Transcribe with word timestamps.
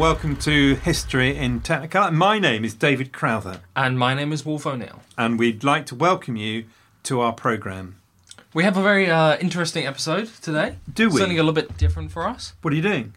And 0.00 0.06
welcome 0.06 0.36
to 0.36 0.76
History 0.76 1.36
in 1.36 1.60
Technicolor. 1.60 2.10
My 2.10 2.38
name 2.38 2.64
is 2.64 2.72
David 2.72 3.12
Crowther, 3.12 3.60
And 3.76 3.98
my 3.98 4.14
name 4.14 4.32
is 4.32 4.46
Wolf 4.46 4.66
O'Neill. 4.66 5.02
and 5.18 5.38
we'd 5.38 5.62
like 5.62 5.84
to 5.86 5.94
welcome 5.94 6.36
you 6.36 6.64
to 7.02 7.20
our 7.20 7.34
program. 7.34 7.96
We 8.54 8.64
have 8.64 8.78
a 8.78 8.82
very 8.82 9.10
uh, 9.10 9.36
interesting 9.36 9.86
episode 9.86 10.30
today. 10.40 10.76
Do 10.90 11.10
we? 11.10 11.18
Something 11.18 11.38
a 11.38 11.42
little 11.42 11.52
bit 11.52 11.76
different 11.76 12.12
for 12.12 12.26
us. 12.26 12.54
What 12.62 12.72
are 12.72 12.76
you 12.76 12.80
doing? 12.82 13.12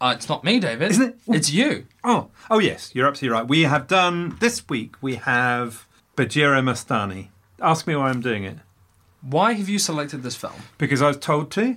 Uh, 0.00 0.14
it's 0.16 0.28
not 0.28 0.42
me, 0.42 0.58
David. 0.58 0.90
Isn't 0.90 1.08
it? 1.10 1.18
It's 1.28 1.52
you. 1.52 1.86
Oh, 2.02 2.30
oh 2.50 2.58
yes, 2.58 2.90
you're 2.92 3.06
absolutely 3.06 3.38
right. 3.38 3.46
We 3.46 3.62
have 3.62 3.86
done 3.86 4.36
this 4.40 4.68
week. 4.68 4.96
We 5.00 5.14
have 5.14 5.86
Bajirao 6.16 6.64
Mastani. 6.64 7.28
Ask 7.62 7.86
me 7.86 7.94
why 7.94 8.08
I'm 8.08 8.20
doing 8.20 8.42
it 8.42 8.58
Why 9.22 9.52
have 9.52 9.68
you 9.68 9.78
selected 9.78 10.24
this 10.24 10.34
film? 10.34 10.62
because 10.78 11.00
I 11.00 11.06
was 11.06 11.18
told 11.18 11.52
to. 11.52 11.76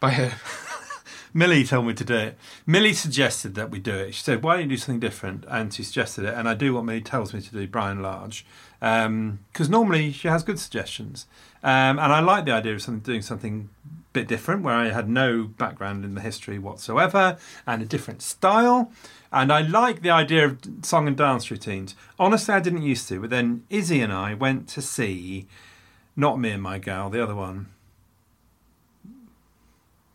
By 0.00 0.10
who? 0.14 0.30
Millie 1.32 1.64
told 1.64 1.86
me 1.86 1.94
to 1.94 2.04
do 2.04 2.14
it. 2.14 2.38
Millie 2.66 2.92
suggested 2.92 3.54
that 3.54 3.70
we 3.70 3.78
do 3.78 3.94
it. 3.94 4.14
She 4.14 4.22
said, 4.22 4.42
"Why 4.42 4.54
don't 4.54 4.64
you 4.64 4.70
do 4.70 4.76
something 4.76 5.00
different?" 5.00 5.44
And 5.48 5.72
she 5.72 5.82
suggested 5.82 6.24
it, 6.24 6.34
and 6.34 6.48
I 6.48 6.54
do 6.54 6.74
what 6.74 6.84
Millie 6.84 7.00
tells 7.00 7.32
me 7.32 7.40
to 7.40 7.50
do, 7.50 7.68
and 7.78 8.02
large, 8.02 8.44
because 8.80 9.68
normally 9.68 10.12
she 10.12 10.28
has 10.28 10.42
good 10.42 10.58
suggestions, 10.58 11.26
um, 11.62 11.98
and 11.98 12.12
I 12.12 12.20
like 12.20 12.44
the 12.46 12.52
idea 12.52 12.74
of 12.74 12.82
something, 12.82 13.02
doing 13.02 13.22
something 13.22 13.68
a 13.86 14.12
bit 14.12 14.26
different, 14.26 14.62
where 14.62 14.74
I 14.74 14.90
had 14.90 15.08
no 15.08 15.44
background 15.44 16.04
in 16.04 16.14
the 16.14 16.20
history 16.20 16.58
whatsoever, 16.58 17.38
and 17.66 17.82
a 17.82 17.86
different 17.86 18.22
style. 18.22 18.90
And 19.32 19.52
I 19.52 19.60
like 19.60 20.02
the 20.02 20.10
idea 20.10 20.44
of 20.44 20.58
song 20.82 21.06
and 21.06 21.16
dance 21.16 21.52
routines. 21.52 21.94
Honestly, 22.18 22.52
I 22.52 22.58
didn't 22.58 22.82
used 22.82 23.06
to, 23.08 23.20
but 23.20 23.30
then 23.30 23.62
Izzy 23.70 24.00
and 24.00 24.12
I 24.12 24.34
went 24.34 24.66
to 24.70 24.82
see, 24.82 25.46
not 26.16 26.40
me 26.40 26.50
and 26.50 26.62
my 26.62 26.78
gal, 26.78 27.10
the 27.10 27.22
other 27.22 27.36
one, 27.36 27.68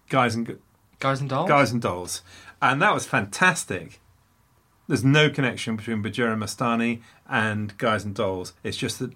guys 0.09 0.35
and 0.35 0.59
Guys 1.05 1.21
and 1.21 1.29
Dolls? 1.29 1.47
Guys 1.47 1.71
and 1.71 1.81
Dolls. 1.81 2.23
And 2.63 2.81
that 2.81 2.91
was 2.93 3.05
fantastic. 3.05 3.99
There's 4.87 5.03
no 5.03 5.29
connection 5.29 5.75
between 5.75 6.01
Bajirao 6.01 6.35
Mastani 6.35 7.01
and 7.29 7.77
Guys 7.77 8.03
and 8.03 8.15
Dolls. 8.15 8.53
It's 8.63 8.75
just 8.77 8.97
that 8.99 9.11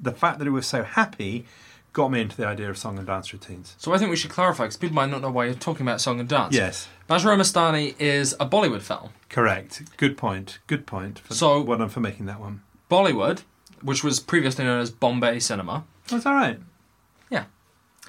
the 0.00 0.12
fact 0.12 0.38
that 0.38 0.46
it 0.48 0.52
was 0.52 0.66
so 0.66 0.82
happy 0.84 1.44
got 1.92 2.10
me 2.10 2.20
into 2.22 2.34
the 2.36 2.46
idea 2.46 2.70
of 2.70 2.78
song 2.78 2.96
and 2.96 3.06
dance 3.06 3.30
routines. 3.32 3.74
So 3.78 3.92
I 3.92 3.98
think 3.98 4.08
we 4.10 4.16
should 4.16 4.30
clarify 4.30 4.64
because 4.64 4.76
people 4.78 4.94
might 4.94 5.10
not 5.10 5.20
know 5.20 5.30
why 5.30 5.44
you're 5.46 5.54
talking 5.54 5.86
about 5.86 6.00
song 6.00 6.18
and 6.20 6.28
dance. 6.28 6.54
Yes, 6.54 6.88
Bajirao 7.10 7.36
Mastani 7.38 7.94
is 7.98 8.34
a 8.40 8.46
Bollywood 8.46 8.80
film. 8.82 9.10
correct. 9.28 9.82
Good 9.98 10.16
point. 10.16 10.58
Good 10.66 10.86
point. 10.86 11.18
For, 11.18 11.34
So- 11.34 11.60
well 11.60 11.76
done 11.78 11.88
for 11.90 12.00
making 12.00 12.24
that 12.26 12.40
one. 12.40 12.62
Bollywood, 12.90 13.42
which 13.82 14.02
was 14.02 14.18
previously 14.20 14.64
known 14.64 14.80
as 14.80 14.90
Bombay 14.90 15.40
Cinema. 15.40 15.84
Oh, 15.86 16.14
That's 16.14 16.24
all 16.26 16.34
right. 16.34 16.58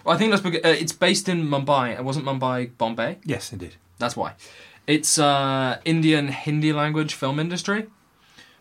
Well, 0.03 0.15
I 0.15 0.17
think 0.17 0.31
that's 0.31 0.41
because 0.41 0.61
uh, 0.63 0.69
it's 0.69 0.91
based 0.93 1.27
in 1.29 1.47
Mumbai. 1.47 1.97
It 1.97 2.03
wasn't 2.03 2.25
Mumbai, 2.25 2.71
Bombay. 2.77 3.17
Yes, 3.25 3.51
indeed. 3.51 3.75
That's 3.97 4.15
why. 4.15 4.33
It's 4.87 5.19
uh, 5.19 5.79
Indian 5.85 6.29
Hindi 6.29 6.73
language 6.73 7.13
film 7.13 7.39
industry. 7.39 7.87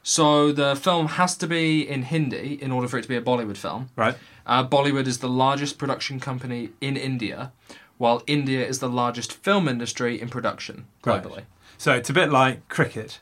So 0.02 0.52
the 0.52 0.74
film 0.76 1.06
has 1.08 1.36
to 1.38 1.46
be 1.46 1.86
in 1.88 2.02
Hindi 2.02 2.58
in 2.62 2.70
order 2.72 2.88
for 2.88 2.98
it 2.98 3.02
to 3.02 3.08
be 3.08 3.16
a 3.16 3.20
Bollywood 3.22 3.56
film. 3.56 3.90
Right. 3.96 4.16
Uh, 4.46 4.66
Bollywood 4.66 5.06
is 5.06 5.18
the 5.18 5.28
largest 5.28 5.78
production 5.78 6.18
company 6.20 6.70
in 6.80 6.96
India, 6.96 7.52
while 7.98 8.22
India 8.26 8.66
is 8.66 8.78
the 8.78 8.88
largest 8.88 9.32
film 9.32 9.68
industry 9.68 10.20
in 10.20 10.28
production 10.28 10.86
Right. 11.04 11.22
globally. 11.22 11.42
So 11.76 11.92
it's 11.92 12.08
a 12.10 12.12
bit 12.14 12.30
like 12.30 12.68
cricket. 12.68 13.20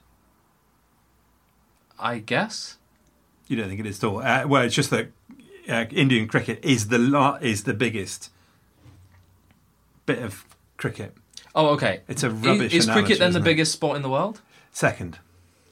I 1.98 2.18
guess. 2.18 2.76
You 3.48 3.56
don't 3.56 3.68
think 3.68 3.80
it 3.80 3.86
is 3.86 4.02
at 4.02 4.08
all? 4.08 4.18
Uh, 4.22 4.46
well, 4.46 4.62
it's 4.62 4.74
just 4.74 4.90
that 4.90 5.08
uh, 5.68 5.84
Indian 5.90 6.26
cricket 6.28 6.64
is 6.64 6.88
the 6.88 6.98
la- 6.98 7.36
is 7.40 7.64
the 7.64 7.74
biggest 7.74 8.30
bit 10.06 10.18
of 10.22 10.44
cricket. 10.76 11.14
Oh, 11.54 11.68
okay. 11.70 12.00
It's 12.08 12.22
a 12.22 12.30
rubbish 12.30 12.74
Is, 12.74 12.84
analogy, 12.84 13.02
cricket 13.06 13.18
then 13.18 13.32
the 13.32 13.38
it? 13.38 13.44
biggest 13.44 13.72
sport 13.72 13.96
in 13.96 14.02
the 14.02 14.10
world? 14.10 14.40
Second, 14.72 15.18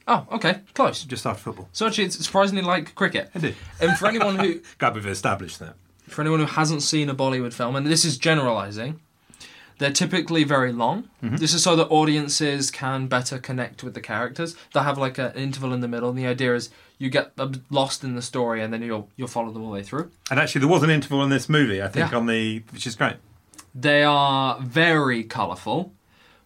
Oh, 0.06 0.27
okay, 0.33 0.60
close. 0.75 1.03
just 1.04 1.25
after 1.27 1.43
football. 1.44 1.69
So 1.72 1.87
actually, 1.87 2.04
it's 2.04 2.22
surprisingly 2.25 2.62
like 2.62 2.94
cricket. 2.94 3.31
Indeed. 3.34 3.54
And 3.81 3.97
for 3.99 4.06
anyone 4.06 4.38
who 4.38 4.60
Glad 4.78 4.94
we've 4.94 5.06
established 5.06 5.59
that. 5.60 5.77
for 6.09 6.21
anyone 6.21 6.41
who 6.41 6.47
hasn't 6.47 6.83
seen 6.83 7.09
a 7.09 7.15
Bollywood 7.15 7.53
film, 7.54 7.75
and 7.77 7.87
this 7.87 8.04
is 8.04 8.19
generalizing, 8.19 9.00
they're 9.78 9.92
typically 9.92 10.44
very 10.44 10.72
long. 10.72 11.08
Mm-hmm. 11.22 11.36
This 11.36 11.52
is 11.54 11.62
so 11.62 11.74
that 11.76 11.86
audiences 11.88 12.70
can 12.70 13.06
better 13.06 13.38
connect 13.38 13.82
with 13.82 13.94
the 13.94 14.00
characters. 14.00 14.56
They 14.72 14.80
have 14.80 14.98
like 14.98 15.18
an 15.18 15.32
interval 15.32 15.72
in 15.72 15.80
the 15.80 15.88
middle, 15.88 16.08
and 16.10 16.18
the 16.18 16.26
idea 16.26 16.54
is 16.54 16.70
you 16.98 17.10
get 17.10 17.32
uh, 17.38 17.52
lost 17.70 18.04
in 18.04 18.14
the 18.14 18.22
story, 18.22 18.62
and 18.62 18.72
then 18.72 18.82
you'll 18.82 19.08
you'll 19.16 19.28
follow 19.28 19.50
them 19.52 19.62
all 19.62 19.68
the 19.70 19.74
way 19.74 19.82
through. 19.82 20.10
And 20.30 20.38
actually, 20.40 20.60
there 20.60 20.68
was 20.68 20.82
an 20.82 20.90
interval 20.90 21.22
in 21.22 21.30
this 21.30 21.48
movie, 21.48 21.82
I 21.82 21.88
think, 21.88 22.10
Yeah. 22.12 22.18
on 22.18 22.26
the 22.26 22.62
which 22.71 22.86
is 22.86 22.94
great. 22.97 23.16
They 23.74 24.04
are 24.04 24.60
very 24.60 25.24
colourful, 25.24 25.92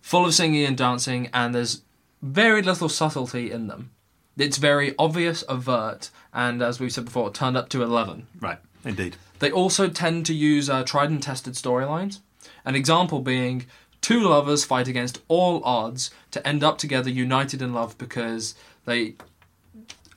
full 0.00 0.24
of 0.26 0.34
singing 0.34 0.64
and 0.64 0.76
dancing, 0.76 1.28
and 1.34 1.54
there's 1.54 1.82
very 2.22 2.62
little 2.62 2.88
subtlety 2.88 3.50
in 3.50 3.66
them. 3.66 3.90
It's 4.38 4.56
very 4.56 4.94
obvious, 4.98 5.44
overt, 5.48 6.10
and 6.32 6.62
as 6.62 6.81
we've 6.81 6.92
said 6.92 7.04
before, 7.04 7.31
turned 7.32 7.56
up 7.56 7.69
to 7.70 7.82
eleven. 7.82 8.26
Right, 8.40 8.58
indeed. 8.84 9.16
They 9.40 9.50
also 9.52 9.88
tend 9.88 10.26
to 10.26 10.34
use 10.34 10.70
uh, 10.70 10.82
tried 10.84 11.10
and 11.10 11.22
tested 11.22 11.54
storylines. 11.54 12.20
An 12.69 12.75
example 12.75 13.20
being 13.20 13.65
two 14.03 14.20
lovers 14.29 14.62
fight 14.62 14.88
against 14.88 15.23
all 15.26 15.65
odds 15.65 16.11
to 16.32 16.47
end 16.47 16.62
up 16.62 16.76
together 16.76 17.09
united 17.09 17.62
in 17.62 17.73
love 17.73 17.97
because 17.97 18.55
they 18.85 19.15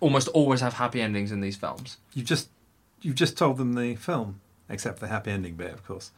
almost 0.02 0.28
always 0.30 0.60
have 0.60 0.74
happy 0.74 1.02
endings 1.02 1.32
in 1.32 1.40
these 1.40 1.56
films. 1.56 1.96
You've 2.14 2.26
just 2.26 2.50
you've 3.02 3.16
just 3.16 3.38
told 3.38 3.56
them 3.56 3.76
the 3.76 3.96
film, 3.96 4.42
except 4.68 5.00
for 5.00 5.06
the 5.06 5.12
happy 5.14 5.32
ending 5.32 5.56
bit, 5.56 5.72
of 5.72 5.86
course. 5.86 6.12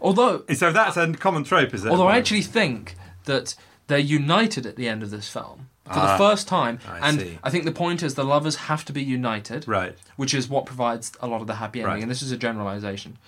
Although, 0.00 0.44
eh, 0.48 0.54
So 0.54 0.72
that's 0.72 0.96
uh, 0.96 1.10
a 1.10 1.12
common 1.12 1.44
trope, 1.44 1.74
is 1.74 1.84
it? 1.84 1.90
although 1.90 2.08
I 2.08 2.16
actually 2.16 2.40
think 2.42 2.94
that 3.24 3.54
they're 3.86 3.98
united 3.98 4.64
at 4.64 4.76
the 4.76 4.88
end 4.88 5.02
of 5.02 5.10
this 5.10 5.28
film 5.28 5.68
for 5.84 5.92
the 5.92 6.00
ah, 6.00 6.16
first 6.16 6.48
time. 6.48 6.78
I 6.88 7.08
and 7.10 7.20
see. 7.20 7.38
I 7.44 7.50
think 7.50 7.66
the 7.66 7.72
point 7.72 8.02
is 8.02 8.14
the 8.14 8.24
lovers 8.24 8.56
have 8.56 8.82
to 8.86 8.94
be 8.94 9.02
united, 9.04 9.68
Right. 9.68 9.94
which 10.16 10.32
is 10.32 10.48
what 10.48 10.64
provides 10.64 11.12
a 11.20 11.26
lot 11.26 11.42
of 11.42 11.46
the 11.46 11.56
happy 11.56 11.80
ending. 11.80 11.92
Right. 11.92 12.02
And 12.02 12.10
this 12.10 12.22
is 12.22 12.32
a 12.32 12.36
generalization. 12.38 13.18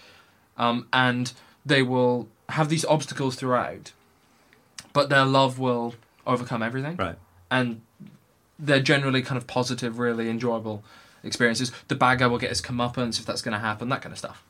Um, 0.56 0.86
and 0.94 1.32
they 1.66 1.82
will 1.82 2.28
have 2.50 2.68
these 2.68 2.84
obstacles 2.84 3.36
throughout, 3.36 3.92
but 4.92 5.08
their 5.08 5.24
love 5.24 5.58
will 5.58 5.94
overcome 6.26 6.62
everything. 6.62 6.96
Right. 6.96 7.16
And 7.50 7.82
they're 8.58 8.80
generally 8.80 9.22
kind 9.22 9.36
of 9.38 9.46
positive, 9.46 9.98
really 9.98 10.28
enjoyable 10.28 10.82
experiences. 11.22 11.72
The 11.88 11.94
bad 11.94 12.18
guy 12.18 12.26
will 12.26 12.38
get 12.38 12.50
his 12.50 12.60
comeuppance 12.62 13.18
if 13.18 13.26
that's 13.26 13.42
going 13.42 13.52
to 13.52 13.58
happen, 13.58 13.88
that 13.90 14.02
kind 14.02 14.12
of 14.12 14.18
stuff. 14.18 14.42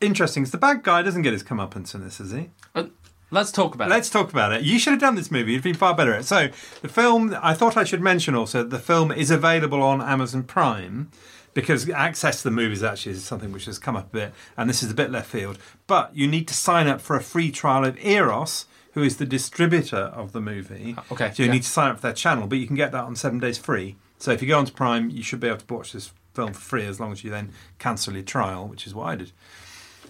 Interesting. 0.00 0.44
'cause 0.44 0.52
the 0.52 0.58
bad 0.58 0.82
guy 0.82 1.02
doesn't 1.02 1.22
get 1.22 1.32
his 1.32 1.42
comeuppance 1.42 1.94
in 1.94 2.02
this, 2.04 2.20
is 2.20 2.30
he? 2.30 2.50
Uh, 2.74 2.84
let's 3.30 3.50
talk 3.50 3.74
about 3.74 3.88
it. 3.88 3.90
Let's 3.90 4.08
talk 4.10 4.30
about 4.30 4.52
it. 4.52 4.62
You 4.62 4.78
should 4.78 4.92
have 4.92 5.00
done 5.00 5.16
this 5.16 5.30
movie. 5.30 5.52
You'd 5.52 5.62
been 5.64 5.74
far 5.74 5.94
better 5.94 6.12
at 6.14 6.20
it. 6.20 6.24
So, 6.24 6.48
the 6.82 6.88
film, 6.88 7.36
I 7.42 7.54
thought 7.54 7.76
I 7.76 7.82
should 7.84 8.00
mention 8.00 8.34
also, 8.36 8.62
the 8.62 8.78
film 8.78 9.10
is 9.10 9.30
available 9.30 9.82
on 9.82 10.00
Amazon 10.00 10.44
Prime 10.44 11.10
because 11.58 11.90
access 11.90 12.38
to 12.38 12.44
the 12.44 12.52
movies 12.52 12.84
actually 12.84 13.10
is 13.10 13.24
something 13.24 13.50
which 13.50 13.64
has 13.64 13.80
come 13.80 13.96
up 13.96 14.06
a 14.06 14.16
bit, 14.16 14.32
and 14.56 14.70
this 14.70 14.80
is 14.80 14.92
a 14.92 14.94
bit 14.94 15.10
left 15.10 15.28
field. 15.28 15.58
But 15.88 16.14
you 16.14 16.28
need 16.28 16.46
to 16.46 16.54
sign 16.54 16.86
up 16.86 17.00
for 17.00 17.16
a 17.16 17.20
free 17.20 17.50
trial 17.50 17.84
of 17.84 17.98
Eros, 17.98 18.66
who 18.92 19.02
is 19.02 19.16
the 19.16 19.26
distributor 19.26 19.96
of 19.96 20.30
the 20.30 20.40
movie. 20.40 20.94
Ah, 20.96 21.04
okay, 21.10 21.32
So, 21.34 21.42
you 21.42 21.48
yeah. 21.48 21.54
need 21.54 21.64
to 21.64 21.68
sign 21.68 21.90
up 21.90 21.96
for 21.96 22.02
their 22.02 22.12
channel, 22.12 22.46
but 22.46 22.58
you 22.58 22.68
can 22.68 22.76
get 22.76 22.92
that 22.92 23.02
on 23.02 23.16
seven 23.16 23.40
days 23.40 23.58
free. 23.58 23.96
So, 24.18 24.30
if 24.30 24.40
you 24.40 24.46
go 24.46 24.56
onto 24.56 24.72
Prime, 24.72 25.10
you 25.10 25.24
should 25.24 25.40
be 25.40 25.48
able 25.48 25.58
to 25.58 25.74
watch 25.74 25.90
this 25.94 26.12
film 26.32 26.52
for 26.52 26.60
free 26.60 26.86
as 26.86 27.00
long 27.00 27.10
as 27.10 27.24
you 27.24 27.30
then 27.30 27.50
cancel 27.80 28.14
your 28.14 28.22
trial, 28.22 28.68
which 28.68 28.86
is 28.86 28.94
what 28.94 29.06
I 29.08 29.16
did. 29.16 29.32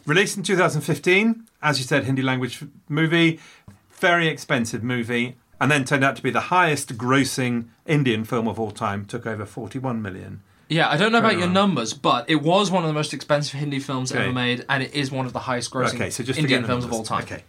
Released 0.05 0.37
in 0.37 0.43
2015, 0.43 1.49
as 1.63 1.79
you 1.79 1.85
said, 1.87 2.05
Hindi 2.05 2.21
language 2.21 2.63
movie, 2.91 3.41
very 3.93 4.29
expensive 4.29 4.83
movie, 4.83 5.37
and 5.59 5.71
then 5.71 5.87
turned 5.87 6.05
out 6.05 6.15
to 6.17 6.23
be 6.23 6.31
the 6.31 6.41
highest 6.53 6.99
grossing 6.99 7.69
Indian 7.87 8.25
film 8.25 8.47
of 8.47 8.61
all 8.61 8.71
time, 8.71 9.07
took 9.07 9.27
over 9.27 9.47
41 9.47 10.03
million. 10.03 10.43
Yeah, 10.71 10.89
I 10.91 10.99
don't 10.99 11.13
know 11.13 11.19
about 11.19 11.39
your 11.39 11.49
numbers, 11.49 11.95
but 11.95 12.29
it 12.29 12.43
was 12.43 12.71
one 12.71 12.83
of 12.85 12.89
the 12.89 12.93
most 12.95 13.15
expensive 13.15 13.59
Hindi 13.59 13.79
films 13.79 14.13
Okay. 14.13 14.25
ever 14.25 14.33
made, 14.33 14.67
and 14.69 14.83
it 14.83 14.93
is 14.95 15.11
one 15.11 15.25
of 15.25 15.33
the 15.33 15.39
highest 15.41 15.71
grossing 15.71 15.95
Okay, 15.95 16.11
so 16.11 16.23
just 16.23 16.39
Indian 16.39 16.65
films 16.67 16.85
of 16.85 16.93
all 16.93 17.03
time. 17.05 17.23
Okay. 17.23 17.43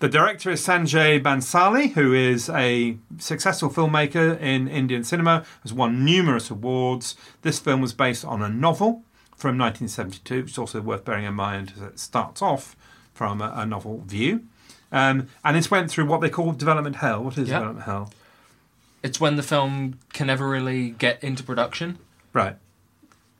The 0.00 0.08
director 0.10 0.50
is 0.50 0.60
Sanjay 0.60 1.22
Bhansali, 1.22 1.92
who 1.94 2.12
is 2.12 2.50
a 2.50 2.98
successful 3.18 3.70
filmmaker 3.70 4.38
in 4.40 4.68
Indian 4.68 5.04
cinema, 5.04 5.44
has 5.62 5.72
won 5.72 6.04
numerous 6.04 6.50
awards. 6.50 7.14
This 7.40 7.58
film 7.58 7.80
was 7.80 7.94
based 7.94 8.26
on 8.26 8.42
a 8.42 8.48
novel 8.50 9.02
from 9.34 9.56
1972, 9.56 10.42
which 10.42 10.50
is 10.52 10.58
also 10.58 10.82
worth 10.82 11.04
bearing 11.06 11.24
in 11.24 11.32
mind 11.34 11.72
as 11.76 11.82
it 11.82 11.98
starts 11.98 12.42
off 12.42 12.76
from 13.14 13.40
a, 13.40 13.52
a 13.56 13.64
novel 13.64 14.02
view. 14.06 14.42
Um, 14.92 15.28
and 15.42 15.56
this 15.56 15.70
went 15.70 15.90
through 15.90 16.06
what 16.06 16.20
they 16.20 16.28
call 16.30 16.52
development 16.52 16.96
hell. 16.96 17.24
What 17.24 17.38
is 17.38 17.48
Yeah. 17.48 17.58
development 17.60 17.86
hell? 17.86 18.12
It's 19.02 19.18
when 19.18 19.36
the 19.36 19.42
film 19.42 19.98
can 20.12 20.26
never 20.26 20.46
really 20.46 20.90
get 20.90 21.22
into 21.24 21.42
production. 21.42 21.98
Right. 22.34 22.56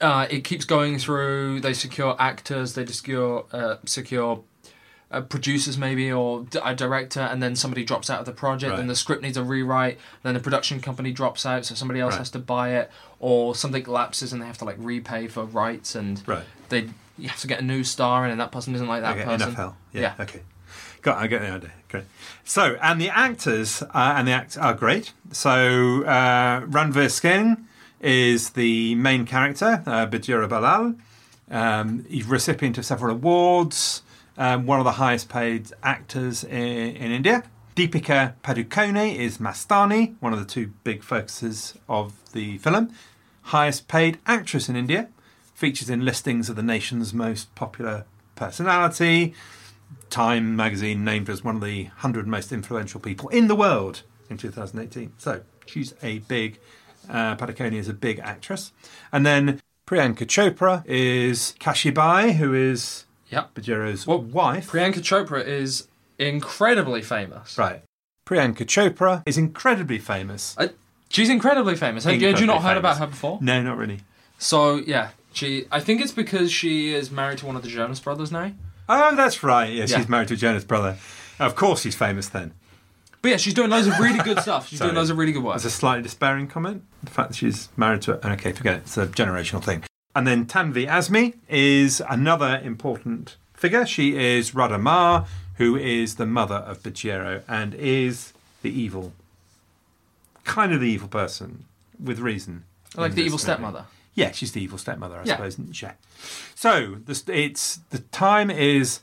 Uh, 0.00 0.26
it 0.30 0.44
keeps 0.44 0.64
going 0.64 0.98
through. 0.98 1.60
They 1.60 1.72
secure 1.72 2.16
actors. 2.18 2.74
They 2.74 2.84
secure 2.86 3.46
uh, 3.52 3.76
secure 3.86 4.42
uh, 5.10 5.22
producers, 5.22 5.78
maybe, 5.78 6.12
or 6.12 6.42
d- 6.42 6.58
a 6.62 6.74
director, 6.74 7.20
and 7.20 7.42
then 7.42 7.56
somebody 7.56 7.84
drops 7.84 8.10
out 8.10 8.20
of 8.20 8.26
the 8.26 8.32
project. 8.32 8.70
Right. 8.70 8.76
Then 8.76 8.88
the 8.88 8.96
script 8.96 9.22
needs 9.22 9.36
a 9.36 9.42
rewrite. 9.42 9.98
Then 10.22 10.34
the 10.34 10.40
production 10.40 10.80
company 10.80 11.12
drops 11.12 11.46
out, 11.46 11.64
so 11.64 11.74
somebody 11.74 12.00
else 12.00 12.12
Right. 12.12 12.18
has 12.18 12.30
to 12.32 12.38
buy 12.38 12.70
it, 12.74 12.90
or 13.20 13.54
something 13.54 13.84
lapses 13.84 14.32
and 14.32 14.42
they 14.42 14.46
have 14.46 14.58
to 14.58 14.64
like 14.66 14.76
repay 14.78 15.28
for 15.28 15.44
rights, 15.44 15.94
and 15.94 16.22
Right. 16.26 16.44
they 16.68 16.90
you 17.18 17.28
have 17.30 17.40
to 17.40 17.46
get 17.46 17.60
a 17.60 17.64
new 17.64 17.82
star 17.82 18.24
in, 18.26 18.30
and 18.30 18.38
that 18.40 18.52
person 18.52 18.74
isn't 18.74 18.86
like 18.88 19.00
that 19.00 19.16
okay, 19.16 19.24
person. 19.24 19.42
enough 19.48 19.54
hell. 19.56 19.76
Yeah. 19.92 20.00
Yeah. 20.18 20.24
Okay. 20.24 20.40
Got. 21.00 21.16
I 21.18 21.26
get 21.28 21.40
the 21.40 21.50
idea. 21.50 21.70
Great. 21.88 22.04
So, 22.44 22.76
and 22.82 23.00
the 23.00 23.08
actors 23.08 23.82
uh, 23.82 24.14
and 24.16 24.28
the 24.28 24.32
acts 24.32 24.58
are 24.58 24.74
great. 24.74 25.12
So, 25.32 26.02
uh, 26.04 26.60
Ranveer 26.66 27.10
Singh 27.10 27.65
is 28.00 28.50
the 28.50 28.94
main 28.94 29.26
character, 29.26 29.82
uh, 29.86 30.06
Bajirao 30.06 30.48
Ballal. 30.48 30.98
Um, 31.50 32.04
he's 32.08 32.24
recipient 32.24 32.78
of 32.78 32.84
several 32.84 33.14
awards. 33.14 34.02
Um, 34.38 34.66
one 34.66 34.78
of 34.78 34.84
the 34.84 34.92
highest 34.92 35.28
paid 35.28 35.70
actors 35.82 36.44
in, 36.44 36.52
in 36.52 37.12
India. 37.12 37.44
Deepika 37.74 38.34
Padukone 38.42 39.14
is 39.14 39.38
Mastani, 39.38 40.14
one 40.20 40.32
of 40.32 40.38
the 40.38 40.44
two 40.44 40.72
big 40.82 41.02
focuses 41.02 41.74
of 41.88 42.14
the 42.32 42.58
film. 42.58 42.90
Highest 43.42 43.86
paid 43.86 44.18
actress 44.26 44.68
in 44.68 44.76
India. 44.76 45.08
Features 45.54 45.90
in 45.90 46.04
listings 46.04 46.48
of 46.48 46.56
the 46.56 46.62
nation's 46.62 47.14
most 47.14 47.54
popular 47.54 48.04
personality. 48.34 49.34
Time 50.10 50.56
magazine 50.56 51.04
named 51.04 51.28
as 51.28 51.44
one 51.44 51.56
of 51.56 51.62
the 51.62 51.84
100 51.84 52.26
most 52.26 52.50
influential 52.50 53.00
people 53.00 53.28
in 53.28 53.46
the 53.46 53.54
world 53.54 54.02
in 54.30 54.36
2018. 54.36 55.12
So 55.18 55.42
she's 55.66 55.94
a 56.02 56.20
big, 56.20 56.58
uh, 57.08 57.36
Padukone 57.36 57.74
is 57.74 57.88
a 57.88 57.94
big 57.94 58.18
actress. 58.20 58.72
And 59.12 59.24
then 59.26 59.60
Priyanka 59.86 60.26
Chopra 60.26 60.82
is 60.86 61.54
Kashibai, 61.60 62.34
who 62.34 62.54
is 62.54 63.04
Yep. 63.30 63.54
Bajirao's 63.54 64.06
Well, 64.06 64.20
wife. 64.20 64.70
Priyanka 64.70 65.00
Chopra 65.00 65.44
is 65.46 65.88
incredibly 66.18 67.02
famous. 67.02 67.56
right. 67.58 67.82
Priyanka 68.26 68.64
Chopra 68.66 69.22
is 69.26 69.38
incredibly 69.38 69.98
famous. 69.98 70.56
Uh, 70.58 70.68
she's 71.08 71.28
incredibly 71.28 71.76
famous. 71.76 72.02
Had, 72.04 72.14
had 72.14 72.20
you 72.22 72.28
Incredibly 72.28 72.54
not 72.54 72.62
heard 72.62 72.76
about 72.76 72.98
her 72.98 73.06
before? 73.06 73.38
No, 73.40 73.62
not 73.62 73.76
really. 73.76 74.00
So 74.38 74.76
yeah, 74.76 75.10
she. 75.32 75.66
I 75.70 75.78
think 75.80 76.00
it's 76.00 76.12
because 76.12 76.50
she 76.50 76.92
is 76.92 77.10
married 77.10 77.38
to 77.38 77.46
one 77.46 77.54
of 77.56 77.62
the 77.62 77.68
Jonas 77.68 78.00
brothers 78.00 78.32
now. 78.32 78.52
Oh, 78.88 79.14
that's 79.14 79.42
right. 79.44 79.72
Yeah, 79.72 79.84
Yeah. 79.86 79.98
she's 79.98 80.08
married 80.08 80.28
to 80.28 80.36
Jonas' 80.36 80.64
brother. 80.64 80.96
Of 81.38 81.54
course, 81.54 81.82
she's 81.82 81.94
famous 81.94 82.28
then. 82.28 82.52
But 83.26 83.30
yeah, 83.30 83.36
she's 83.38 83.54
doing 83.54 83.70
loads 83.70 83.88
of 83.88 83.98
really 83.98 84.20
good 84.20 84.38
stuff. 84.38 84.68
She's 84.68 84.78
Sorry. 84.78 84.90
doing 84.90 84.98
loads 84.98 85.10
of 85.10 85.18
really 85.18 85.32
good 85.32 85.42
work. 85.42 85.54
That's 85.56 85.64
a 85.64 85.70
slightly 85.70 86.04
despairing 86.04 86.46
comment. 86.46 86.84
The 87.02 87.10
fact 87.10 87.30
that 87.30 87.34
she's 87.34 87.68
married 87.76 88.02
to 88.02 88.12
it. 88.12 88.24
okay, 88.24 88.52
forget 88.52 88.74
it. 88.76 88.78
It's 88.82 88.96
a 88.96 89.08
generational 89.08 89.60
thing. 89.64 89.82
And 90.14 90.28
then 90.28 90.46
Tanvi 90.46 90.86
Azmi 90.86 91.34
is 91.48 92.00
another 92.08 92.60
important 92.62 93.34
figure. 93.52 93.84
She 93.84 94.16
is 94.16 94.54
Radha 94.54 94.78
Ma, 94.78 95.26
who 95.56 95.74
is 95.74 96.14
the 96.14 96.24
mother 96.24 96.54
of 96.54 96.84
Bajirao 96.84 97.42
and 97.48 97.74
is 97.74 98.32
the 98.62 98.70
evil, 98.70 99.12
kind 100.44 100.72
of 100.72 100.80
the 100.80 100.88
evil 100.88 101.08
person 101.08 101.64
with 102.00 102.20
reason. 102.20 102.62
Oh, 102.96 103.00
like 103.00 103.16
the 103.16 103.22
evil 103.22 103.32
movie. 103.32 103.42
stepmother. 103.42 103.86
Yeah, 104.14 104.30
she's 104.30 104.52
the 104.52 104.62
evil 104.62 104.78
stepmother, 104.78 105.16
I 105.16 105.24
Yeah. 105.24 105.34
suppose. 105.34 105.54
Isn't 105.54 105.72
she? 105.74 105.88
So 106.54 106.98
this, 107.04 107.24
it's 107.26 107.80
the 107.90 107.98
time 107.98 108.52
is 108.52 109.00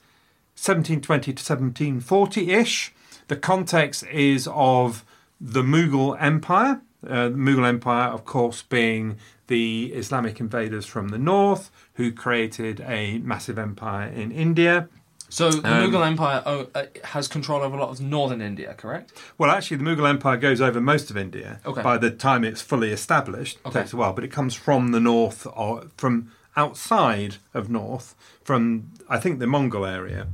1720 0.56 1.34
to 1.34 1.44
1740 1.44 2.50
ish. 2.52 2.94
The 3.34 3.40
context 3.40 4.06
is 4.12 4.48
of 4.54 5.04
the 5.42 5.64
Mughal 5.64 6.16
Empire. 6.22 6.82
Uh, 7.04 7.30
the 7.30 7.36
Mughal 7.36 7.68
Empire, 7.68 8.10
of 8.10 8.26
course, 8.26 8.62
being 8.62 9.18
the 9.48 9.92
Islamic 9.96 10.40
invaders 10.40 10.86
from 10.86 11.08
the 11.08 11.18
north 11.18 11.72
who 11.96 12.12
created 12.12 12.82
a 12.82 13.18
massive 13.18 13.58
empire 13.58 14.08
in 14.08 14.32
India. 14.32 14.88
So 15.30 15.50
the 15.50 15.68
Um, 15.68 15.92
Mughal 15.92 16.06
Empire 16.06 16.44
oh, 16.46 16.68
uh, 16.76 16.84
has 17.06 17.28
control 17.28 17.64
over 17.64 17.76
a 17.76 17.80
lot 17.80 17.90
of 17.90 18.00
northern 18.02 18.40
India, 18.40 18.76
correct? 18.76 19.14
Well, 19.40 19.50
actually, 19.50 19.78
the 19.78 19.84
Mughal 19.86 20.08
Empire 20.08 20.38
goes 20.38 20.62
over 20.62 20.80
most 20.80 21.10
of 21.10 21.18
India. 21.18 21.60
Okay. 21.66 21.82
By 21.82 21.98
the 21.98 22.12
time 22.12 22.44
it's 22.44 22.62
fully 22.62 22.92
established, 22.92 23.58
it 23.66 23.74
takes 23.74 23.94
a 23.94 23.98
while, 23.98 24.14
but 24.14 24.24
it 24.24 24.32
comes 24.32 24.54
from 24.54 24.92
the 24.92 25.00
north 25.00 25.48
or 25.56 25.86
from 25.98 26.32
outside 26.56 27.38
of 27.56 27.68
north, 27.68 28.14
from 28.44 28.92
I 29.10 29.18
think 29.18 29.40
the 29.40 29.48
Mongol 29.48 29.88
area. 29.88 30.28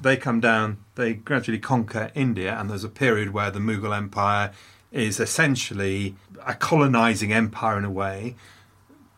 They 0.00 0.16
come 0.16 0.40
down, 0.40 0.78
they 0.94 1.14
gradually 1.14 1.58
conquer 1.58 2.10
India, 2.14 2.56
and 2.58 2.70
there's 2.70 2.84
a 2.84 2.88
period 2.88 3.32
where 3.32 3.50
the 3.50 3.58
Mughal 3.58 3.96
Empire 3.96 4.52
is 4.92 5.18
essentially 5.18 6.14
a 6.46 6.54
colonizing 6.54 7.32
empire 7.32 7.78
in 7.78 7.84
a 7.84 7.90
way, 7.90 8.36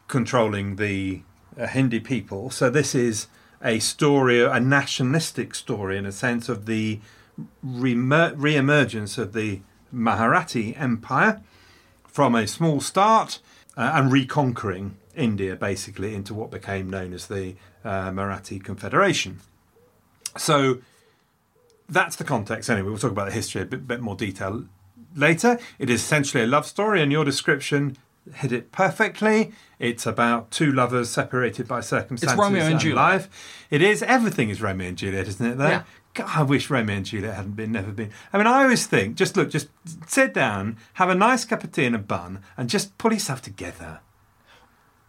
controlling 0.09 0.77
the 0.77 1.23
uh, 1.59 1.67
Hindi 1.67 2.01
people. 2.01 2.51
So 2.51 2.71
this 2.71 2.95
is 2.95 3.29
a 3.63 3.79
story, 3.79 4.43
a 4.43 4.59
nationalistic 4.59 5.55
story 5.55 5.99
in 5.99 6.07
a 6.07 6.13
sense 6.13 6.49
of 6.49 6.67
the 6.67 7.01
re-emergence 7.63 9.19
of 9.19 9.33
the 9.33 9.61
Marathi 9.95 10.81
Empire 10.81 11.43
from 12.07 12.35
a 12.35 12.47
small 12.47 12.81
start 12.81 13.39
uh, 13.77 13.93
and 13.95 14.11
reconquering 14.11 14.97
India 15.15 15.57
basically 15.57 16.15
into 16.15 16.35
what 16.35 16.51
became 16.51 16.89
known 16.89 17.13
as 17.13 17.27
the 17.27 17.55
uh, 17.85 18.11
Marathi 18.11 18.63
Confederation. 18.63 19.41
So 20.37 20.79
that's 21.89 22.17
the 22.17 22.25
context 22.25 22.71
anyway. 22.71 22.89
We'll 22.89 22.99
talk 22.99 23.11
about 23.11 23.27
the 23.27 23.35
history 23.35 23.63
a 23.63 23.67
bit, 23.67 23.87
bit 23.87 24.01
more 24.01 24.15
detail 24.15 24.65
later. 25.17 25.59
It 25.79 25.91
is 25.91 26.01
essentially 26.01 26.45
a 26.45 26.47
love 26.47 26.67
story, 26.67 27.03
and 27.03 27.11
your 27.11 27.25
description 27.25 27.97
hit 28.35 28.53
it 28.53 28.71
perfectly. 28.71 29.53
It's 29.79 30.07
about 30.07 30.51
two 30.51 30.71
lovers 30.73 31.11
separated 31.11 31.67
by 31.67 31.81
circumstances. 31.81 32.35
It's 32.35 32.41
Romeo 32.41 32.65
and 32.65 32.79
Juliet. 32.79 32.97
Life. 32.97 33.67
It 33.71 33.83
is. 33.83 34.03
Everything 34.03 34.51
is 34.51 34.63
Romeo 34.63 34.89
and 34.89 34.99
Juliet, 34.99 35.27
isn't 35.27 35.45
it? 35.45 35.59
Though. 35.59 35.69
Yeah. 35.69 35.83
God, 36.13 36.29
I 36.29 36.43
wish 36.43 36.71
Romeo 36.71 36.97
and 36.97 37.07
Juliet 37.07 37.35
hadn't 37.35 37.57
been, 37.57 37.73
never 37.73 37.93
been. 37.93 38.11
I 38.33 38.39
mean, 38.39 38.47
I 38.47 38.65
always 38.65 38.87
think, 38.87 39.17
just 39.17 39.37
look, 39.37 39.49
just 39.51 39.69
sit 40.07 40.35
down, 40.35 40.77
have 40.95 41.09
a 41.09 41.15
nice 41.15 41.45
cup 41.45 41.63
of 41.63 41.73
tea 41.73 41.87
and 41.87 41.95
a 41.95 42.01
bun, 42.01 42.41
and 42.57 42.69
just 42.69 42.99
pull 42.99 43.13
yourself 43.13 43.43
together. 43.43 44.01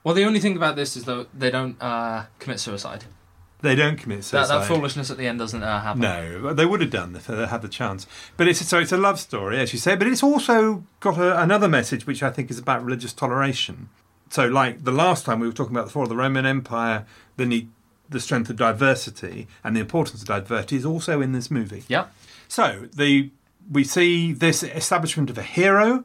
Well, 0.04 0.16
the 0.16 0.26
only 0.26 0.40
thing 0.40 0.56
about 0.56 0.76
this 0.76 0.96
is 0.96 1.06
though 1.06 1.26
they 1.34 1.52
don't 1.52 1.82
uh, 1.82 2.26
commit 2.40 2.60
suicide. 2.60 3.06
They 3.62 3.76
don't 3.76 3.98
commit 3.98 4.24
suicide. 4.24 4.48
that 4.62 4.68
foolishness 4.68 5.12
at 5.12 5.18
the 5.18 5.28
end 5.28 5.40
doesn't 5.40 5.62
uh, 5.62 5.82
happen. 5.82 6.02
No, 6.02 6.54
they 6.54 6.66
would 6.66 6.82
have 6.82 6.90
done 6.90 7.16
if 7.16 7.28
they 7.28 7.46
had 7.46 7.62
the 7.62 7.68
chance. 7.68 8.08
But 8.38 8.48
it's 8.48 8.66
so 8.66 8.80
it's 8.80 8.92
a 8.92 8.98
love 8.98 9.20
story, 9.20 9.60
as 9.60 9.72
you 9.72 9.80
say. 9.80 9.96
But 9.96 10.08
it's 10.08 10.24
also 10.24 10.84
got 11.00 11.18
a, 11.18 11.42
another 11.42 11.68
message, 11.68 12.08
which 12.08 12.24
I 12.24 12.32
think 12.32 12.50
is 12.50 12.58
about 12.58 12.84
religious 12.84 13.14
toleration. 13.14 13.90
So, 14.30 14.48
like 14.48 14.84
the 14.84 14.92
last 14.92 15.26
time 15.26 15.40
we 15.40 15.48
were 15.48 15.54
talking 15.54 15.76
about 15.76 15.86
the 15.86 15.92
fall 15.92 16.04
of 16.04 16.10
the 16.10 16.16
Roman 16.16 16.46
Empire, 16.46 17.06
the 17.38 17.46
need, 17.46 17.70
the 18.10 18.20
strength 18.20 18.50
of 18.50 18.56
diversity, 18.56 19.48
and 19.64 19.76
the 19.76 19.82
importance 19.82 20.22
of 20.22 20.28
diversity 20.28 20.78
is 20.78 20.86
also 20.86 21.22
in 21.22 21.32
this 21.32 21.52
movie. 21.52 21.84
Yeah. 21.88 22.08
So 22.48 22.88
the 22.94 23.30
we 23.72 23.84
see 23.84 24.34
this 24.34 24.64
establishment 24.64 25.30
of 25.30 25.38
a 25.38 25.44
hero 25.44 26.04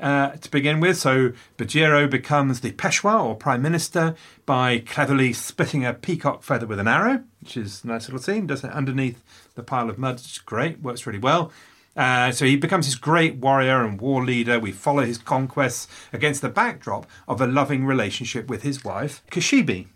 uh, 0.00 0.30
to 0.30 0.50
begin 0.50 0.80
with. 0.80 0.96
So 0.98 1.32
Bajirao 1.56 2.10
becomes 2.10 2.60
the 2.60 2.72
Peshwa 2.72 3.22
or 3.24 3.34
Prime 3.34 3.62
Minister 3.62 4.14
by 4.46 4.78
cleverly 4.78 5.32
splitting 5.32 5.84
a 5.84 5.94
peacock 5.94 6.42
feather 6.42 6.66
with 6.66 6.78
an 6.78 6.88
arrow, 6.88 7.24
which 7.40 7.56
is 7.56 7.82
a 7.84 7.88
nice 7.88 8.06
little 8.08 8.20
scene. 8.20 8.46
Does 8.46 8.64
it 8.64 8.70
underneath 8.72 9.22
the 9.54 9.62
pile 9.62 9.90
of 9.90 9.98
mud? 9.98 10.16
It's 10.16 10.38
great. 10.38 10.80
Works 10.80 11.06
really 11.06 11.18
well. 11.18 11.52
Uh, 11.96 12.30
so 12.30 12.44
he 12.44 12.54
becomes 12.54 12.86
this 12.86 12.94
great 12.94 13.36
warrior 13.36 13.84
and 13.84 14.00
war 14.00 14.24
leader. 14.24 14.60
We 14.60 14.70
follow 14.70 15.04
his 15.04 15.18
conquests 15.18 15.88
against 16.12 16.42
the 16.42 16.48
backdrop 16.48 17.06
of 17.26 17.40
a 17.40 17.46
loving 17.46 17.84
relationship 17.84 18.46
with 18.48 18.62
his 18.62 18.84
wife, 18.84 19.20
Kashibi. 19.32 19.86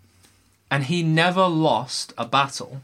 And 0.69 0.85
he 0.85 1.01
never 1.01 1.47
lost 1.47 2.13
a 2.17 2.25
battle 2.25 2.81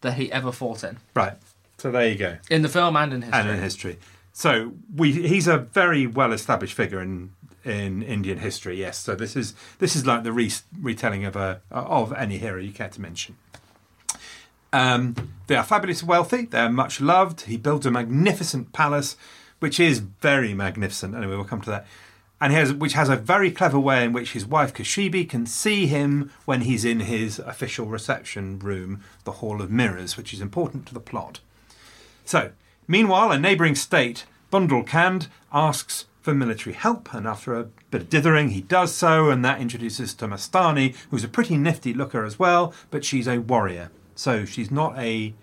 that 0.00 0.14
he 0.14 0.32
ever 0.32 0.50
fought 0.50 0.82
in. 0.82 0.96
Right. 1.14 1.34
So 1.76 1.92
there 1.92 2.08
you 2.08 2.16
go. 2.16 2.38
In 2.50 2.62
the 2.62 2.68
film 2.68 2.96
and 2.96 3.12
in 3.12 3.22
history. 3.22 3.40
and 3.40 3.50
in 3.50 3.60
history. 3.60 3.98
So 4.38 4.74
we 4.94 5.10
he's 5.10 5.48
a 5.48 5.58
very 5.58 6.06
well 6.06 6.32
established 6.32 6.74
figure 6.74 7.02
in 7.02 7.32
in 7.64 8.04
Indian 8.04 8.38
history. 8.38 8.78
Yes. 8.78 8.96
So 8.96 9.16
this 9.16 9.34
is 9.34 9.52
this 9.80 9.96
is 9.96 10.06
like 10.06 10.22
the 10.22 10.32
re- 10.32 10.52
retelling 10.80 11.24
of 11.24 11.34
a 11.34 11.60
of 11.72 12.12
any 12.12 12.38
hero 12.38 12.60
you 12.60 12.70
care 12.70 12.88
to 12.88 13.00
mention. 13.00 13.36
Um, 14.72 15.32
they 15.48 15.56
are 15.56 15.64
fabulously 15.64 16.06
wealthy. 16.06 16.44
They 16.44 16.60
are 16.60 16.70
much 16.70 17.00
loved. 17.00 17.40
He 17.42 17.56
builds 17.56 17.84
a 17.84 17.90
magnificent 17.90 18.72
palace, 18.72 19.16
which 19.58 19.80
is 19.80 19.98
very 19.98 20.54
magnificent. 20.54 21.16
Anyway, 21.16 21.34
we'll 21.34 21.44
come 21.44 21.62
to 21.62 21.70
that. 21.70 21.86
And 22.40 22.52
has, 22.52 22.72
which 22.72 22.92
has 22.92 23.08
a 23.08 23.16
very 23.16 23.50
clever 23.50 23.80
way 23.80 24.04
in 24.04 24.12
which 24.12 24.34
his 24.34 24.46
wife 24.46 24.72
Kashibi 24.72 25.28
can 25.28 25.46
see 25.46 25.88
him 25.88 26.30
when 26.44 26.60
he's 26.60 26.84
in 26.84 27.00
his 27.00 27.40
official 27.40 27.86
reception 27.86 28.60
room, 28.60 29.02
the 29.24 29.32
Hall 29.32 29.60
of 29.60 29.72
Mirrors, 29.72 30.16
which 30.16 30.32
is 30.32 30.40
important 30.40 30.86
to 30.86 30.94
the 30.94 31.00
plot. 31.00 31.40
So, 32.24 32.52
meanwhile, 32.88 33.30
a 33.30 33.38
neighbouring 33.38 33.76
state, 33.76 34.24
Bundelkhand, 34.50 35.28
asks 35.52 36.06
for 36.20 36.34
military 36.34 36.74
help, 36.74 37.14
and 37.14 37.26
after 37.26 37.54
a 37.54 37.64
bit 37.90 38.02
of 38.02 38.10
dithering, 38.10 38.50
he 38.50 38.60
does 38.60 38.92
so, 38.94 39.30
and 39.30 39.44
that 39.44 39.60
introduces 39.60 40.12
to 40.14 40.26
Mastani, 40.26 40.96
who's 41.10 41.22
a 41.24 41.28
pretty 41.28 41.56
nifty 41.56 41.94
looker 41.94 42.24
as 42.24 42.38
well, 42.38 42.74
but 42.90 43.04
she's 43.04 43.28
a 43.28 43.38
warrior. 43.38 43.90
So 44.16 44.44
she's 44.44 44.70
not 44.70 44.98
a 44.98 45.34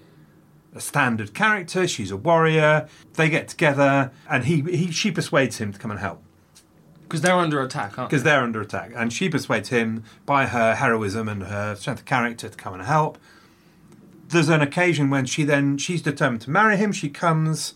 a 0.75 0.81
standard 0.81 1.33
character. 1.33 1.87
She's 1.87 2.11
a 2.11 2.17
warrior. 2.17 2.89
They 3.13 3.29
get 3.29 3.47
together, 3.47 4.11
and 4.29 4.43
he, 4.43 4.59
he 4.61 4.91
she 4.91 5.09
persuades 5.09 5.57
him 5.57 5.71
to 5.71 5.79
come 5.79 5.89
and 5.89 6.01
help 6.01 6.21
Because 7.03 7.21
they're 7.21 7.33
under 7.35 7.61
attack, 7.61 7.97
aren't 7.97 8.09
because 8.09 8.23
they? 8.23 8.31
they're 8.31 8.43
under 8.43 8.59
attack. 8.59 8.91
And 8.93 9.13
she 9.13 9.29
persuades 9.29 9.69
him 9.69 10.03
by 10.25 10.47
her 10.47 10.75
heroism 10.75 11.29
and 11.29 11.43
her 11.43 11.75
strength 11.75 11.99
of 12.01 12.05
character 12.05 12.49
to 12.49 12.57
come 12.57 12.73
and 12.73 12.83
help. 12.83 13.17
There's 14.29 14.49
an 14.49 14.61
occasion 14.61 15.09
when 15.09 15.25
she 15.25 15.43
then 15.43 15.77
she's 15.77 16.01
determined 16.01 16.41
to 16.41 16.49
marry 16.49 16.77
him. 16.77 16.91
She 16.91 17.09
comes, 17.09 17.75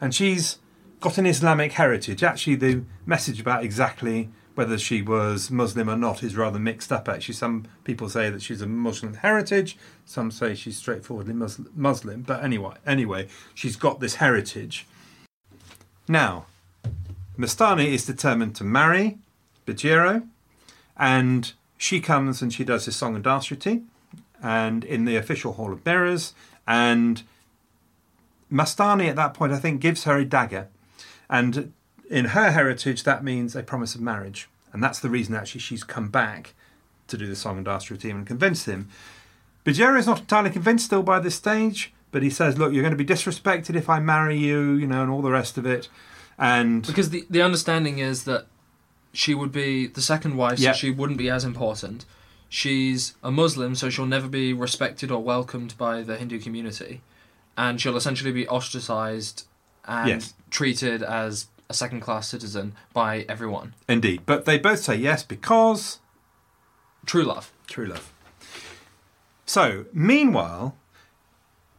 and 0.00 0.14
she's 0.14 0.58
got 1.00 1.18
an 1.18 1.26
Islamic 1.26 1.72
heritage. 1.72 2.22
Actually, 2.22 2.56
the 2.56 2.82
message 3.06 3.40
about 3.40 3.64
exactly 3.64 4.30
whether 4.54 4.78
she 4.78 5.00
was 5.02 5.50
Muslim 5.50 5.88
or 5.88 5.96
not 5.96 6.22
is 6.22 6.36
rather 6.36 6.58
mixed 6.58 6.92
up. 6.92 7.08
Actually, 7.08 7.34
some 7.34 7.66
people 7.84 8.08
say 8.08 8.30
that 8.30 8.42
she's 8.42 8.60
a 8.60 8.66
Muslim 8.66 9.14
heritage. 9.14 9.76
Some 10.04 10.30
say 10.30 10.54
she's 10.54 10.76
straightforwardly 10.76 11.34
Muslim. 11.34 12.22
But 12.22 12.44
anyway, 12.44 12.74
anyway, 12.86 13.28
she's 13.54 13.76
got 13.76 14.00
this 14.00 14.16
heritage. 14.16 14.86
Now, 16.08 16.46
Mastani 17.38 17.86
is 17.86 18.04
determined 18.04 18.54
to 18.56 18.64
marry 18.64 19.18
Bajirao, 19.66 20.26
and 20.96 21.52
she 21.78 22.00
comes 22.00 22.42
and 22.42 22.52
she 22.52 22.64
does 22.64 22.84
his 22.84 22.96
song 22.96 23.14
and 23.14 23.24
dance 23.24 23.50
routine, 23.50 23.88
and 24.42 24.84
in 24.84 25.04
the 25.04 25.16
official 25.16 25.54
Hall 25.54 25.72
of 25.72 25.84
Mirrors, 25.86 26.34
and 26.66 27.22
Mastani 28.50 29.08
at 29.08 29.16
that 29.16 29.34
point 29.34 29.52
I 29.52 29.58
think 29.58 29.80
gives 29.80 30.04
her 30.04 30.16
a 30.18 30.24
dagger, 30.24 30.68
and 31.30 31.72
in 32.10 32.26
her 32.26 32.50
heritage 32.50 33.04
that 33.04 33.24
means 33.24 33.56
a 33.56 33.62
promise 33.62 33.94
of 33.94 34.00
marriage, 34.00 34.48
and 34.72 34.82
that's 34.82 34.98
the 35.00 35.08
reason 35.08 35.34
actually 35.34 35.60
she's 35.60 35.84
come 35.84 36.08
back 36.08 36.54
to 37.08 37.16
do 37.16 37.26
the 37.26 37.36
song 37.36 37.56
and 37.56 37.64
dance 37.64 37.90
routine 37.90 38.16
and 38.16 38.26
convince 38.26 38.64
him. 38.66 38.88
Bajirao 39.64 39.98
is 39.98 40.06
not 40.06 40.20
entirely 40.20 40.50
convinced 40.50 40.86
still 40.86 41.02
by 41.02 41.20
this 41.20 41.36
stage, 41.36 41.92
but 42.10 42.22
he 42.22 42.30
says, 42.30 42.58
"Look, 42.58 42.72
you're 42.72 42.82
going 42.82 42.96
to 42.96 43.04
be 43.04 43.14
disrespected 43.14 43.76
if 43.76 43.88
I 43.88 44.00
marry 44.00 44.36
you," 44.36 44.72
you 44.72 44.86
know, 44.86 45.02
and 45.02 45.10
all 45.10 45.22
the 45.22 45.30
rest 45.30 45.56
of 45.56 45.64
it, 45.64 45.88
and 46.36 46.84
Because 46.86 47.10
the, 47.10 47.24
the 47.30 47.42
understanding 47.42 47.98
is 47.98 48.24
that 48.24 48.46
she 49.12 49.34
would 49.34 49.52
be 49.52 49.86
the 49.86 50.02
second 50.02 50.36
wife, 50.36 50.58
so 50.58 50.72
she 50.72 50.90
wouldn't 50.90 51.18
be 51.18 51.30
as 51.30 51.44
important. 51.44 52.04
She's 52.54 53.14
a 53.22 53.30
Muslim, 53.30 53.74
so 53.74 53.88
she'll 53.88 54.04
never 54.04 54.28
be 54.28 54.52
respected 54.52 55.10
or 55.10 55.22
welcomed 55.22 55.74
by 55.78 56.02
the 56.02 56.18
Hindu 56.18 56.38
community. 56.38 57.00
And 57.56 57.80
she'll 57.80 57.96
essentially 57.96 58.30
be 58.30 58.46
ostracized 58.46 59.46
and 59.86 60.08
Yes. 60.10 60.34
treated 60.50 61.02
as 61.02 61.46
a 61.70 61.72
second 61.72 62.00
class 62.00 62.28
citizen 62.28 62.74
by 62.92 63.24
everyone. 63.26 63.72
Indeed. 63.88 64.24
But 64.26 64.44
they 64.44 64.58
both 64.58 64.80
say 64.80 64.96
yes 64.96 65.22
because 65.22 66.00
True 67.06 67.24
love. 67.24 67.50
true 67.66 67.86
love. 67.86 68.12
So, 69.46 69.86
meanwhile, 69.94 70.76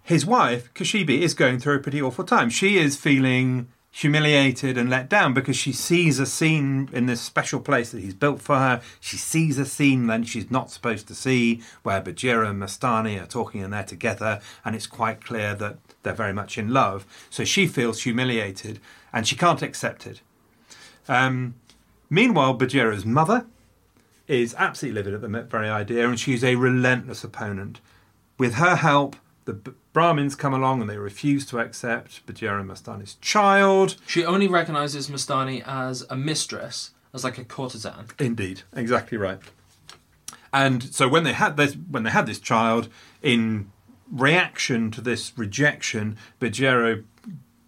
his 0.02 0.26
wife, 0.26 0.74
Kashibi, 0.74 1.20
is 1.20 1.36
going 1.36 1.60
through 1.60 1.76
a 1.76 1.80
pretty 1.82 2.02
awful 2.02 2.24
time. 2.26 2.50
She 2.50 2.80
is 2.80 2.98
feeling 2.98 3.68
humiliated 3.96 4.76
and 4.76 4.90
let 4.90 5.08
down 5.08 5.36
because 5.36 5.56
she 5.56 5.72
sees 5.72 6.18
a 6.18 6.26
scene 6.26 6.90
in 6.92 7.06
this 7.06 7.22
special 7.22 7.60
place 7.60 7.92
that 7.92 8.02
he's 8.02 8.16
built 8.16 8.42
for 8.42 8.56
her. 8.56 8.82
She 9.00 9.18
sees 9.18 9.60
a 9.60 9.66
scene 9.66 10.08
that 10.08 10.26
she's 10.26 10.50
not 10.50 10.72
supposed 10.72 11.08
to 11.10 11.16
see 11.16 11.62
where 11.84 12.02
Bajirao 12.02 12.50
and 12.50 12.60
Mastani 12.62 13.22
are 13.22 13.28
talking 13.28 13.64
and 13.64 13.72
they're 13.72 13.84
together, 13.84 14.42
and 14.66 14.76
it's 14.76 14.88
quite 14.88 15.24
clear 15.24 15.54
that 15.56 15.78
they're 16.02 16.14
very 16.16 16.34
much 16.34 16.58
in 16.58 16.74
love. 16.74 17.06
So 17.30 17.44
she 17.44 17.68
feels 17.68 18.02
humiliated 18.02 18.80
and 19.14 19.28
she 19.28 19.36
can't 19.36 19.62
accept 19.62 20.08
it. 20.08 20.22
Um, 21.08 21.54
meanwhile, 22.10 22.58
Bajirao's 22.58 23.06
mother 23.06 23.46
is 24.28 24.56
absolutely 24.58 25.04
livid 25.04 25.14
at 25.14 25.22
the 25.22 25.44
very 25.44 25.70
idea, 25.70 26.10
and 26.10 26.20
she's 26.20 26.44
a 26.44 26.56
relentless 26.56 27.24
opponent. 27.24 27.80
With 28.40 28.56
her 28.56 28.78
help, 28.78 29.18
the 29.46 29.54
Brahmins 29.94 30.36
come 30.36 30.54
along 30.54 30.82
and 30.82 30.90
they 30.90 30.98
refuse 30.98 31.46
to 31.48 31.60
accept 31.60 32.26
Bajirao 32.26 32.66
Mastani's 32.66 33.16
child. 33.16 33.98
She 34.08 34.26
only 34.26 34.48
recognizes 34.48 35.10
Mastani 35.10 35.64
as 35.66 36.06
a 36.10 36.16
mistress, 36.16 36.92
as 37.14 37.24
like 37.24 37.38
a 37.38 37.44
courtesan. 37.44 38.08
Indeed, 38.20 38.64
exactly 38.76 39.18
right. 39.18 39.40
And 40.52 40.84
so 40.84 41.08
when 41.08 41.24
they 41.24 41.34
had 41.34 41.58
this, 41.58 41.74
when 41.74 42.04
they 42.04 42.12
had 42.12 42.28
this 42.28 42.40
child, 42.40 42.88
in 43.22 43.72
reaction 44.12 44.92
to 44.92 45.02
this 45.02 45.38
rejection, 45.38 46.18
Bajirao 46.40 47.04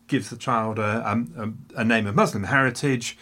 gives 0.07 0.29
the 0.29 0.37
child 0.37 0.77
a, 0.77 1.25
a, 1.35 1.51
a 1.75 1.83
name 1.83 2.05
of 2.05 2.15
Muslim 2.15 2.43
heritage 2.43 3.17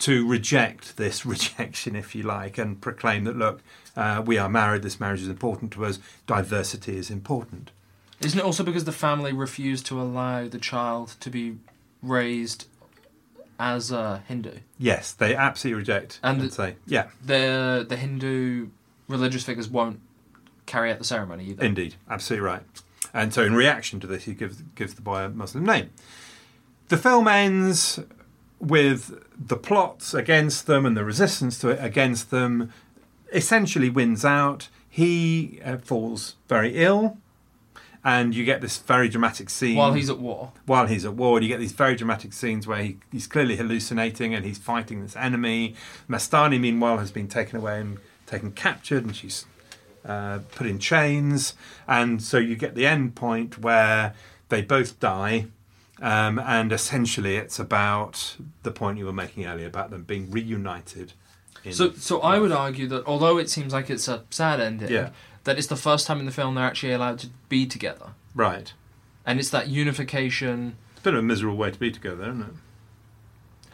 to 0.00 0.26
reject 0.28 0.96
this 0.96 1.26
rejection, 1.34 1.96
if 1.96 2.14
you 2.14 2.22
like, 2.22 2.58
and 2.58 2.80
proclaim 2.80 3.24
that 3.24 3.36
look, 3.36 3.60
uh, 3.96 4.22
we 4.24 4.38
are 4.38 4.48
married. 4.48 4.82
This 4.82 5.00
marriage 5.00 5.22
is 5.22 5.28
important 5.28 5.72
to 5.72 5.84
us. 5.84 5.98
Diversity 6.26 6.96
is 6.96 7.10
important. 7.10 7.72
Isn't 8.20 8.38
it 8.40 8.44
also 8.44 8.64
because 8.64 8.84
the 8.84 8.92
family 8.92 9.32
refused 9.32 9.86
to 9.86 10.00
allow 10.00 10.48
the 10.48 10.58
child 10.58 11.14
to 11.20 11.30
be 11.30 11.58
raised 12.02 12.66
as 13.58 13.90
a 13.92 14.22
Hindu? 14.28 14.58
Yes, 14.78 15.12
they 15.12 15.34
absolutely 15.34 15.78
reject 15.78 16.20
And 16.22 16.40
and, 16.40 16.50
the- 16.50 16.54
say, 16.54 16.76
yeah, 16.86 17.08
The 17.24 17.86
the 17.88 17.96
Hindu 17.96 18.68
religious 19.08 19.44
figures 19.44 19.68
won't 19.68 20.00
carry 20.66 20.90
out 20.92 20.98
the 20.98 21.04
ceremony 21.04 21.46
either. 21.46 21.64
Indeed, 21.64 21.94
absolutely 22.10 22.46
right. 22.46 22.62
And 23.14 23.32
so, 23.32 23.42
in 23.42 23.54
reaction 23.54 24.00
to 24.00 24.06
this, 24.06 24.24
he 24.24 24.34
gives 24.34 24.62
gives 24.74 24.94
the 24.94 25.02
boy 25.02 25.20
a 25.24 25.28
Muslim 25.30 25.64
name. 25.64 25.90
The 26.88 26.96
film 26.98 27.26
ends 27.28 28.00
with 28.60 29.24
the 29.38 29.56
plots 29.56 30.12
against 30.14 30.66
them 30.66 30.84
and 30.84 30.96
the 30.96 31.04
resistance 31.04 31.58
to 31.60 31.68
it 31.70 31.78
against 31.82 32.30
them. 32.30 32.72
Essentially, 33.32 33.88
wins 33.90 34.24
out. 34.24 34.68
He 34.90 35.60
uh, 35.64 35.76
falls 35.78 36.34
very 36.48 36.72
ill, 36.76 37.18
and 38.04 38.34
you 38.34 38.44
get 38.44 38.60
this 38.60 38.78
very 38.78 39.08
dramatic 39.08 39.50
scene 39.50 39.76
While 39.76 39.92
he's 39.92 40.08
at 40.08 40.18
war. 40.18 40.52
while 40.66 40.86
he's 40.86 41.04
at 41.04 41.14
war. 41.14 41.36
And 41.36 41.44
you 41.44 41.48
get 41.48 41.60
these 41.60 41.72
very 41.72 41.96
dramatic 41.96 42.32
scenes 42.32 42.66
where 42.66 42.82
he, 42.82 42.98
he's 43.12 43.26
clearly 43.26 43.56
hallucinating 43.56 44.34
and 44.34 44.44
he's 44.44 44.58
fighting 44.58 45.02
this 45.02 45.16
enemy. 45.16 45.74
Mastani, 46.08 46.58
meanwhile, 46.60 46.98
has 46.98 47.10
been 47.10 47.28
taken 47.28 47.58
away 47.58 47.80
and 47.80 47.98
taken 48.26 48.52
captured, 48.52 49.04
and 49.04 49.16
she's 49.16 49.46
uh, 50.06 50.38
put 50.54 50.66
in 50.66 50.78
chains. 50.78 51.54
And 51.86 52.22
so 52.22 52.38
you 52.38 52.56
get 52.56 52.74
the 52.74 52.86
end 52.86 53.14
point 53.14 53.58
where 53.58 54.14
they 54.48 54.62
both 54.62 55.00
die. 55.00 55.46
Um, 56.00 56.38
and 56.38 56.70
essentially, 56.72 57.36
it's 57.36 57.58
about 57.58 58.36
the 58.62 58.70
point 58.70 58.98
you 58.98 59.06
were 59.06 59.12
making 59.12 59.46
earlier 59.46 59.66
about 59.66 59.90
them 59.90 60.04
being 60.04 60.30
reunited 60.30 61.12
in- 61.64 61.72
So, 61.72 61.92
so 61.94 62.20
I 62.20 62.38
would 62.38 62.52
argue 62.52 62.86
that 62.86 63.04
although 63.04 63.36
it 63.38 63.50
seems 63.50 63.72
like 63.72 63.90
it's 63.90 64.06
a 64.06 64.22
sad 64.30 64.60
ending, 64.60 64.90
Yeah. 64.92 65.10
That 65.48 65.58
it's 65.58 65.66
the 65.66 65.76
first 65.76 66.06
time 66.06 66.20
in 66.20 66.26
the 66.26 66.32
film 66.32 66.54
they're 66.54 66.64
actually 66.64 66.92
allowed 66.92 67.18
to 67.20 67.28
be 67.48 67.66
together, 67.66 68.10
right. 68.34 68.72
and 69.26 69.40
it's 69.40 69.50
that 69.50 69.68
unification. 69.68 70.76
It's 70.92 71.00
a 71.00 71.04
bit 71.04 71.14
of 71.14 71.20
a 71.20 71.22
miserable 71.22 71.56
way 71.56 71.70
to 71.70 71.78
be 71.78 71.90
together, 71.90 72.24
isn't 72.24 72.42
it? 72.42 72.54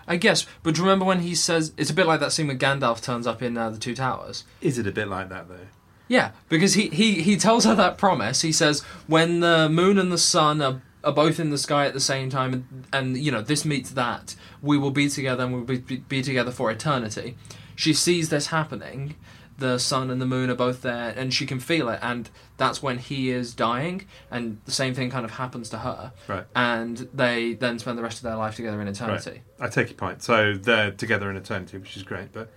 I 0.07 0.17
guess, 0.17 0.47
but 0.63 0.75
do 0.75 0.81
you 0.81 0.87
remember 0.87 1.05
when 1.05 1.21
he 1.21 1.35
says 1.35 1.73
it's 1.77 1.91
a 1.91 1.95
bit 1.95 2.07
like 2.07 2.21
that 2.21 2.33
scene 2.33 2.47
where 2.47 2.57
Gandalf 2.57 3.03
turns 3.03 3.27
up 3.27 3.43
in 3.43 3.57
uh, 3.57 3.71
the 3.71 3.79
Two 3.79 3.95
Towers? 3.95 4.45
Is 4.61 4.79
it 4.79 4.87
a 4.87 4.93
bit 4.93 5.09
like 5.09 5.29
that 5.31 5.49
though? 5.49 5.67
Yeah, 6.09 6.33
because 6.49 6.75
he, 6.75 6.89
he, 6.89 7.23
he 7.23 7.37
tells 7.37 7.65
her 7.65 7.75
that 7.75 7.97
promise. 7.97 8.43
He 8.43 8.53
says, 8.53 8.83
when 9.07 9.41
the 9.41 9.69
moon 9.69 9.99
and 9.99 10.13
the 10.13 10.19
sun 10.19 10.61
are, 10.61 10.83
are 11.03 11.13
both 11.13 11.41
in 11.41 11.49
the 11.49 11.59
sky 11.59 11.87
at 11.87 11.95
the 11.95 12.01
same 12.01 12.29
time, 12.29 12.53
and, 12.53 12.85
and 12.93 13.17
you 13.17 13.33
know, 13.33 13.41
this 13.41 13.65
meets 13.65 13.91
that, 13.93 14.37
we 14.61 14.77
will 14.77 14.91
be 14.91 15.09
together 15.09 15.45
and 15.45 15.55
we'll 15.55 15.65
be, 15.65 15.79
be, 15.79 15.97
be 15.97 16.23
together 16.23 16.51
for 16.51 16.71
eternity. 16.71 17.37
She 17.75 17.95
sees 17.95 18.29
this 18.29 18.49
happening. 18.49 19.15
The 19.57 19.79
sun 19.79 20.11
and 20.11 20.21
the 20.21 20.27
moon 20.27 20.51
are 20.51 20.55
both 20.57 20.83
there, 20.83 21.15
and 21.17 21.33
she 21.33 21.47
can 21.47 21.61
feel 21.61 21.89
it, 21.89 22.01
and 22.03 22.29
that's 22.57 22.83
when 22.83 22.99
he 22.99 23.31
is 23.31 23.55
dying, 23.55 24.07
and 24.31 24.61
the 24.65 24.73
same 24.73 24.95
thing 24.95 25.11
kind 25.11 25.25
of 25.25 25.33
happens 25.33 25.69
to 25.71 25.79
her. 25.79 26.13
Right. 26.27 26.45
And 26.57 27.09
they 27.15 27.55
then 27.55 27.79
spend 27.79 27.97
the 27.97 28.03
rest 28.03 28.19
of 28.19 28.23
their 28.25 28.37
life 28.37 28.57
together 28.57 28.81
in 28.81 28.89
eternity. 28.89 29.43
Right. 29.59 29.67
I 29.67 29.69
take 29.69 29.89
your 29.89 29.97
point. 29.97 30.23
So 30.23 30.55
they're 30.55 30.91
together 30.91 31.31
in 31.31 31.37
eternity, 31.37 31.79
which 31.79 31.97
is 31.97 32.03
great, 32.03 32.33
but 32.33 32.51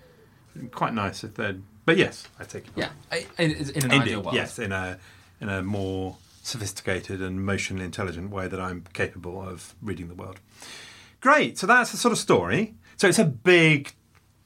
quite 0.71 0.93
nice 0.93 1.23
if 1.23 1.35
they're. 1.35 1.57
But 1.85 1.97
yes, 1.97 2.27
I 2.39 2.43
take 2.43 2.65
your 2.75 2.87
point. 2.87 2.95
Yeah, 3.11 3.19
in, 3.37 3.51
in 3.51 3.59
an 3.59 3.75
Indeed, 3.75 4.01
ideal 4.01 4.21
world. 4.21 4.35
yes, 4.35 4.57
in 4.59 4.71
a 4.71 4.97
in 5.39 5.49
a 5.49 5.61
more 5.61 6.17
sophisticated 6.41 7.21
and 7.21 7.37
emotionally 7.37 7.83
intelligent 7.85 8.29
way 8.31 8.47
that 8.47 8.59
I'm 8.59 8.85
capable 8.93 9.41
of 9.41 9.75
reading 9.81 10.07
the 10.07 10.15
world. 10.15 10.39
Great. 11.19 11.57
So 11.57 11.67
that's 11.67 11.91
the 11.91 11.97
sort 11.97 12.11
of 12.13 12.17
story. 12.17 12.75
So 12.95 13.07
it's 13.07 13.19
a 13.19 13.25
big, 13.25 13.93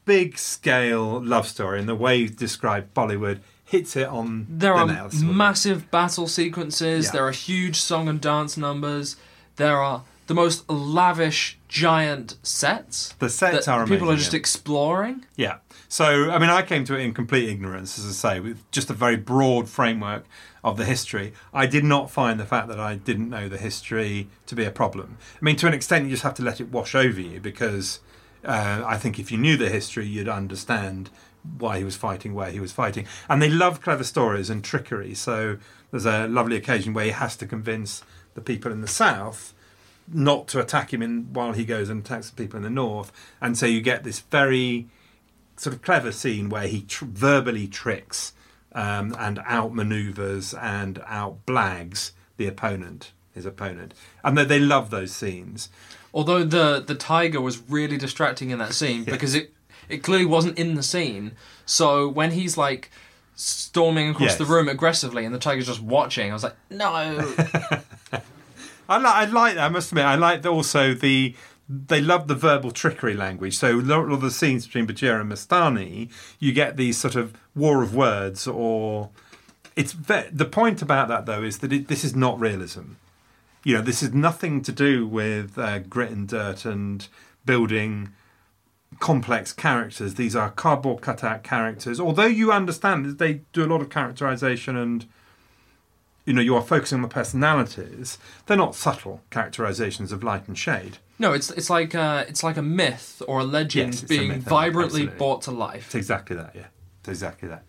big 0.06 0.38
scale 0.38 1.22
love 1.24 1.48
story, 1.48 1.80
and 1.80 1.88
the 1.90 1.96
way 1.96 2.18
you 2.18 2.30
describe 2.30 2.94
Bollywood 2.94 3.40
hits 3.66 3.96
it 3.96 4.08
on 4.08 4.48
There 4.50 4.74
the 4.74 4.80
are 4.80 4.88
nail. 4.88 5.10
sort 5.10 5.24
of. 5.24 5.36
massive 5.36 5.92
battle 5.92 6.28
sequences. 6.28 7.06
Yeah. 7.06 7.12
There 7.12 7.28
are 7.28 7.32
huge 7.32 7.78
song 7.78 8.08
and 8.10 8.20
dance 8.20 8.58
numbers. 8.58 9.16
There 9.56 9.78
are 9.78 10.04
the 10.28 10.34
most 10.34 10.70
lavish, 10.70 11.58
giant 11.68 12.36
sets. 12.44 13.14
The 13.20 13.30
sets 13.30 13.68
are 13.68 13.86
People 13.88 14.10
are 14.12 14.16
just 14.16 14.34
yeah. 14.34 14.40
exploring. 14.40 15.26
Yeah. 15.36 15.58
So, 15.88 16.32
I 16.32 16.40
mean, 16.40 16.50
I 16.50 16.62
came 16.62 16.86
to 16.86 16.96
it 16.96 17.02
in 17.02 17.14
complete 17.14 17.50
ignorance, 17.50 18.00
as 18.00 18.06
I 18.06 18.12
say, 18.12 18.40
with 18.40 18.70
just 18.72 18.90
a 18.90 18.94
very 18.94 19.18
broad 19.18 19.68
framework 19.68 20.26
of 20.64 20.78
the 20.78 20.86
history. 20.86 21.34
I 21.54 21.66
did 21.66 21.84
not 21.84 22.10
find 22.10 22.40
the 22.40 22.46
fact 22.46 22.70
that 22.70 22.80
I 22.80 22.96
didn't 22.96 23.30
know 23.30 23.50
the 23.50 23.58
history 23.58 24.30
to 24.46 24.56
be 24.56 24.64
a 24.64 24.72
problem. 24.72 25.18
I 25.42 25.44
mean, 25.44 25.58
to 25.58 25.68
an 25.68 25.74
extent, 25.74 26.06
you 26.06 26.12
just 26.12 26.24
have 26.24 26.36
to 26.36 26.44
let 26.44 26.62
it 26.62 26.72
wash 26.72 26.96
over 26.96 27.20
you 27.20 27.42
because 27.42 28.00
uh, 28.46 28.84
I 28.86 28.98
think 28.98 29.20
if 29.20 29.32
you 29.32 29.38
knew 29.38 29.58
the 29.58 29.70
history, 29.70 30.06
you'd 30.08 30.30
understand 30.30 31.10
why 31.58 31.80
he 31.80 31.84
was 31.84 31.96
fighting, 31.96 32.34
where 32.34 32.52
he 32.52 32.60
was 32.60 32.72
fighting. 32.72 33.08
And 33.30 33.42
they 33.42 33.50
love 33.50 33.82
clever 33.82 34.04
stories 34.04 34.50
and 34.50 34.64
trickery. 34.64 35.14
So, 35.16 35.58
there's 35.92 36.06
a 36.06 36.28
lovely 36.28 36.56
occasion 36.56 36.94
where 36.94 37.06
he 37.06 37.12
has 37.12 37.36
to 37.38 37.46
convince 37.46 38.04
the 38.34 38.42
people 38.42 38.72
in 38.72 38.82
the 38.82 38.88
south 38.88 39.54
not 40.14 40.48
to 40.50 40.60
attack 40.60 40.94
him 40.94 41.02
in 41.02 41.34
while 41.34 41.54
he 41.54 41.66
goes 41.66 41.90
and 41.90 42.04
attacks 42.04 42.30
the 42.30 42.36
people 42.36 42.58
in 42.58 42.64
the 42.64 42.70
north. 42.70 43.12
And 43.40 43.58
so 43.58 43.66
you 43.66 43.82
get 43.82 44.04
this 44.04 44.20
very 44.20 44.88
sort 45.58 45.76
of 45.76 45.82
clever 45.82 46.12
scene 46.12 46.50
where 46.50 46.68
he 46.68 46.82
tr- 46.82 47.06
verbally 47.06 47.68
tricks 47.68 48.34
um, 48.74 49.16
and 49.20 49.38
outmaneuvers 49.40 50.58
and 50.62 51.02
outblags 51.06 52.14
the 52.38 52.48
opponent, 52.48 53.12
his 53.34 53.46
opponent, 53.46 53.94
and 54.24 54.38
they, 54.38 54.46
they 54.46 54.60
love 54.60 54.90
those 54.90 55.14
scenes. 55.14 55.70
Although 56.14 56.44
the 56.44 56.84
the 56.86 56.96
tiger 56.96 57.40
was 57.42 57.62
really 57.70 57.98
distracting 57.98 58.50
in 58.50 58.60
that 58.60 58.74
scene 58.74 59.04
because 59.04 59.34
it 59.36 59.54
it 59.90 60.04
clearly 60.04 60.26
wasn't 60.26 60.58
in 60.60 60.76
the 60.76 60.84
scene. 60.84 61.34
So 61.66 62.08
when 62.08 62.32
he's 62.32 62.58
like 62.58 62.92
storming 63.36 64.10
across 64.10 64.30
Yes. 64.32 64.38
the 64.38 64.46
room 64.46 64.68
aggressively 64.70 65.26
and 65.26 65.34
the 65.34 65.40
tiger's 65.40 65.68
just 65.68 65.82
watching, 65.82 66.30
I 66.30 66.34
was 66.34 66.44
like, 66.44 66.56
no. 66.70 66.92
I 68.90 68.98
like, 68.98 69.16
I 69.16 69.26
like 69.26 69.56
that. 69.56 69.66
I 69.66 69.70
must 69.70 69.92
admit, 69.92 70.06
I 70.06 70.16
like 70.16 70.42
the, 70.42 70.50
also 70.50 70.94
the. 70.94 71.36
They 71.70 72.02
love 72.02 72.28
the 72.28 72.36
verbal 72.36 72.72
trickery 72.72 73.14
language. 73.14 73.56
So 73.58 73.80
a 73.80 73.82
lot 73.82 74.12
of 74.12 74.20
the 74.20 74.30
scenes 74.32 74.66
between 74.68 74.88
Bajirao 74.88 75.22
and 75.22 75.32
Mastani, 75.32 76.10
you 76.38 76.52
get 76.52 76.76
these 76.76 76.98
sort 76.98 77.16
of 77.16 77.34
war 77.56 77.82
of 77.82 77.96
words, 77.96 78.46
or 78.46 79.10
it's 79.78 79.94
ve- 79.94 80.28
the 80.34 80.44
point 80.44 80.82
about 80.82 81.08
that 81.08 81.26
though 81.26 81.44
is 81.44 81.60
that 81.60 81.72
it, 81.72 81.88
this 81.88 82.04
is 82.04 82.14
not 82.14 82.38
realism. 82.38 82.82
You 83.64 83.76
know, 83.76 83.82
this 83.82 84.02
is 84.02 84.14
nothing 84.14 84.62
to 84.64 84.72
do 84.72 85.06
with 85.08 85.58
uh, 85.58 85.80
grit 85.80 86.12
and 86.12 86.28
dirt 86.28 86.66
and 86.66 87.08
building 87.46 88.10
complex 89.00 89.54
characters. 89.54 90.16
These 90.16 90.36
are 90.36 90.50
cardboard 90.50 91.02
cutout 91.02 91.44
characters. 91.44 92.00
Although 92.00 92.26
you 92.26 92.52
understand 92.52 93.06
that 93.06 93.18
they 93.20 93.42
do 93.54 93.64
a 93.64 93.68
lot 93.68 93.82
of 93.82 93.90
characterization 93.90 94.76
and 94.76 95.06
you 96.26 96.34
know 96.34 96.42
you 96.42 96.56
are 96.56 96.62
focusing 96.62 96.98
on 96.98 97.02
the 97.02 97.08
personalities, 97.08 98.18
they're 98.46 98.58
not 98.58 98.76
subtle 98.76 99.22
characterizations 99.30 100.12
of 100.12 100.24
light 100.24 100.48
and 100.48 100.58
shade. 100.58 100.98
no, 101.20 101.34
it's 101.34 101.50
it's 101.52 101.70
like 101.70 101.96
uh, 101.96 102.26
it's 102.28 102.44
like 102.44 102.58
a 102.58 102.62
myth 102.62 103.22
or 103.28 103.40
a 103.40 103.44
legend 103.44 103.94
Yes, 103.94 104.04
it's 104.04 104.12
a 104.12 104.18
being 104.18 104.28
myth, 104.30 104.44
vibrantly 104.44 105.02
absolutely. 105.02 105.18
brought 105.18 105.42
to 105.44 105.52
life. 105.52 105.86
It's 105.88 105.96
exactly 105.96 106.36
that, 106.36 106.54
yeah. 106.56 106.68
It's 107.00 107.10
exactly 107.10 107.48
that. 107.50 107.64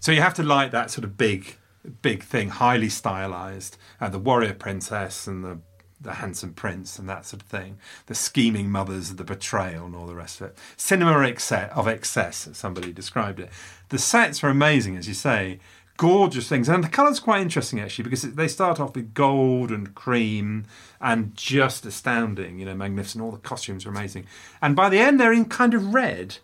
So 0.00 0.12
you 0.12 0.20
have 0.22 0.34
to 0.34 0.42
like 0.42 0.70
that 0.70 0.90
sort 0.90 1.04
of 1.04 1.18
big, 1.18 1.56
big 1.88 2.22
thing, 2.22 2.50
highly 2.50 2.88
stylized, 2.88 3.76
and 4.00 4.12
the 4.12 4.18
warrior 4.18 4.54
princess 4.54 5.26
and 5.26 5.44
the 5.44 5.58
the 6.00 6.14
handsome 6.14 6.52
prince 6.52 6.98
and 6.98 7.08
that 7.08 7.26
sort 7.26 7.42
of 7.42 7.48
thing, 7.48 7.78
the 8.06 8.14
scheming 8.14 8.70
mothers, 8.70 9.16
the 9.16 9.24
betrayal, 9.24 9.86
and 9.86 9.96
all 9.96 10.06
the 10.06 10.14
rest 10.14 10.40
of 10.40 10.48
it. 10.48 10.58
Cinema 10.76 11.12
of 11.12 11.88
excess, 11.88 12.46
as 12.46 12.56
somebody 12.56 12.92
described 12.92 13.40
it. 13.40 13.50
The 13.88 13.98
sets 13.98 14.44
are 14.44 14.48
amazing, 14.48 14.96
as 14.96 15.08
you 15.08 15.14
say, 15.14 15.58
gorgeous 15.96 16.48
things, 16.48 16.68
and 16.68 16.84
the 16.84 16.88
colours 16.88 17.18
quite 17.18 17.42
interesting 17.42 17.80
actually 17.80 18.04
because 18.04 18.22
they 18.22 18.48
start 18.48 18.78
off 18.78 18.94
with 18.94 19.12
gold 19.12 19.70
and 19.70 19.94
cream 19.94 20.64
and 21.00 21.34
just 21.34 21.84
astounding, 21.84 22.58
you 22.58 22.64
know, 22.64 22.74
magnificent. 22.74 23.22
All 23.22 23.32
the 23.32 23.38
costumes 23.38 23.84
are 23.84 23.90
amazing, 23.90 24.26
and 24.62 24.76
by 24.76 24.88
the 24.88 24.98
end 24.98 25.20
they're 25.20 25.32
in 25.32 25.46
kind 25.46 25.74
of 25.74 25.92
red. 25.92 26.38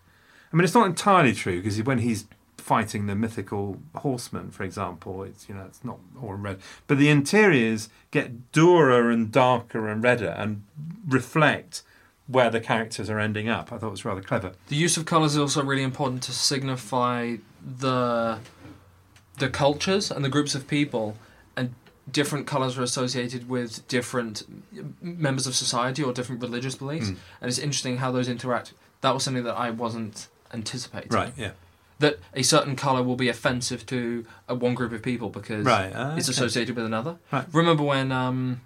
I 0.52 0.56
mean, 0.56 0.64
it's 0.64 0.74
not 0.74 0.86
entirely 0.86 1.32
true 1.32 1.60
because 1.60 1.82
when 1.82 1.98
he's 1.98 2.26
fighting 2.72 3.04
the 3.06 3.14
mythical 3.14 3.78
horseman, 3.96 4.50
for 4.50 4.62
example, 4.62 5.22
it's 5.22 5.48
you 5.48 5.54
know 5.54 5.64
it's 5.66 5.84
not 5.84 5.98
all 6.22 6.34
in 6.34 6.42
red, 6.42 6.58
but 6.86 6.96
the 6.98 7.10
interiors 7.10 7.90
get 8.10 8.50
durer 8.52 9.10
and 9.10 9.30
darker 9.30 9.86
and 9.88 10.02
redder 10.02 10.34
and 10.38 10.62
reflect 11.06 11.82
where 12.26 12.48
the 12.50 12.60
characters 12.60 13.10
are 13.10 13.18
ending 13.20 13.48
up. 13.50 13.70
I 13.70 13.76
thought 13.76 13.88
it 13.88 13.90
was 14.00 14.04
rather 14.06 14.22
clever. 14.22 14.52
The 14.68 14.76
use 14.76 14.96
of 14.96 15.04
colours 15.04 15.32
is 15.32 15.38
also 15.38 15.62
really 15.62 15.82
important 15.82 16.22
to 16.22 16.32
signify 16.32 17.36
the 17.80 18.38
the 19.38 19.48
cultures 19.50 20.10
and 20.10 20.24
the 20.24 20.30
groups 20.30 20.54
of 20.54 20.66
people, 20.66 21.16
and 21.56 21.74
different 22.10 22.46
colours 22.46 22.78
are 22.78 22.82
associated 22.82 23.48
with 23.48 23.86
different 23.88 24.42
members 25.02 25.46
of 25.46 25.54
society 25.54 26.02
or 26.02 26.12
different 26.14 26.40
religious 26.40 26.76
beliefs, 26.76 27.08
Hmm. 27.08 27.16
and 27.40 27.48
it's 27.50 27.58
interesting 27.58 27.98
how 27.98 28.10
those 28.10 28.28
interact. 28.28 28.72
That 29.02 29.12
was 29.12 29.22
something 29.22 29.44
that 29.44 29.56
I 29.66 29.68
wasn't 29.70 30.28
anticipating. 30.54 31.10
Right 31.10 31.32
yeah. 31.36 31.50
That 32.00 32.18
a 32.34 32.42
certain 32.42 32.74
colour 32.76 33.02
will 33.02 33.16
be 33.16 33.28
offensive 33.28 33.86
to 33.86 34.26
uh, 34.50 34.54
one 34.56 34.74
group 34.74 34.92
of 34.92 35.00
people 35.02 35.30
because 35.30 35.64
Right, 35.64 35.92
ah, 35.94 36.16
it's 36.16 36.28
okay. 36.28 36.32
associated 36.34 36.74
with 36.76 36.84
another. 36.84 37.16
Right. 37.30 37.46
Remember 37.52 37.84
when 37.84 38.10
um, 38.10 38.60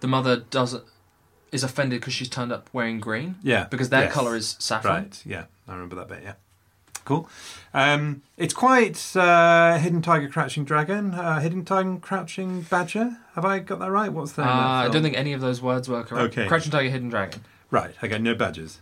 the 0.00 0.06
mother 0.06 0.36
does 0.36 0.76
is 1.50 1.64
offended 1.64 2.00
because 2.00 2.14
she's 2.14 2.28
turned 2.28 2.52
up 2.52 2.70
wearing 2.72 3.00
green? 3.00 3.34
Yeah. 3.42 3.64
Because 3.64 3.88
their 3.88 4.04
Yes. 4.04 4.12
colour 4.12 4.36
is 4.36 4.54
saffron. 4.60 4.94
Right. 4.94 5.22
Yeah, 5.26 5.44
I 5.66 5.72
remember 5.72 5.96
that 5.96 6.08
bit. 6.08 6.20
Yeah. 6.22 6.34
Cool. 7.04 7.28
Um, 7.72 8.22
it's 8.36 8.52
quite 8.54 9.16
uh, 9.16 9.78
Hidden 9.78 10.02
Tiger, 10.02 10.28
Crouching 10.28 10.64
Dragon, 10.64 11.14
uh, 11.14 11.40
Hidden 11.40 11.64
Tiger, 11.64 11.96
Crouching 11.96 12.60
Badger. 12.62 13.16
Have 13.34 13.44
I 13.46 13.60
got 13.60 13.78
that 13.80 13.90
right? 13.90 14.12
What's 14.12 14.32
the 14.32 14.42
Uh, 14.42 14.46
name 14.46 14.54
that 14.56 14.62
I 14.62 14.88
don't 14.88 15.02
think 15.02 15.16
any 15.16 15.32
of 15.32 15.40
those 15.40 15.60
words 15.62 15.88
were 15.88 16.02
correct. 16.04 16.32
Okay. 16.36 16.46
Crouching 16.46 16.70
Tiger, 16.70 16.90
Hidden 16.90 17.08
Dragon. 17.08 17.40
Right. 17.70 17.94
Okay. 18.04 18.18
No 18.18 18.34
badgers. 18.34 18.78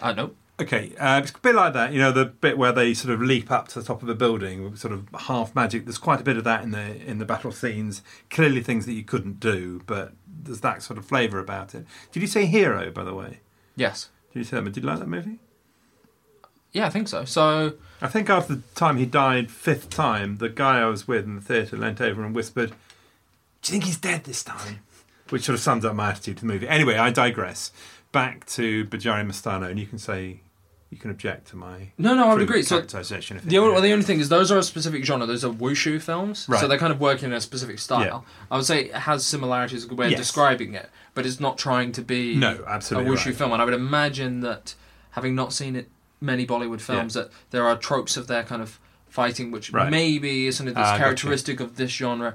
Uh, 0.00 0.12
nope. 0.12 0.36
Okay, 0.62 0.94
uh, 0.96 1.20
it's 1.20 1.32
a 1.32 1.38
bit 1.38 1.56
like 1.56 1.72
that. 1.72 1.92
You 1.92 1.98
know, 1.98 2.12
the 2.12 2.24
bit 2.24 2.56
where 2.56 2.70
they 2.70 2.94
sort 2.94 3.12
of 3.12 3.20
leap 3.20 3.50
up 3.50 3.66
to 3.68 3.80
the 3.80 3.84
top 3.84 4.00
of 4.00 4.08
a 4.08 4.14
building, 4.14 4.76
sort 4.76 4.92
of 4.92 5.08
half 5.22 5.56
magic. 5.56 5.86
There's 5.86 5.98
quite 5.98 6.20
a 6.20 6.22
bit 6.22 6.36
of 6.36 6.44
that 6.44 6.62
in 6.62 6.70
the 6.70 7.04
in 7.04 7.18
the 7.18 7.24
battle 7.24 7.50
scenes. 7.50 8.00
Clearly, 8.30 8.62
things 8.62 8.86
that 8.86 8.92
you 8.92 9.02
couldn't 9.02 9.40
do, 9.40 9.82
but 9.86 10.12
there's 10.24 10.60
that 10.60 10.82
sort 10.82 10.98
of 10.98 11.04
flavour 11.04 11.40
about 11.40 11.74
it. 11.74 11.84
Did 12.12 12.20
you 12.20 12.28
say 12.28 12.46
Hero, 12.46 12.92
by 12.92 13.02
the 13.02 13.12
way? 13.12 13.40
Yes. 13.74 14.10
Did 14.32 14.38
you 14.40 14.44
say 14.44 14.60
that? 14.60 14.64
Did 14.72 14.84
you 14.84 14.88
like 14.88 15.00
that 15.00 15.08
movie? 15.08 15.40
Yeah, 16.70 16.86
I 16.86 16.90
think 16.90 17.08
so. 17.08 17.24
So, 17.24 17.74
I 18.00 18.06
think 18.06 18.30
after 18.30 18.54
the 18.54 18.62
time 18.76 18.98
he 18.98 19.04
died, 19.04 19.50
fifth 19.50 19.90
time, 19.90 20.36
the 20.36 20.48
guy 20.48 20.80
I 20.80 20.86
was 20.86 21.08
with 21.08 21.24
in 21.24 21.34
the 21.34 21.40
theatre 21.40 21.76
leant 21.76 22.00
over 22.00 22.24
and 22.24 22.36
whispered, 22.36 22.70
"Do 23.62 23.72
you 23.72 23.72
think 23.72 23.84
he's 23.84 23.98
dead 23.98 24.24
this 24.24 24.44
time?" 24.44 24.78
Which 25.30 25.42
sort 25.42 25.54
of 25.54 25.60
sums 25.60 25.84
up 25.84 25.96
my 25.96 26.10
attitude 26.10 26.36
to 26.36 26.42
the 26.42 26.52
movie. 26.52 26.68
Anyway, 26.68 26.96
I 26.96 27.10
digress. 27.10 27.72
Back 28.12 28.46
to 28.46 28.84
Bajari 28.84 29.26
Mastano, 29.26 29.66
and 29.66 29.80
you 29.80 29.86
can 29.86 29.98
say 29.98 30.41
you 30.92 30.98
can 30.98 31.10
object 31.10 31.48
to 31.48 31.56
my 31.56 31.88
No, 31.96 32.14
no, 32.14 32.28
I 32.28 32.34
would 32.34 32.42
agree. 32.42 32.62
So, 32.62 32.76
characterisation 32.76 33.38
if 33.38 33.44
the 33.44 33.56
only, 33.58 33.72
well, 33.72 33.80
the 33.80 33.92
only 33.92 34.04
thing 34.04 34.20
is, 34.20 34.28
those 34.28 34.52
are 34.52 34.58
a 34.58 34.62
specific 34.62 35.04
genre. 35.06 35.26
Those 35.26 35.42
are 35.42 35.50
wushu 35.50 36.00
films. 36.02 36.46
Right. 36.48 36.60
So 36.60 36.68
they're 36.68 36.78
kind 36.78 36.92
of 36.92 37.00
working 37.00 37.30
in 37.30 37.32
a 37.32 37.40
specific 37.40 37.78
style. 37.78 38.02
Yeah. 38.26 38.46
I 38.50 38.56
would 38.56 38.66
say 38.66 38.84
it 38.84 38.94
has 38.94 39.24
similarities, 39.24 39.84
a 39.84 39.88
good 39.88 39.96
way 39.96 40.08
Yes. 40.10 40.18
of 40.18 40.26
describing 40.26 40.74
it, 40.74 40.90
but 41.14 41.24
it's 41.24 41.40
not 41.40 41.56
trying 41.56 41.92
to 41.92 42.02
be 42.02 42.36
No, 42.36 42.62
absolutely 42.68 43.10
a 43.10 43.14
wushu 43.16 43.26
right. 43.26 43.34
film. 43.36 43.52
And 43.52 43.62
I 43.62 43.64
would 43.64 43.72
imagine 43.74 44.40
that, 44.40 44.74
having 45.12 45.34
not 45.34 45.54
seen 45.54 45.76
it 45.76 45.88
many 46.20 46.46
Bollywood 46.46 46.80
films 46.82 47.14
that 47.14 47.30
there 47.50 47.66
are 47.66 47.76
tropes 47.76 48.16
of 48.18 48.26
their 48.26 48.42
kind 48.44 48.60
of 48.60 48.78
fighting, 49.08 49.50
which 49.50 49.72
Right. 49.72 49.90
maybe 49.90 50.46
is 50.46 50.56
something 50.58 50.74
that's 50.74 50.88
Ah, 50.88 50.92
gotcha. 50.92 51.04
characteristic 51.04 51.58
of 51.60 51.76
this 51.76 51.90
genre 51.90 52.34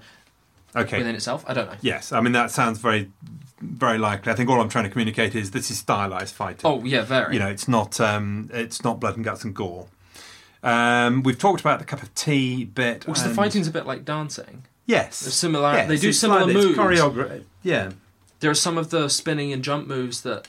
Okay. 0.76 0.98
within 1.00 1.16
itself. 1.16 1.44
I 1.48 1.54
don't 1.54 1.68
know. 1.72 1.78
Yes, 1.82 2.12
I 2.12 2.20
mean 2.22 2.34
that 2.34 2.52
sounds 2.52 2.80
very, 2.80 3.10
very 3.62 3.98
likely. 3.98 4.32
I 4.32 4.36
think 4.36 4.50
all 4.50 4.62
I'm 4.62 4.70
trying 4.70 4.84
to 4.86 4.90
communicate 4.90 5.34
is 5.36 5.52
this 5.52 5.72
is 5.72 5.78
stylized 5.80 6.36
fighting. 6.36 6.62
Oh 6.66 6.84
yeah, 6.84 7.02
very. 7.04 7.34
you 7.34 7.40
know, 7.40 7.48
it's 7.48 7.68
not 7.68 8.00
um, 8.00 8.50
it's 8.54 8.84
not 8.84 9.00
blood 9.00 9.16
and 9.16 9.26
guts 9.26 9.44
and 9.44 9.56
gore. 9.56 9.88
Um, 10.64 11.24
we've 11.24 11.38
talked 11.40 11.62
about 11.62 11.80
the 11.80 11.86
cup 11.86 12.02
of 12.04 12.14
tea 12.16 12.66
bit. 12.66 13.02
because 13.02 13.24
the 13.24 13.30
fighting's 13.30 13.68
a 13.68 13.72
bit 13.72 13.86
like 13.86 14.04
dancing. 14.06 14.66
yes, 14.86 15.22
There's 15.22 15.34
similar- 15.36 15.72
Yes, 15.74 15.88
they 15.88 15.98
do 15.98 16.12
similar 16.12 16.46
like 16.46 16.54
moves. 16.54 16.78
Choreography, 16.78 17.44
yeah, 17.64 17.92
There 18.40 18.50
are 18.52 18.56
some 18.56 18.78
of 18.78 18.90
the 18.90 19.08
spinning 19.08 19.54
and 19.54 19.64
jump 19.64 19.88
moves 19.88 20.22
that 20.22 20.48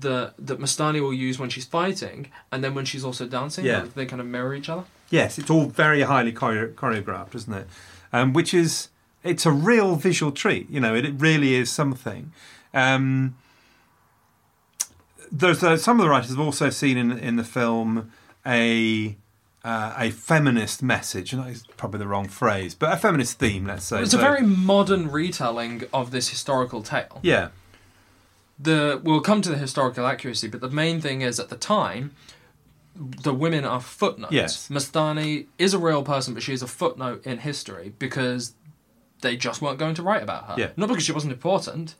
the 0.00 0.32
that 0.38 0.58
Mastani 0.60 1.00
will 1.00 1.12
use 1.14 1.38
when 1.38 1.50
she's 1.50 1.64
fighting, 1.66 2.28
and 2.52 2.62
then 2.64 2.74
when 2.74 2.84
she's 2.84 3.04
also 3.04 3.26
dancing, 3.26 3.64
Yeah. 3.64 3.86
they 3.94 4.06
kind 4.06 4.20
of 4.20 4.26
mirror 4.26 4.54
each 4.54 4.68
other. 4.68 4.84
yes. 5.10 5.38
It's 5.38 5.50
all 5.50 5.66
very 5.66 6.02
highly 6.02 6.32
choreo- 6.32 6.72
choreographed, 6.74 7.34
isn't 7.34 7.52
it? 7.52 7.66
Um, 8.12 8.32
which 8.32 8.54
is 8.54 8.88
it's 9.24 9.46
a 9.46 9.50
real 9.50 9.96
visual 9.96 10.30
treat. 10.30 10.68
You 10.70 10.80
know, 10.80 10.94
it, 10.94 11.04
it 11.04 11.14
really 11.18 11.54
is 11.54 11.70
something. 11.70 12.32
Um, 12.72 13.34
there's 15.32 15.62
uh, 15.62 15.76
some 15.76 15.98
of 15.98 16.04
the 16.04 16.10
writers 16.10 16.30
have 16.30 16.40
also 16.40 16.70
seen 16.70 16.96
in 16.96 17.10
in 17.18 17.36
the 17.36 17.44
film 17.44 18.12
a 18.46 19.16
uh, 19.64 19.94
a 19.98 20.10
feminist 20.10 20.82
message, 20.82 21.32
and 21.32 21.42
that's 21.42 21.64
probably 21.78 21.98
the 21.98 22.06
wrong 22.06 22.28
phrase, 22.28 22.74
but 22.74 22.92
a 22.92 22.96
feminist 22.98 23.38
theme, 23.38 23.64
let's 23.66 23.86
say. 23.86 24.02
It's 24.02 24.10
So- 24.10 24.18
a 24.18 24.20
very 24.20 24.42
modern 24.42 25.10
retelling 25.10 25.84
of 25.92 26.10
this 26.10 26.28
historical 26.28 26.82
tale. 26.82 27.18
yeah, 27.22 27.48
The 28.58 29.00
we'll 29.02 29.22
come 29.22 29.40
to 29.40 29.48
the 29.48 29.56
historical 29.56 30.06
accuracy, 30.06 30.48
but 30.48 30.60
the 30.60 30.68
main 30.68 31.00
thing 31.00 31.22
is 31.22 31.40
at 31.40 31.48
the 31.48 31.56
time, 31.56 32.10
the 32.94 33.32
women 33.32 33.64
are 33.64 33.80
footnotes. 33.80 34.34
Yes. 34.34 34.68
Mastani 34.68 35.46
is 35.58 35.72
a 35.72 35.78
real 35.78 36.02
person, 36.02 36.34
but 36.34 36.42
she 36.42 36.52
is 36.52 36.62
a 36.62 36.66
footnote 36.68 37.24
in 37.26 37.38
history 37.38 37.94
because 37.98 38.52
they 39.24 39.36
just 39.36 39.60
weren't 39.60 39.78
going 39.78 39.96
to 39.96 40.02
write 40.02 40.22
about 40.22 40.44
her. 40.44 40.54
Yeah. 40.56 40.70
Not 40.76 40.88
because 40.88 41.02
she 41.02 41.12
wasn't 41.12 41.32
important. 41.32 41.96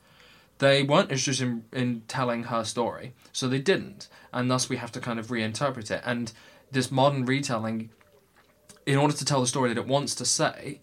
They 0.59 0.83
weren't 0.83 1.11
interested 1.11 1.45
in, 1.45 1.65
in 1.73 2.03
telling 2.07 2.43
her 2.43 2.63
story, 2.63 3.13
so 3.33 3.49
they 3.49 3.59
didn't, 3.59 4.07
and 4.31 4.49
thus 4.49 4.69
we 4.69 4.77
have 4.77 4.91
to 4.93 5.01
kind 5.01 5.19
of 5.19 5.27
reinterpret 5.27 5.91
it. 5.91 6.01
And 6.05 6.31
this 6.71 6.89
modern 6.89 7.25
retelling, 7.25 7.89
in 8.85 8.97
order 8.97 9.13
to 9.13 9.25
tell 9.25 9.41
the 9.41 9.47
story 9.47 9.67
that 9.73 9.77
it 9.77 9.87
wants 9.87 10.15
to 10.15 10.25
say, 10.25 10.79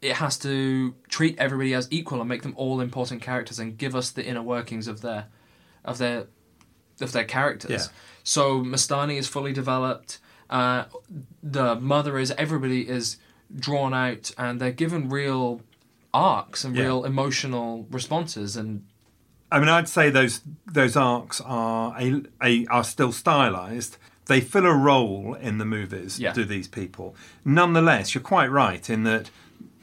it 0.00 0.16
has 0.16 0.38
to 0.40 0.94
treat 1.08 1.36
everybody 1.38 1.74
as 1.74 1.88
equal 1.90 2.20
and 2.20 2.28
make 2.28 2.42
them 2.42 2.54
all 2.56 2.80
important 2.80 3.22
characters 3.22 3.58
and 3.58 3.76
give 3.76 3.96
us 3.96 4.10
the 4.10 4.24
inner 4.24 4.42
workings 4.42 4.86
of 4.86 5.00
their 5.00 5.26
of 5.84 5.98
their 5.98 6.26
of 7.00 7.10
their 7.12 7.24
characters. 7.24 7.70
Yeah. 7.70 7.86
So 8.22 8.60
Mastani 8.62 9.16
is 9.16 9.26
fully 9.26 9.52
developed. 9.52 10.18
Uh, 10.50 10.84
the 11.42 11.74
mother 11.76 12.18
is 12.18 12.30
everybody 12.32 12.88
is 12.88 13.16
drawn 13.54 13.92
out 13.94 14.32
and 14.38 14.60
they're 14.60 14.72
given 14.72 15.08
real 15.08 15.60
arcs 16.14 16.64
and 16.64 16.76
Yeah. 16.76 16.84
real 16.84 17.04
emotional 17.04 17.86
responses 17.90 18.56
and 18.56 18.84
I 19.50 19.58
mean, 19.58 19.68
I'd 19.68 19.88
say 19.88 20.08
those 20.08 20.40
those 20.66 20.96
arcs 20.96 21.38
are 21.44 21.94
a, 22.00 22.22
a 22.42 22.66
are 22.68 22.84
still 22.84 23.12
stylized. 23.12 23.98
They 24.24 24.40
fill 24.40 24.64
a 24.64 24.74
role 24.74 25.34
in 25.34 25.58
the 25.58 25.66
movies. 25.66 26.18
Yeah. 26.18 26.32
Do 26.32 26.44
these 26.46 26.68
people? 26.68 27.14
Nonetheless, 27.44 28.14
you're 28.14 28.22
quite 28.22 28.50
right 28.50 28.88
in 28.88 29.04
that 29.04 29.28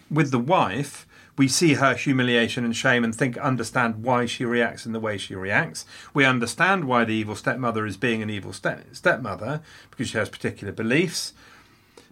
with 0.09 0.31
the 0.31 0.39
wife, 0.39 1.05
we 1.37 1.47
see 1.47 1.75
her 1.75 1.93
humiliation 1.93 2.65
and 2.65 2.75
shame 2.75 3.03
and 3.03 3.13
think 3.13 3.37
understand 3.37 4.01
why 4.03 4.25
she 4.25 4.43
reacts 4.43 4.87
in 4.87 4.91
the 4.91 4.99
way 4.99 5.19
she 5.19 5.35
reacts. 5.35 5.85
We 6.15 6.25
understand 6.25 6.85
why 6.85 7.05
the 7.05 7.13
evil 7.13 7.35
stepmother 7.35 7.85
is 7.85 7.95
being 7.95 8.23
an 8.23 8.29
evil 8.31 8.53
step, 8.53 8.85
stepmother 8.93 9.61
because 9.91 10.09
she 10.09 10.17
has 10.17 10.29
particular 10.29 10.73
beliefs. 10.73 11.33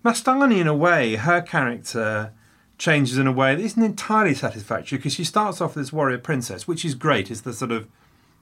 Mastani, 0.04 0.60
in 0.60 0.68
a 0.68 0.76
way, 0.76 1.16
her 1.16 1.42
character 1.42 2.32
changes 2.78 3.18
in 3.18 3.28
a 3.28 3.32
way 3.32 3.56
that 3.56 3.64
isn't 3.64 3.84
entirely 3.84 4.34
satisfactory 4.34 4.98
because 4.98 5.14
she 5.14 5.24
starts 5.24 5.60
off 5.60 5.76
as 5.76 5.92
warrior 5.92 6.20
princess, 6.20 6.68
which 6.68 6.86
is 6.86 6.96
great, 6.96 7.32
is 7.32 7.42
the 7.42 7.54
sort 7.54 7.72
of 7.72 7.88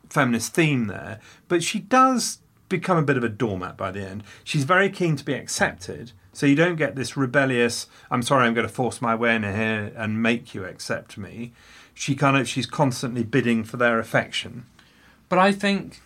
feminist 0.10 0.54
theme 0.54 0.88
there, 0.88 1.20
but 1.48 1.64
she 1.64 1.80
does 1.80 2.40
become 2.70 2.98
a 2.98 3.04
bit 3.04 3.18
of 3.18 3.24
a 3.24 3.30
doormat 3.30 3.78
by 3.78 3.92
the 3.92 4.02
end. 4.02 4.24
She's 4.44 4.64
very 4.64 4.90
keen 4.90 5.16
to 5.16 5.26
be 5.26 5.34
accepted, 5.34 6.12
so 6.34 6.46
you 6.46 6.56
don't 6.56 6.76
get 6.76 6.96
this 6.96 7.16
rebellious, 7.16 7.88
I'm 8.12 8.22
sorry, 8.22 8.46
I'm 8.46 8.54
going 8.54 8.68
to 8.68 8.74
force 8.74 9.02
my 9.02 9.16
way 9.16 9.36
in 9.36 9.44
here 9.44 9.92
and 9.96 10.22
make 10.22 10.54
you 10.54 10.66
accept 10.66 11.18
me. 11.18 11.54
She 11.94 12.16
kind 12.16 12.36
of 12.36 12.48
she's 12.48 12.66
constantly 12.66 13.24
bidding 13.24 13.64
for 13.64 13.78
their 13.78 14.00
affection. 14.00 14.66
But 15.30 15.40
I 15.40 15.54
think 15.54 16.02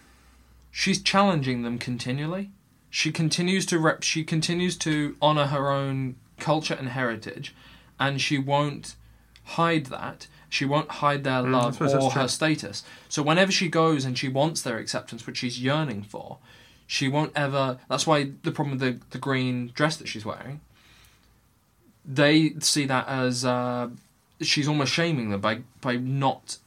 she's 0.69 1.01
challenging 1.01 1.63
them 1.63 1.79
continually. 1.79 2.51
She 2.89 3.12
continues 3.12 3.65
to 3.67 3.80
rep- 3.80 4.04
she 4.04 4.23
continues 4.23 4.75
to 4.78 5.15
honor 5.21 5.47
her 5.47 5.69
own 5.71 6.15
culture 6.38 6.73
and 6.73 6.89
heritage, 6.89 7.54
and 7.99 8.19
she 8.19 8.38
won't 8.38 8.95
hide 9.43 9.88
that. 9.88 10.28
She 10.49 10.65
won't 10.65 10.89
hide 10.89 11.23
their 11.23 11.43
love 11.43 11.73
suppose 11.73 11.93
that's 11.93 12.06
or 12.06 12.12
her 12.12 12.28
status. 12.28 12.84
So 13.08 13.21
whenever 13.21 13.52
she 13.52 13.69
goes 13.69 14.04
and 14.06 14.17
she 14.17 14.28
wants 14.28 14.62
their 14.63 14.78
acceptance, 14.78 15.28
which 15.28 15.38
she's 15.38 15.62
yearning 15.62 16.02
for, 16.02 16.39
she 16.88 17.08
won't 17.08 17.32
ever. 17.36 17.78
That's 17.88 18.08
why 18.08 18.32
the 18.41 18.52
problem 18.52 18.80
with 18.80 18.82
the, 18.82 19.06
the 19.12 19.19
green 19.19 19.71
dress 19.75 19.97
that 19.97 20.08
she's 20.08 20.25
wearing. 20.25 20.62
They 22.04 22.54
see 22.60 22.86
that 22.88 23.08
as 23.08 23.45
uh, 23.45 23.89
she's 24.41 24.67
almost 24.67 24.91
shaming 24.91 25.30
them 25.30 25.41
by 25.41 25.60
by 25.82 25.97
not 25.97 26.58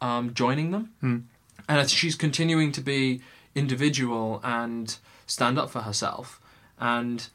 um, 0.00 0.32
joining 0.34 0.70
them 0.70 1.28
and 1.68 1.90
she's 1.90 2.14
continuing 2.14 2.70
to 2.72 2.80
be 2.80 3.20
individual 3.54 4.40
and 4.44 4.96
stand 5.28 5.58
up 5.58 5.70
for 5.70 5.82
herself 5.82 6.40
and 6.80 7.28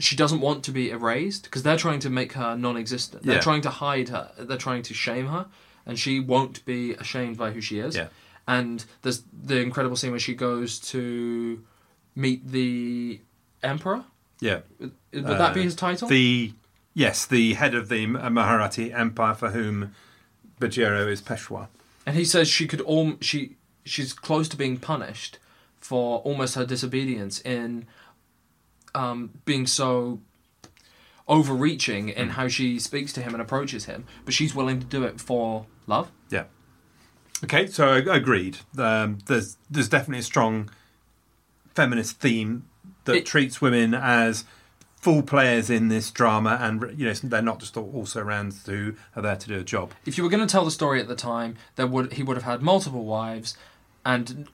she 0.00 0.16
doesn't 0.16 0.40
want 0.40 0.64
to 0.64 0.72
be 0.72 0.90
erased 0.90 1.44
because 1.44 1.62
they're 1.62 1.76
trying 1.76 2.00
to 2.00 2.10
make 2.10 2.32
her 2.32 2.56
non-existent 2.56 3.22
they're 3.22 3.36
Yeah. 3.36 3.40
trying 3.40 3.60
to 3.62 3.70
hide 3.70 4.08
her 4.08 4.32
they're 4.38 4.56
trying 4.58 4.82
to 4.84 4.94
shame 4.94 5.26
her 5.26 5.46
and 5.86 5.98
she 5.98 6.18
won't 6.18 6.64
be 6.64 6.94
ashamed 6.94 7.36
by 7.36 7.52
who 7.52 7.60
she 7.60 7.78
is 7.78 7.94
Yeah. 7.94 8.08
and 8.48 8.84
there's 9.02 9.22
the 9.32 9.60
incredible 9.60 9.96
scene 9.96 10.10
where 10.10 10.18
she 10.20 10.34
goes 10.34 10.80
to 10.90 11.62
meet 12.16 12.50
the 12.50 13.20
emperor 13.62 14.04
Yeah. 14.40 14.60
would 14.80 14.92
that 15.12 15.54
be 15.54 15.60
Uh, 15.60 15.64
his 15.64 15.76
title 15.76 16.08
The 16.08 16.52
yes, 16.94 17.24
the 17.24 17.54
head 17.54 17.74
of 17.74 17.88
the 17.88 18.06
Maharati 18.06 18.92
Empire 18.92 19.34
for 19.34 19.50
whom 19.50 19.94
Bajirao 20.60 21.08
is 21.08 21.22
Peshwa. 21.22 21.68
and 22.06 22.16
he 22.16 22.24
says 22.24 22.48
she 22.48 22.66
could 22.66 22.80
all 22.80 23.14
she 23.20 23.56
she's 23.84 24.12
close 24.12 24.48
to 24.48 24.56
being 24.56 24.78
punished 24.78 25.38
for 25.82 26.20
almost 26.20 26.54
her 26.54 26.64
disobedience 26.64 27.40
in 27.42 27.84
um, 28.94 29.30
being 29.44 29.66
so 29.66 30.20
overreaching 31.28 32.08
in 32.08 32.30
how 32.30 32.48
she 32.48 32.78
speaks 32.78 33.12
to 33.12 33.22
him 33.22 33.32
and 33.34 33.40
approaches 33.42 33.84
him, 33.86 34.04
but 34.24 34.34
she's 34.34 34.54
willing 34.54 34.80
to 34.80 34.86
do 34.86 35.04
it 35.04 35.20
for 35.20 35.66
love. 35.86 36.10
Yeah. 36.30 36.44
Okay, 37.44 37.66
so 37.66 37.88
I- 37.94 38.16
agreed. 38.16 38.58
Um, 38.78 39.18
there's 39.26 39.56
there's 39.70 39.88
definitely 39.88 40.20
a 40.20 40.24
strong 40.24 40.70
feminist 41.74 42.18
theme 42.20 42.64
that 43.04 43.16
It- 43.16 43.26
treats 43.26 43.60
women 43.60 43.94
as 43.94 44.44
full 45.00 45.22
players 45.22 45.68
in 45.68 45.88
this 45.88 46.10
drama, 46.12 46.58
and 46.60 46.80
you 46.98 47.06
know 47.06 47.12
they're 47.14 47.42
not 47.42 47.58
just 47.58 47.76
also 47.76 48.20
around 48.20 48.54
who 48.66 48.94
are 49.16 49.22
there 49.22 49.36
to 49.36 49.48
do 49.48 49.58
a 49.58 49.64
job. 49.64 49.92
If 50.06 50.16
you 50.16 50.22
were 50.24 50.30
going 50.30 50.46
to 50.46 50.50
tell 50.50 50.64
the 50.64 50.70
story 50.70 51.00
at 51.00 51.08
the 51.08 51.16
time, 51.16 51.56
there 51.74 51.86
would 51.88 52.12
he 52.14 52.22
would 52.22 52.36
have 52.36 52.44
had 52.44 52.62
multiple 52.62 53.04
wives, 53.04 53.56
and 54.04 54.48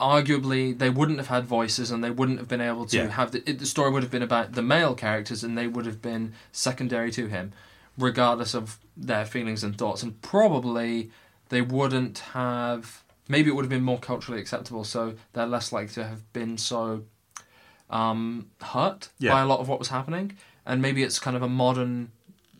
arguably 0.00 0.76
they 0.76 0.90
wouldn't 0.90 1.18
have 1.18 1.28
had 1.28 1.44
voices, 1.44 1.90
and 1.90 2.02
they 2.04 2.10
wouldn't 2.10 2.38
have 2.38 2.48
been 2.48 2.60
able 2.60 2.86
to 2.86 2.96
Yeah. 2.96 3.08
have 3.08 3.32
the, 3.32 3.48
it, 3.48 3.58
the 3.58 3.66
story 3.66 3.90
would 3.90 4.02
have 4.02 4.12
been 4.12 4.22
about 4.22 4.52
the 4.52 4.62
male 4.62 4.94
characters, 4.94 5.42
and 5.44 5.56
they 5.58 5.66
would 5.66 5.86
have 5.86 6.00
been 6.02 6.34
secondary 6.52 7.10
to 7.12 7.26
him, 7.28 7.52
regardless 7.96 8.54
of 8.54 8.78
their 8.96 9.24
feelings 9.24 9.64
and 9.64 9.76
thoughts, 9.76 10.02
and 10.02 10.20
probably 10.22 11.10
they 11.48 11.62
wouldn't 11.62 12.18
have. 12.32 13.02
Maybe 13.30 13.50
it 13.50 13.54
would 13.54 13.64
have 13.64 13.70
been 13.70 13.82
more 13.84 13.98
culturally 13.98 14.40
acceptable, 14.40 14.84
so 14.84 15.14
they're 15.34 15.46
less 15.46 15.72
likely 15.72 15.94
to 15.94 16.04
have 16.06 16.32
been 16.32 16.56
so 16.58 17.04
um, 17.90 18.50
hurt 18.62 19.08
Yeah. 19.18 19.32
by 19.32 19.40
a 19.42 19.46
lot 19.46 19.60
of 19.60 19.68
what 19.68 19.78
was 19.78 19.88
happening, 19.88 20.36
and 20.64 20.80
maybe 20.82 21.02
it's 21.02 21.18
kind 21.18 21.36
of 21.36 21.42
a 21.42 21.48
modern 21.48 22.10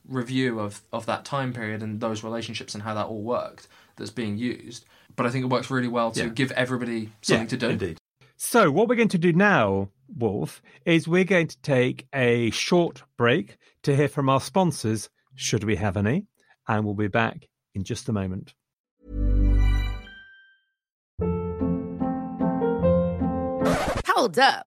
review 0.09 0.59
of, 0.59 0.81
of 0.93 1.05
that 1.07 1.25
time 1.25 1.53
period 1.53 1.83
and 1.83 2.01
those 2.01 2.25
relationships 2.25 2.75
and 2.75 2.83
how 2.83 2.95
that 2.95 3.07
all 3.07 3.21
worked 3.23 3.69
that's 3.97 4.11
being 4.11 4.39
used. 4.39 4.85
But 5.19 5.27
I 5.27 5.31
think 5.31 5.45
it 5.45 5.49
works 5.49 5.69
really 5.69 5.89
well 5.89 6.13
to 6.13 6.23
Yeah. 6.23 6.29
give 6.29 6.53
everybody 6.53 7.11
something 7.23 7.49
to 7.49 7.57
do. 7.57 7.69
Indeed. 7.71 7.99
So, 8.37 8.71
what 8.71 8.89
we're 8.89 8.95
going 8.95 9.09
to 9.09 9.19
do 9.19 9.33
now, 9.33 9.89
Wolf, 10.17 10.63
is 10.85 11.09
we're 11.09 11.25
going 11.25 11.49
to 11.49 11.61
take 11.61 12.07
a 12.15 12.51
short 12.51 13.03
break 13.17 13.59
to 13.83 13.97
hear 13.97 14.07
from 14.07 14.29
our 14.29 14.41
sponsors, 14.41 15.11
should 15.35 15.65
we 15.65 15.75
have 15.75 15.97
any, 15.97 16.27
and 16.69 16.85
we'll 16.85 16.95
be 16.95 17.09
back 17.09 17.49
in 17.75 17.83
just 17.83 18.09
a 18.09 18.13
moment. 18.13 18.55
Hold 24.07 24.39
up. 24.39 24.68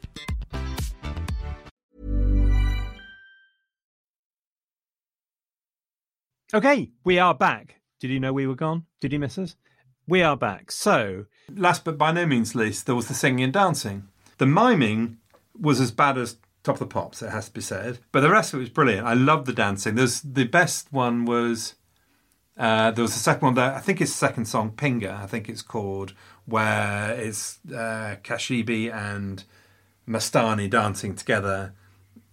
Okay, 6.53 6.91
we 7.05 7.17
are 7.17 7.33
back. 7.33 7.79
Did 8.01 8.09
you 8.09 8.19
know 8.19 8.33
we 8.33 8.45
were 8.45 8.55
gone? 8.55 8.83
Did 8.99 9.13
you 9.13 9.19
miss 9.19 9.37
us? 9.37 9.55
We 10.05 10.21
are 10.21 10.35
back. 10.35 10.69
So, 10.69 11.27
Last 11.49 11.85
but 11.85 11.97
by 11.97 12.11
no 12.11 12.25
means 12.25 12.55
least, 12.55 12.85
there 12.85 12.95
was 12.95 13.07
the 13.07 13.13
singing 13.13 13.45
and 13.45 13.53
dancing. 13.53 14.09
The 14.37 14.45
miming 14.45 15.15
was 15.57 15.79
as 15.79 15.91
bad 15.91 16.17
as 16.17 16.39
Top 16.63 16.75
of 16.75 16.79
the 16.79 16.87
Pops, 16.87 17.21
it 17.21 17.29
has 17.29 17.45
to 17.45 17.53
be 17.53 17.61
said. 17.61 17.99
But 18.11 18.19
the 18.19 18.29
rest 18.29 18.53
of 18.53 18.59
it 18.59 18.63
was 18.63 18.69
brilliant. 18.69 19.07
I 19.07 19.13
loved 19.13 19.45
the 19.45 19.53
dancing. 19.53 19.95
There's 19.95 20.19
the 20.19 20.43
best 20.43 20.91
one 20.91 21.23
was 21.23 21.75
uh, 22.57 22.91
there 22.91 23.03
was 23.03 23.13
the 23.13 23.19
second 23.19 23.45
one 23.45 23.55
that 23.55 23.75
I 23.75 23.79
think 23.79 24.01
it's 24.01 24.11
the 24.11 24.17
second 24.17 24.43
song, 24.43 24.71
Pinga, 24.71 25.23
I 25.23 25.27
think 25.27 25.47
it's 25.47 25.61
called, 25.61 26.13
where 26.45 27.13
it's 27.13 27.59
uh, 27.69 28.17
Kashibi 28.23 28.93
and 28.93 29.45
Mastani 30.05 30.69
dancing 30.69 31.15
together 31.15 31.75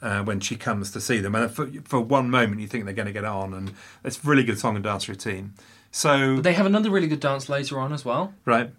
uh, 0.03 0.23
when 0.23 0.41
she 0.41 0.57
comes 0.57 0.91
to 0.93 1.01
see 1.01 1.19
them. 1.19 1.35
And 1.35 1.51
for, 1.51 1.67
for 1.85 2.01
one 2.01 2.31
moment, 2.31 2.61
you 2.61 2.67
think 2.69 2.85
they're 2.85 2.95
going 2.95 3.07
to 3.07 3.13
get 3.13 3.25
on, 3.25 3.53
and 3.55 3.73
it's 4.05 4.23
a 4.23 4.27
really 4.29 4.45
good 4.45 4.59
song 4.59 4.75
and 4.77 4.85
dance 4.85 5.09
routine. 5.09 5.55
So, 5.91 6.37
But 6.37 6.45
they 6.45 6.53
have 6.53 6.67
another 6.67 6.91
really 6.91 7.09
good 7.09 7.21
dance 7.21 7.49
later 7.49 7.79
on 7.81 7.93
as 7.93 8.05
well, 8.05 8.35
right, 8.45 8.71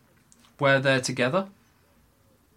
where 0.59 0.79
they're 0.79 1.01
together. 1.01 1.47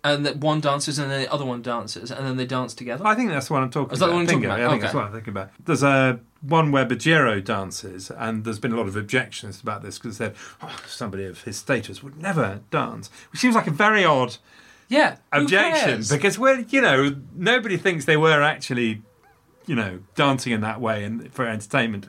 And 0.04 0.26
that 0.26 0.38
one 0.38 0.60
dances 0.60 0.98
and 0.98 1.08
then 1.12 1.20
the 1.22 1.32
other 1.32 1.44
one 1.44 1.62
dances 1.62 2.10
and 2.10 2.26
then 2.26 2.36
they 2.36 2.44
dance 2.44 2.74
together. 2.74 3.06
I 3.06 3.14
think 3.14 3.30
that's 3.30 3.48
what 3.48 3.62
I'm 3.62 3.70
talking 3.70 3.92
Is 3.92 4.00
that 4.00 4.06
about. 4.06 4.10
the 4.10 4.14
one 4.16 4.24
you're 4.24 4.32
talking 4.32 4.44
about? 4.46 4.58
yeah, 4.58 4.66
I 4.66 4.70
think 4.70 4.78
Okay. 4.82 4.86
that's 4.86 4.94
what 4.96 5.04
I'm 5.04 5.12
thinking 5.12 5.30
about. 5.30 5.50
There's 5.64 5.84
a 5.84 6.18
one 6.40 6.72
where 6.72 6.84
Bajirao 6.84 7.44
dances, 7.44 8.10
and 8.10 8.42
there's 8.44 8.58
been 8.58 8.72
a 8.72 8.76
lot 8.76 8.88
of 8.88 8.96
objections 8.96 9.60
about 9.60 9.84
this 9.84 9.98
because 10.00 10.18
they 10.18 10.24
said 10.26 10.34
oh, 10.60 10.76
somebody 10.88 11.24
of 11.24 11.44
his 11.44 11.56
status 11.56 12.02
would 12.02 12.20
never 12.20 12.62
dance, 12.72 13.10
which 13.30 13.40
seems 13.40 13.54
like 13.54 13.68
a 13.68 13.70
very 13.70 14.04
odd 14.04 14.38
yeah. 14.92 15.16
objection 15.32 16.04
because 16.10 16.38
we're 16.38 16.60
you 16.68 16.80
know 16.80 17.16
nobody 17.34 17.76
thinks 17.76 18.04
they 18.04 18.16
were 18.16 18.42
actually 18.42 19.02
you 19.66 19.74
know 19.74 20.00
dancing 20.14 20.52
in 20.52 20.60
that 20.60 20.80
way 20.80 21.04
and 21.04 21.32
for 21.32 21.46
entertainment. 21.46 22.08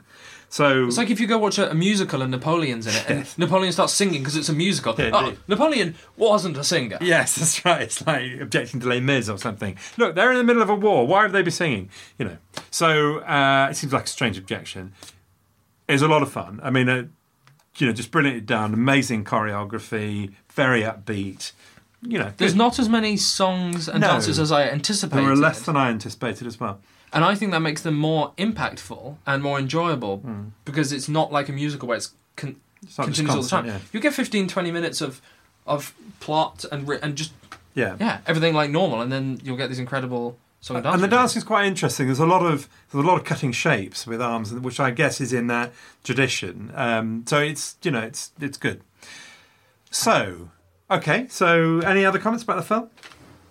So 0.50 0.86
It's 0.86 0.98
like 0.98 1.10
if 1.10 1.18
you 1.18 1.26
go 1.26 1.36
watch 1.36 1.58
a, 1.58 1.72
a 1.72 1.74
musical 1.74 2.22
and 2.22 2.30
Napoleon's 2.30 2.86
in 2.86 2.94
it, 2.94 3.10
and 3.10 3.38
Napoleon 3.38 3.72
starts 3.72 3.92
singing 3.92 4.20
because 4.20 4.36
it's 4.36 4.48
a 4.48 4.52
musical. 4.52 4.94
Yeah, 4.96 5.10
oh. 5.12 5.36
Napoleon 5.48 5.96
wasn't 6.16 6.56
a 6.56 6.62
singer. 6.62 6.96
Yes, 7.00 7.34
that's 7.38 7.64
right. 7.64 7.82
It's 7.82 8.06
like 8.06 8.40
objecting 8.40 8.78
to 8.78 8.86
Les 8.86 9.00
Mis 9.00 9.28
or 9.28 9.36
something. 9.36 9.76
Look, 9.96 10.14
they're 10.14 10.30
in 10.30 10.38
the 10.38 10.44
middle 10.44 10.62
of 10.62 10.70
a 10.70 10.76
war. 10.76 11.08
Why 11.08 11.24
would 11.24 11.32
they 11.32 11.42
be 11.42 11.50
singing? 11.50 11.90
You 12.18 12.26
know. 12.26 12.36
So 12.70 13.18
uh, 13.20 13.68
it 13.70 13.74
seems 13.74 13.92
like 13.92 14.04
a 14.04 14.08
strange 14.08 14.38
objection. 14.38 14.92
It's 15.88 16.02
a 16.02 16.08
lot 16.08 16.22
of 16.22 16.30
fun. 16.30 16.60
I 16.62 16.70
mean, 16.70 16.88
uh, 16.88 17.06
you 17.78 17.88
know, 17.88 17.92
just 17.92 18.12
brilliantly 18.12 18.42
done. 18.42 18.74
Amazing 18.74 19.24
choreography. 19.24 20.34
Very 20.52 20.82
upbeat. 20.82 21.50
You 22.06 22.18
know, 22.18 22.32
There's 22.36 22.52
good. 22.52 22.58
not 22.58 22.78
as 22.78 22.88
many 22.88 23.16
songs 23.16 23.88
and 23.88 24.00
No. 24.00 24.08
dances 24.08 24.38
as 24.38 24.52
I 24.52 24.64
anticipated. 24.68 25.22
There 25.22 25.30
were 25.30 25.36
less 25.36 25.62
than 25.62 25.76
I 25.76 25.88
anticipated 25.90 26.46
as 26.46 26.60
well. 26.60 26.78
and 27.12 27.24
I 27.24 27.34
think 27.36 27.52
that 27.52 27.60
makes 27.60 27.80
them 27.82 27.94
more 27.96 28.32
impactful 28.36 29.16
and 29.26 29.42
more 29.42 29.58
enjoyable 29.58 30.22
because 30.64 30.92
it's 30.92 31.08
not 31.08 31.32
like 31.32 31.48
a 31.48 31.52
musical 31.52 31.86
where 31.88 31.96
it's 31.96 32.10
con- 32.36 32.56
It's 32.82 32.96
continues 32.96 33.34
all 33.34 33.42
the 33.42 33.48
time. 33.48 33.64
constant, 33.64 33.94
You 33.94 34.00
get 34.00 34.12
15, 34.14 34.48
20 34.48 34.70
minutes 34.70 35.00
of 35.00 35.20
of 35.66 35.94
plot 36.20 36.64
and 36.70 36.86
ri- 36.86 36.98
and 37.02 37.16
just 37.16 37.32
Yeah. 37.74 37.96
yeah 37.98 38.18
everything 38.26 38.52
like 38.54 38.70
normal, 38.70 39.00
and 39.00 39.10
then 39.10 39.40
you'll 39.42 39.56
get 39.56 39.68
these 39.70 39.78
incredible 39.78 40.36
song 40.60 40.76
and. 40.78 40.86
And 40.86 41.02
the 41.02 41.08
dance 41.08 41.36
is 41.36 41.44
quite 41.44 41.64
interesting. 41.66 42.06
There's 42.06 42.18
a 42.18 42.26
lot 42.26 42.44
of 42.44 42.68
there's 42.90 43.02
a 43.02 43.06
lot 43.06 43.16
of 43.18 43.24
cutting 43.24 43.52
shapes 43.52 44.06
with 44.06 44.20
arms, 44.20 44.52
which 44.52 44.78
I 44.78 44.90
guess 44.90 45.20
is 45.22 45.32
in 45.32 45.46
that 45.46 45.72
tradition. 46.02 46.70
Um, 46.74 47.22
so 47.26 47.38
it's 47.38 47.76
you 47.82 47.90
know 47.92 48.00
it's 48.02 48.32
it's 48.40 48.58
good. 48.58 48.82
So 49.90 50.50
okay, 50.98 51.26
so 51.28 51.80
any 51.80 52.04
other 52.04 52.18
comments 52.18 52.42
about 52.44 52.56
the 52.56 52.62
film? 52.62 52.90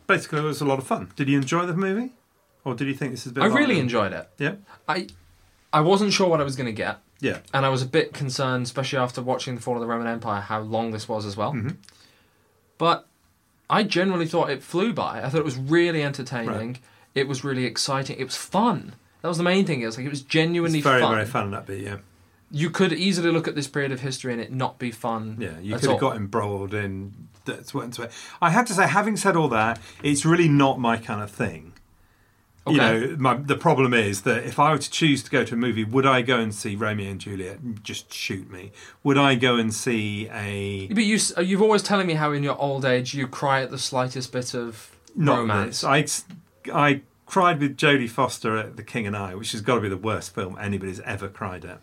Basically, 0.08 0.39
it 0.39 0.43
was 0.43 0.62
a 0.62 0.65
lot 0.65 0.79
of 0.79 0.88
fun. 0.88 1.12
Did 1.15 1.29
you 1.29 1.38
enjoy 1.38 1.65
the 1.65 1.73
movie, 1.73 2.12
or 2.65 2.75
did 2.75 2.88
you 2.88 2.93
think 2.93 3.12
this 3.12 3.25
is 3.25 3.32
a 3.32 3.36
bit? 3.36 3.43
I 3.43 3.47
really 3.47 3.79
enjoyed 3.79 4.13
it. 4.13 4.29
Yeah, 4.38 4.56
I 4.88 5.08
I 5.71 5.82
wasn't 5.82 6.13
sure 6.13 6.27
what 6.27 6.41
I 6.41 6.43
was 6.43 6.56
going 6.56 6.67
to 6.67 6.73
get. 6.73 6.97
yeah, 7.19 7.39
and 7.53 7.65
I 7.65 7.69
was 7.69 7.82
a 7.82 7.86
bit 7.88 8.13
concerned, 8.13 8.65
especially 8.65 8.99
after 8.99 9.21
watching 9.21 9.56
the 9.56 9.62
fall 9.62 9.75
of 9.75 9.82
the 9.82 9.88
Roman 9.88 10.08
Empire, 10.08 10.41
how 10.41 10.60
long 10.60 10.91
this 10.91 11.08
was 11.08 11.25
as 11.25 11.38
well. 11.38 11.53
Mm-hmm. 11.53 11.69
But 12.77 13.08
I 13.69 13.84
generally 13.84 14.27
thought 14.27 14.49
it 14.49 14.62
flew 14.62 14.93
by. 14.93 15.21
I 15.23 15.29
thought 15.29 15.39
it 15.39 15.45
was 15.45 15.58
really 15.58 16.03
entertaining. 16.03 16.73
Right. 16.73 16.79
It 17.15 17.27
was 17.27 17.43
really 17.43 17.65
exciting. 17.65 18.19
It 18.19 18.25
was 18.25 18.36
fun. 18.36 18.95
That 19.21 19.29
was 19.29 19.38
the 19.38 19.43
main 19.43 19.65
thing. 19.65 19.82
It 19.82 19.86
was 19.86 19.97
like 19.97 20.06
it 20.06 20.10
was 20.10 20.21
genuinely 20.21 20.79
it's 20.79 20.88
very 20.88 21.01
fun. 21.01 21.13
very 21.13 21.25
fun 21.25 21.53
and 21.53 21.65
upbeat. 21.65 21.82
Yeah, 21.84 21.97
You 22.53 22.69
could 22.69 22.93
easily 22.93 23.31
look 23.31 23.47
at 23.47 23.55
this 23.55 23.67
period 23.67 23.91
of 23.91 23.99
history 23.99 24.31
and 24.31 24.41
it 24.41 24.53
not 24.53 24.79
be 24.79 24.91
fun. 24.91 25.37
yeah. 25.39 25.59
You 25.59 25.75
could 25.77 25.89
have 25.89 25.99
got 25.99 26.15
embroiled 26.15 26.73
in 26.73 27.27
that's 27.45 27.73
what. 27.73 27.97
I 28.41 28.49
have 28.51 28.65
to 28.67 28.73
say, 28.73 28.87
having 28.87 29.17
said 29.17 29.35
all 29.35 29.49
that, 29.49 29.79
it's 30.01 30.25
really 30.25 30.47
not 30.47 30.79
my 30.79 30.97
kind 30.97 31.21
of 31.21 31.31
thing. 31.31 31.73
Okay. 32.65 32.75
You 32.75 32.81
know, 32.81 33.15
my, 33.19 33.33
the 33.35 33.57
problem 33.57 33.93
is 33.93 34.21
that 34.21 34.45
if 34.45 34.57
I 34.57 34.71
were 34.71 34.77
to 34.77 34.89
choose 34.89 35.21
to 35.23 35.29
go 35.29 35.43
to 35.43 35.53
a 35.53 35.57
movie, 35.57 35.83
would 35.83 36.05
I 36.05 36.21
go 36.21 36.39
and 36.39 36.55
see 36.55 36.77
Romeo 36.77 37.11
and 37.11 37.19
Juliet? 37.19 37.83
Just 37.83 38.13
shoot 38.13 38.49
me. 38.49 38.71
Would 39.03 39.17
I 39.17 39.35
go 39.35 39.57
and 39.57 39.73
see 39.73 40.29
a 40.31 40.87
But 40.87 41.03
you, 41.03 41.19
uh, 41.37 41.41
you've 41.41 41.61
always 41.61 41.83
telling 41.83 42.07
me 42.07 42.13
how 42.13 42.31
in 42.31 42.41
your 42.41 42.57
old 42.57 42.85
age 42.85 43.13
you 43.13 43.27
cry 43.27 43.61
at 43.61 43.69
the 43.69 43.77
slightest 43.77 44.31
bit 44.31 44.53
of 44.53 44.95
not 45.13 45.39
romance. 45.39 45.81
this? 45.81 46.23
I 46.71 46.73
I 46.73 47.01
cried 47.25 47.59
with 47.59 47.75
Jodie 47.75 48.09
Foster 48.09 48.55
at 48.55 48.77
The 48.77 48.83
King 48.83 49.07
and 49.07 49.17
I, 49.17 49.35
which 49.35 49.51
has 49.51 49.59
got 49.59 49.75
to 49.75 49.81
be 49.81 49.89
the 49.89 49.97
worst 49.97 50.33
film 50.33 50.57
anybody's 50.57 51.01
ever 51.01 51.27
cried 51.27 51.65
at. 51.65 51.81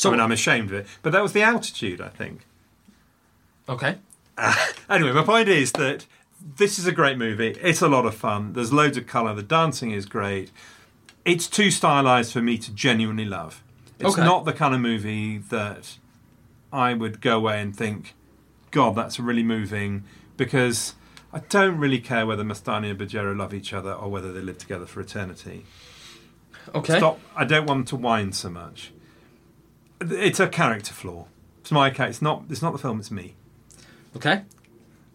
So 0.00 0.08
I 0.08 0.12
mean, 0.12 0.20
I'm 0.20 0.32
ashamed 0.32 0.68
of 0.70 0.74
it, 0.74 0.86
but 1.02 1.12
that 1.12 1.22
was 1.22 1.32
the 1.34 1.42
altitude, 1.42 2.00
I 2.00 2.08
think. 2.08 2.46
okay, 3.68 3.98
uh, 4.38 4.54
Anyway, 4.88 5.12
my 5.12 5.22
point 5.22 5.48
is 5.48 5.72
that 5.72 6.06
this 6.56 6.78
is 6.78 6.86
a 6.86 6.92
great 6.92 7.18
movie. 7.18 7.50
It's 7.60 7.82
a 7.82 7.88
lot 7.88 8.06
of 8.06 8.14
fun. 8.14 8.54
There's 8.54 8.72
loads 8.72 8.96
of 8.96 9.06
colour. 9.06 9.34
The 9.34 9.42
dancing 9.42 9.90
is 9.90 10.06
great. 10.06 10.50
It's 11.26 11.46
too 11.46 11.70
stylized 11.70 12.32
for 12.32 12.40
me 12.40 12.56
to 12.58 12.72
genuinely 12.72 13.26
love. 13.26 13.62
It's 13.98 14.14
Okay. 14.14 14.24
not 14.24 14.46
the 14.46 14.54
kind 14.54 14.74
of 14.74 14.80
movie 14.80 15.36
that 15.36 15.98
I 16.72 16.94
would 16.94 17.20
go 17.20 17.36
away 17.36 17.60
and 17.60 17.76
think, 17.76 18.14
God, 18.70 18.94
that's 18.96 19.20
really 19.20 19.42
moving, 19.42 20.04
because 20.38 20.94
I 21.32 21.40
don't 21.50 21.76
really 21.76 22.00
care 22.00 22.24
whether 22.26 22.42
Mastani 22.42 22.88
and 22.90 22.98
Bajirao 22.98 23.36
love 23.36 23.52
each 23.52 23.74
other 23.74 23.92
or 23.92 24.10
whether 24.10 24.32
they 24.32 24.40
live 24.40 24.56
together 24.56 24.86
for 24.86 25.00
eternity. 25.02 25.66
okay. 26.74 26.96
Stop. 26.96 27.20
I 27.36 27.44
don't 27.44 27.66
want 27.66 27.80
them 27.80 27.84
to 27.88 27.96
whine 27.96 28.32
so 28.32 28.48
much. 28.48 28.92
It's 30.00 30.40
a 30.40 30.48
character 30.48 30.92
flaw. 30.92 31.26
It's 31.60 31.70
my 31.70 31.90
case. 31.90 32.08
It's 32.08 32.22
not. 32.22 32.44
It's 32.48 32.62
not 32.62 32.72
the 32.72 32.78
film. 32.78 33.00
It's 33.00 33.10
me. 33.10 33.34
Okay. 34.16 34.42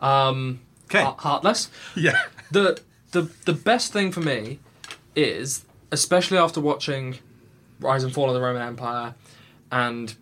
Um, 0.02 0.60
Okay. 0.86 1.02
Heart- 1.04 1.20
Heartless. 1.22 1.70
Yeah. 1.96 2.20
the 2.52 2.80
the 3.12 3.24
the 3.46 3.54
best 3.54 3.92
thing 3.92 4.12
for 4.12 4.22
me 4.22 4.60
is 5.16 5.66
especially 5.92 6.38
after 6.38 6.62
watching 6.62 7.18
Rise 7.80 8.04
and 8.04 8.14
Fall 8.14 8.28
of 8.30 8.34
the 8.36 8.42
Roman 8.42 8.62
Empire 8.62 9.16
and 9.72 10.16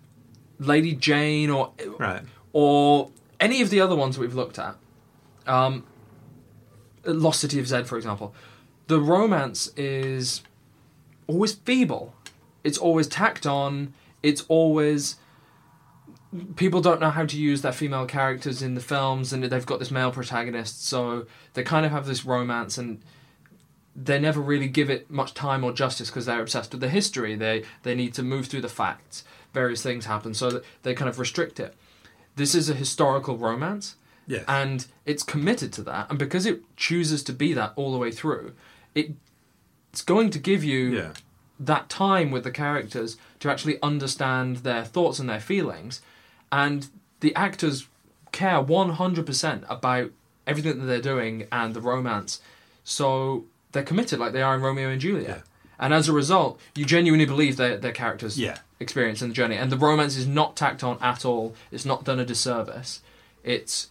Lady 0.60 0.94
Jane 0.96 1.50
or 1.50 1.74
Right. 2.00 2.22
or 2.54 3.10
any 3.40 3.62
of 3.62 3.70
the 3.70 3.82
other 3.82 3.96
ones 3.96 4.16
that 4.16 4.22
we've 4.22 4.34
looked 4.36 4.58
at. 4.60 4.76
Um, 5.46 5.84
Lost 7.06 7.42
City 7.42 7.60
of 7.60 7.68
Zed, 7.68 7.88
for 7.88 7.98
example. 7.98 8.34
The 8.88 9.00
romance 9.02 9.68
is 9.76 10.42
always 11.28 11.54
feeble. 11.54 12.14
It's 12.64 12.78
always 12.78 13.08
tacked 13.08 13.46
on. 13.46 13.94
It's 14.24 14.42
always 14.48 15.18
people 16.56 16.82
don't 16.82 17.00
know 17.00 17.10
how 17.12 17.26
to 17.26 17.38
use 17.38 17.62
their 17.62 17.72
female 17.72 18.06
characters 18.06 18.62
in 18.64 18.74
the 18.74 18.82
films 18.82 19.32
and 19.32 19.44
they've 19.44 19.66
got 19.66 19.78
this 19.80 19.92
male 19.92 20.12
protagonist 20.12 20.84
so 20.86 21.28
they 21.54 21.62
kind 21.62 21.86
of 21.86 21.92
have 21.92 22.08
this 22.08 22.26
romance 22.26 22.78
and 22.78 23.02
they 23.96 24.20
never 24.20 24.42
really 24.42 24.68
give 24.68 24.90
it 24.90 25.10
much 25.12 25.36
time 25.36 25.64
or 25.64 25.72
justice 25.72 26.10
because 26.10 26.26
they're 26.26 26.42
obsessed 26.42 26.72
with 26.72 26.82
the 26.82 26.90
history 26.90 27.36
they 27.36 27.64
they 27.84 27.94
need 27.94 28.14
to 28.16 28.24
move 28.24 28.48
through 28.48 28.62
the 28.62 28.70
facts 28.70 29.24
various 29.54 29.84
things 29.84 30.06
happen 30.06 30.34
so 30.34 30.62
they 30.82 30.96
kind 30.96 31.08
of 31.08 31.20
restrict 31.20 31.60
it 31.60 31.76
this 32.36 32.56
is 32.56 32.68
a 32.70 32.74
historical 32.74 33.38
romance 33.38 33.96
Yes. 34.26 34.46
and 34.48 34.88
it's 35.06 35.22
committed 35.22 35.72
to 35.74 35.84
that 35.84 36.10
and 36.10 36.18
because 36.18 36.46
it 36.48 36.62
chooses 36.78 37.24
to 37.26 37.34
be 37.34 37.54
that 37.54 37.74
all 37.76 37.92
the 37.92 37.98
way 38.00 38.10
through 38.10 38.54
it 38.96 39.12
it's 39.92 40.02
going 40.02 40.32
to 40.32 40.40
give 40.40 40.64
you 40.64 40.96
Yeah. 40.96 41.12
That 41.66 41.90
time 41.90 42.32
with 42.32 42.44
the 42.44 42.52
characters 42.52 43.18
to 43.40 43.50
actually 43.50 43.78
understand 43.82 44.58
their 44.58 44.84
thoughts 44.84 45.20
and 45.20 45.30
their 45.30 45.40
feelings 45.40 46.02
and 46.52 46.88
the 47.20 47.34
actors 47.36 47.88
care 48.32 48.62
100% 48.62 49.64
about 49.70 50.12
everything 50.48 50.80
that 50.80 50.86
they're 50.86 51.02
doing 51.02 51.48
and 51.52 51.74
the 51.74 51.82
romance 51.82 52.42
so 52.84 53.46
they're 53.72 53.84
committed 53.84 54.20
like 54.20 54.34
they 54.34 54.42
are 54.42 54.56
in 54.56 54.62
romeo 54.62 54.90
and 54.90 55.02
juliet 55.02 55.44
And 55.80 55.94
as 55.94 56.08
a 56.08 56.14
result, 56.14 56.60
you 56.76 56.86
genuinely 56.86 57.26
believe 57.26 57.58
their, 57.58 57.78
their 57.78 57.92
characters' 57.92 58.38
Yeah. 58.40 58.58
experience 58.80 59.22
and 59.22 59.32
the 59.32 59.36
journey. 59.36 59.58
And 59.58 59.72
the 59.72 59.78
romance 59.90 60.16
is 60.16 60.28
not 60.28 60.56
tacked 60.56 60.84
on 60.84 60.98
at 61.02 61.26
all. 61.26 61.56
It's 61.72 61.84
not 61.92 62.06
done 62.06 62.20
a 62.20 62.26
disservice. 62.26 63.02
It's 63.44 63.88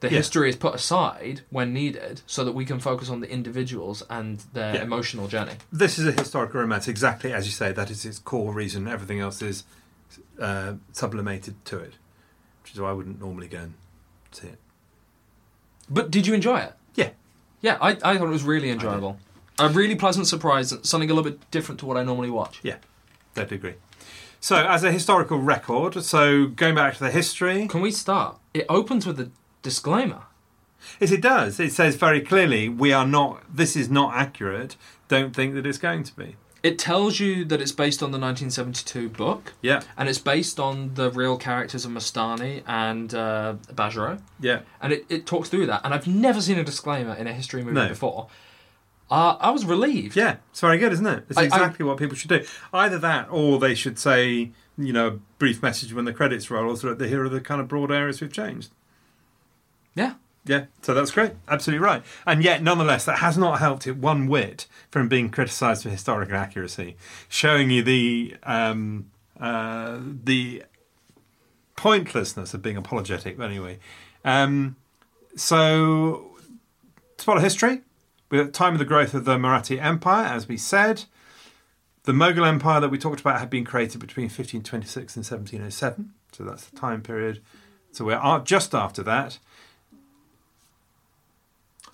the 0.00 0.08
Yeah. 0.08 0.18
history 0.18 0.48
is 0.48 0.56
put 0.56 0.74
aside 0.74 1.40
when 1.50 1.72
needed 1.72 2.22
so 2.26 2.44
that 2.44 2.52
we 2.52 2.64
can 2.64 2.78
focus 2.78 3.08
on 3.10 3.20
the 3.20 3.30
individuals 3.30 4.02
and 4.08 4.44
their 4.52 4.76
Yeah. 4.76 4.82
emotional 4.82 5.26
journey. 5.28 5.54
This 5.72 5.98
is 5.98 6.06
a 6.06 6.12
historical 6.12 6.60
romance, 6.60 6.86
exactly 6.88 7.32
as 7.32 7.46
you 7.46 7.52
say. 7.52 7.72
That 7.72 7.90
is 7.90 8.04
its 8.04 8.18
core 8.18 8.52
reason. 8.52 8.86
Everything 8.88 9.18
else 9.20 9.42
is 9.42 9.64
uh, 10.40 10.74
sublimated 10.92 11.54
to 11.66 11.78
it, 11.78 11.94
which 12.62 12.72
is 12.74 12.80
why 12.80 12.90
I 12.90 12.92
wouldn't 12.92 13.20
normally 13.20 13.48
go 13.48 13.58
and 13.58 13.74
see 14.30 14.46
it. 14.48 14.58
But 15.90 16.10
did 16.10 16.26
you 16.26 16.34
enjoy 16.34 16.58
it? 16.60 16.74
Yeah, 16.94 17.10
Yeah, 17.60 17.76
I, 17.80 17.90
I 17.90 18.16
thought 18.18 18.26
it 18.28 18.30
was 18.30 18.42
really 18.44 18.70
enjoyable. 18.70 19.18
A 19.58 19.68
really 19.68 19.96
pleasant 19.96 20.26
surprise, 20.28 20.72
something 20.82 21.10
a 21.10 21.14
little 21.14 21.28
bit 21.30 21.50
different 21.50 21.80
to 21.80 21.86
what 21.86 21.96
I 21.96 22.04
normally 22.04 22.30
watch. 22.30 22.60
yeah, 22.62 22.76
I'd 23.36 23.50
agree. 23.50 23.74
So, 24.40 24.54
as 24.56 24.84
a 24.84 24.92
historical 24.92 25.38
record, 25.38 26.02
so 26.04 26.46
going 26.46 26.76
back 26.76 26.94
to 26.94 27.00
the 27.00 27.10
history, 27.10 27.66
Can 27.66 27.80
we 27.80 27.90
start? 27.90 28.36
It 28.54 28.66
opens 28.68 29.04
with 29.04 29.18
a 29.18 29.30
disclaimer. 29.62 30.22
Yes, 31.00 31.10
it 31.10 31.20
does. 31.20 31.58
It 31.58 31.72
says 31.72 31.96
very 31.96 32.20
clearly, 32.20 32.68
we 32.68 32.92
are 32.92 33.06
not, 33.06 33.42
this 33.54 33.74
is 33.76 33.90
not 33.90 34.14
accurate. 34.14 34.76
Don't 35.08 35.34
think 35.34 35.54
that 35.54 35.66
it's 35.66 35.78
going 35.78 36.04
to 36.04 36.14
be. 36.16 36.36
It 36.62 36.78
tells 36.78 37.20
you 37.20 37.44
that 37.46 37.60
it's 37.60 37.72
based 37.72 38.02
on 38.02 38.10
the 38.10 38.18
1972 38.18 39.08
book, 39.10 39.54
Yeah. 39.62 39.82
and 39.96 40.08
it's 40.08 40.18
based 40.18 40.58
on 40.58 40.94
the 40.94 41.10
real 41.10 41.36
characters 41.36 41.84
of 41.84 41.92
Mastani 41.92 42.62
and 42.66 43.14
uh, 43.14 43.54
Bajirao, 43.72 44.20
Yeah. 44.40 44.60
and 44.80 44.92
it, 44.92 45.06
it 45.08 45.26
talks 45.26 45.48
through 45.48 45.66
that. 45.66 45.82
And 45.84 45.94
I've 45.94 46.06
never 46.08 46.40
seen 46.40 46.58
a 46.58 46.64
disclaimer 46.64 47.14
in 47.14 47.26
a 47.28 47.32
history 47.32 47.62
movie 47.62 47.74
No. 47.74 47.88
before. 47.88 48.28
Uh, 49.10 49.36
I 49.40 49.50
was 49.50 49.64
relieved. 49.64 50.16
Yeah. 50.16 50.36
It's 50.50 50.60
very 50.60 50.78
good, 50.78 50.92
isn't 50.92 51.06
it? 51.06 51.24
It's 51.28 51.38
I- 51.38 51.42
I- 51.42 51.46
exactly 51.46 51.84
what 51.86 51.96
people 51.96 52.16
should 52.16 52.28
do. 52.28 52.44
Either 52.72 52.98
that 52.98 53.28
or 53.30 53.58
they 53.58 53.74
should 53.74 53.98
say, 53.98 54.50
you 54.76 54.92
know, 54.92 55.06
a 55.06 55.10
brief 55.38 55.62
message 55.62 55.94
when 55.94 56.04
the 56.04 56.12
credits 56.12 56.50
roll 56.50 56.74
so 56.76 56.92
that 56.92 57.08
here 57.08 57.24
are 57.24 57.28
the 57.28 57.40
kind 57.40 57.60
of 57.60 57.68
broad 57.68 57.90
areas 57.90 58.20
we've 58.20 58.32
changed. 58.32 58.70
Yeah. 59.98 60.14
Yeah, 60.44 60.64
so 60.80 60.94
that's 60.94 61.10
great. 61.10 61.32
Absolutely 61.46 61.84
right. 61.84 62.02
And 62.24 62.42
yet, 62.42 62.62
nonetheless, 62.62 63.04
that 63.04 63.18
has 63.18 63.36
not 63.36 63.58
helped 63.58 63.86
it 63.86 63.96
one 63.98 64.28
whit 64.28 64.66
from 64.90 65.06
being 65.06 65.28
criticised 65.28 65.82
for 65.82 65.90
historical 65.90 66.36
accuracy, 66.36 66.96
showing 67.28 67.68
you 67.68 67.82
the 67.82 68.36
um, 68.44 69.10
uh, 69.38 69.98
the 70.00 70.62
pointlessness 71.76 72.54
of 72.54 72.62
being 72.62 72.78
apologetic. 72.78 73.36
But 73.36 73.50
anyway, 73.50 73.78
um, 74.24 74.76
so 75.36 76.38
follow 77.18 77.40
history, 77.40 77.82
we're 78.30 78.40
at 78.40 78.46
the 78.46 78.52
time 78.52 78.72
of 78.72 78.78
the 78.78 78.86
growth 78.86 79.12
of 79.12 79.26
the 79.26 79.36
Marathi 79.36 79.82
Empire, 79.82 80.24
as 80.24 80.48
we 80.48 80.56
said. 80.56 81.04
The 82.04 82.12
Mughal 82.12 82.46
Empire 82.46 82.80
that 82.80 82.88
we 82.88 82.96
talked 82.96 83.20
about 83.20 83.40
had 83.40 83.50
been 83.50 83.66
created 83.66 84.00
between 84.00 84.26
1526 84.26 85.16
and 85.16 85.26
1707, 85.26 86.14
so 86.32 86.44
that's 86.44 86.64
the 86.64 86.76
time 86.78 87.02
period. 87.02 87.42
So 87.92 88.06
we're 88.06 88.40
just 88.44 88.74
after 88.74 89.02
that. 89.02 89.38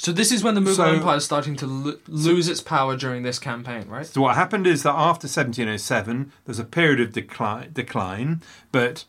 So 0.05 0.12
this 0.12 0.31
is 0.31 0.45
when 0.45 0.55
the 0.55 0.61
Mughal 0.61 0.75
So- 0.77 0.85
Empire 0.85 1.17
is 1.17 1.25
starting 1.25 1.57
to 1.57 1.67
lo- 1.67 1.97
lose 2.09 2.47
its 2.47 2.61
power 2.61 2.95
during 2.95 3.23
this 3.23 3.38
campaign, 3.38 3.88
right? 3.88 4.05
So 4.05 4.21
what 4.21 4.35
happened 4.35 4.67
is 4.67 4.83
that 4.83 4.93
after 4.95 5.27
1707, 5.27 6.31
there's 6.45 6.59
a 6.59 6.64
period 6.64 7.01
of 7.01 7.12
decline, 7.14 7.71
decline 7.73 8.43
but 8.71 9.07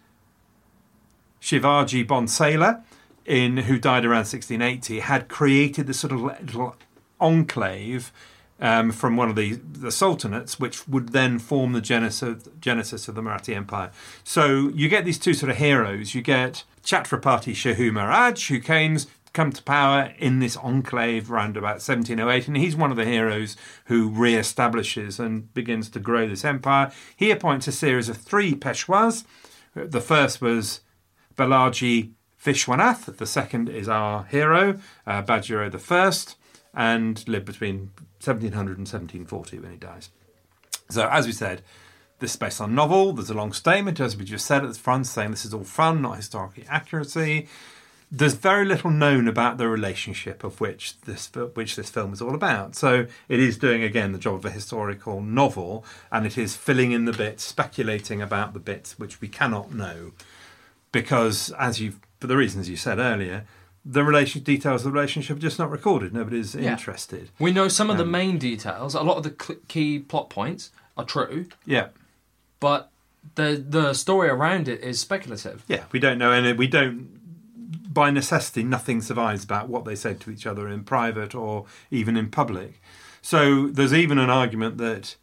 Shivaji 1.42 2.08
Bhonsale, 2.08 2.82
in 3.26 3.58
who 3.58 3.78
died 3.78 4.06
around 4.06 4.26
1680, 4.28 5.02
had 5.02 5.28
created 5.28 5.86
this 5.88 6.00
sort 6.00 6.14
of 6.14 6.22
little 6.22 6.78
enclave 7.20 8.14
um, 8.62 8.94
from 8.94 9.18
one 9.18 9.30
of 9.30 9.36
the 9.36 9.56
the 9.56 9.90
sultanates, 9.90 10.62
which 10.62 10.88
would 10.88 11.10
then 11.10 11.40
form 11.40 11.74
the 11.74 11.82
genesis 11.82 12.48
genesis 12.62 13.10
of 13.10 13.16
the 13.16 13.22
Marathi 13.22 13.54
Empire. 13.54 13.92
So 14.24 14.70
you 14.74 14.88
get 14.88 15.04
these 15.04 15.20
two 15.20 15.34
sort 15.34 15.50
of 15.50 15.58
heroes. 15.58 16.16
You 16.16 16.22
get 16.22 16.64
Chhatrapati 16.86 17.52
Shahu 17.52 17.92
Maharaj, 17.92 18.48
who 18.48 18.62
came 18.62 18.98
come 19.36 19.52
to 19.52 19.62
power 19.62 20.14
in 20.18 20.40
this 20.40 20.58
enclave 20.58 21.30
around 21.30 21.58
about 21.58 21.82
1708, 21.82 22.48
and 22.48 22.58
he's 22.58 22.76
one 22.76 22.90
of 22.90 22.98
the 22.98 23.06
heroes 23.06 23.56
who 23.86 24.10
re-establishes 24.10 25.20
and 25.20 25.54
begins 25.54 25.90
to 25.90 26.00
grow 26.00 26.28
this 26.28 26.46
empire. 26.46 26.92
He 27.16 27.30
appoints 27.30 27.68
a 27.68 27.72
series 27.72 28.10
of 28.10 28.18
three 28.18 28.56
Peshwas. 28.56 29.26
The 29.76 30.02
first 30.02 30.42
was 30.42 30.80
Balaji 31.36 32.14
Vishwanath. 32.44 33.18
The 33.18 33.26
second 33.28 33.70
is 33.70 33.90
our 33.90 34.24
hero, 34.24 34.80
uh, 35.06 35.22
Bajirao 35.22 35.72
the 35.72 35.80
First, 35.80 36.38
and 36.74 37.28
lived 37.28 37.46
between 37.46 37.92
1700 38.24 38.78
and 38.78 38.88
1740 38.88 39.60
when 39.60 39.72
he 39.72 39.78
dies. 39.78 40.10
So, 40.90 41.08
as 41.10 41.26
we 41.26 41.34
said, 41.34 41.62
this 42.20 42.32
is 42.32 42.38
based 42.38 42.62
on 42.62 42.74
novel. 42.74 43.12
There's 43.12 43.30
a 43.30 43.34
long 43.34 43.52
statement, 43.52 44.00
as 44.00 44.16
we 44.16 44.24
just 44.24 44.46
said 44.46 44.64
at 44.64 44.72
the 44.72 44.80
front, 44.80 45.08
saying 45.08 45.32
this 45.32 45.46
is 45.46 45.54
all 45.54 45.66
fun, 45.66 46.02
not 46.02 46.16
historical 46.16 46.64
accuracy. 46.70 47.48
There's 48.18 48.34
very 48.36 48.66
little 48.66 48.92
known 48.92 49.28
about 49.28 49.58
the 49.58 49.68
relationship 49.68 50.44
of 50.44 50.62
which 50.62 51.00
this 51.02 51.30
which 51.54 51.76
this 51.76 51.90
film 51.90 52.14
is 52.14 52.22
all 52.22 52.34
about. 52.34 52.76
So 52.76 53.08
it 53.28 53.40
is 53.40 53.58
doing 53.58 53.84
again 53.84 54.14
the 54.14 54.18
job 54.20 54.36
of 54.36 54.46
a 54.46 54.52
historical 54.52 55.22
novel, 55.22 55.84
and 56.12 56.26
it 56.26 56.38
is 56.38 56.56
filling 56.56 56.92
in 56.94 57.04
the 57.06 57.12
bits, 57.14 57.44
speculating 57.44 58.22
about 58.22 58.54
the 58.54 58.60
bits 58.60 58.98
which 58.98 59.20
we 59.20 59.28
cannot 59.28 59.74
know, 59.74 60.12
because 60.92 61.52
as 61.60 61.82
you 61.82 61.94
for 62.20 62.28
the 62.28 62.38
reasons 62.38 62.70
you 62.70 62.78
said 62.78 63.00
earlier, 63.00 63.46
the 63.84 64.04
relation 64.04 64.42
details 64.44 64.82
of 64.86 64.92
the 64.92 64.96
relationship 64.96 65.38
are 65.38 65.42
just 65.42 65.60
not 65.60 65.70
recorded. 65.70 66.14
Nobody's 66.14 66.56
Yeah. 66.56 66.72
interested. 66.72 67.30
We 67.38 67.52
know 67.52 67.68
some 67.68 67.90
of 67.90 67.98
the 67.98 68.04
Um, 68.04 68.12
main 68.12 68.38
details. 68.38 68.96
A 68.96 69.02
lot 69.02 69.18
of 69.18 69.24
the 69.24 69.58
key 69.68 70.00
plot 70.00 70.30
points 70.30 70.72
are 70.98 71.04
true, 71.06 71.48
Yeah. 71.66 71.88
but 72.62 72.90
the 73.36 73.62
the 73.68 73.94
story 73.94 74.30
around 74.30 74.68
it 74.70 74.80
is 74.82 75.00
speculative. 75.02 75.64
Yeah, 75.68 75.84
we 75.92 76.00
don't 76.00 76.18
know, 76.18 76.32
and 76.32 76.58
we 76.58 76.68
don't. 76.68 77.15
By 77.96 78.12
necessity, 78.12 78.62
nothing 78.62 79.02
survives 79.02 79.46
about 79.46 79.70
what 79.70 79.86
they 79.86 79.96
said 79.96 80.20
to 80.20 80.30
each 80.30 80.46
other 80.46 80.68
in 80.68 80.84
private 80.84 81.34
or 81.34 81.66
even 81.90 82.18
in 82.18 82.30
public. 82.30 82.82
So 83.22 83.68
there's 83.68 83.94
even 83.94 84.18
an 84.18 84.30
argument 84.30 84.78
that 84.80 85.16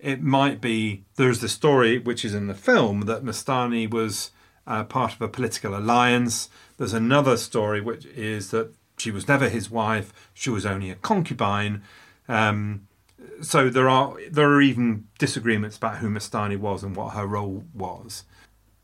it 0.00 0.22
might 0.22 0.60
be 0.60 1.04
there's 1.14 1.38
the 1.38 1.48
story 1.48 1.98
which 1.98 2.24
is 2.24 2.34
in 2.34 2.48
the 2.48 2.54
film 2.54 3.02
that 3.02 3.24
Mastani 3.24 3.88
was 3.88 4.32
uh, 4.66 4.82
part 4.82 5.14
of 5.14 5.22
a 5.22 5.28
political 5.28 5.78
alliance. 5.78 6.50
There's 6.78 6.92
another 6.92 7.36
story 7.36 7.80
which 7.80 8.04
is 8.06 8.50
that 8.50 8.74
she 8.98 9.12
was 9.12 9.28
never 9.28 9.48
his 9.48 9.70
wife; 9.70 10.12
she 10.34 10.50
was 10.50 10.66
only 10.66 10.90
a 10.90 10.96
concubine. 10.96 11.82
Um, 12.28 12.88
so 13.40 13.70
there 13.70 13.88
are 13.88 14.16
there 14.28 14.50
are 14.50 14.60
even 14.60 15.06
disagreements 15.20 15.76
about 15.76 15.98
who 15.98 16.10
Mastani 16.10 16.58
was 16.58 16.82
and 16.82 16.96
what 16.96 17.14
her 17.14 17.26
role 17.26 17.62
was. 17.72 18.24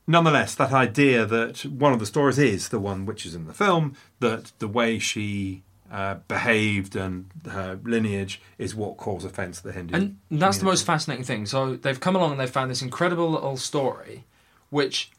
Nonetheless, 0.07 0.55
that 0.57 0.73
idea 0.73 1.25
that 1.27 1.65
one 1.65 1.93
of 1.93 2.01
the 2.01 2.07
stories 2.07 2.39
is 2.39 2.71
the 2.71 2.79
one 2.81 3.07
which 3.07 3.25
is 3.25 3.35
in 3.35 3.47
the 3.47 3.55
film, 3.55 3.97
that 4.21 4.53
the 4.59 4.67
way 4.69 4.99
she 4.99 5.63
uh, 5.93 6.17
behaved 6.27 6.97
and 6.97 7.27
her 7.49 7.79
lineage 7.85 8.41
is 8.59 8.75
what 8.75 8.97
caused 8.97 9.25
offence 9.27 9.61
to 9.61 9.69
the 9.69 9.73
Hindu. 9.73 9.95
And 9.95 10.19
that's 10.31 10.59
the 10.59 10.65
most 10.65 10.85
fascinating 10.85 11.25
thing. 11.25 11.47
So 11.47 11.77
they've 11.77 12.01
come 12.01 12.17
along 12.17 12.33
and 12.33 12.41
they've 12.41 12.51
found 12.51 12.71
this 12.71 12.83
incredible 12.83 13.31
little 13.31 13.57
story, 13.57 14.25
which 14.71 15.11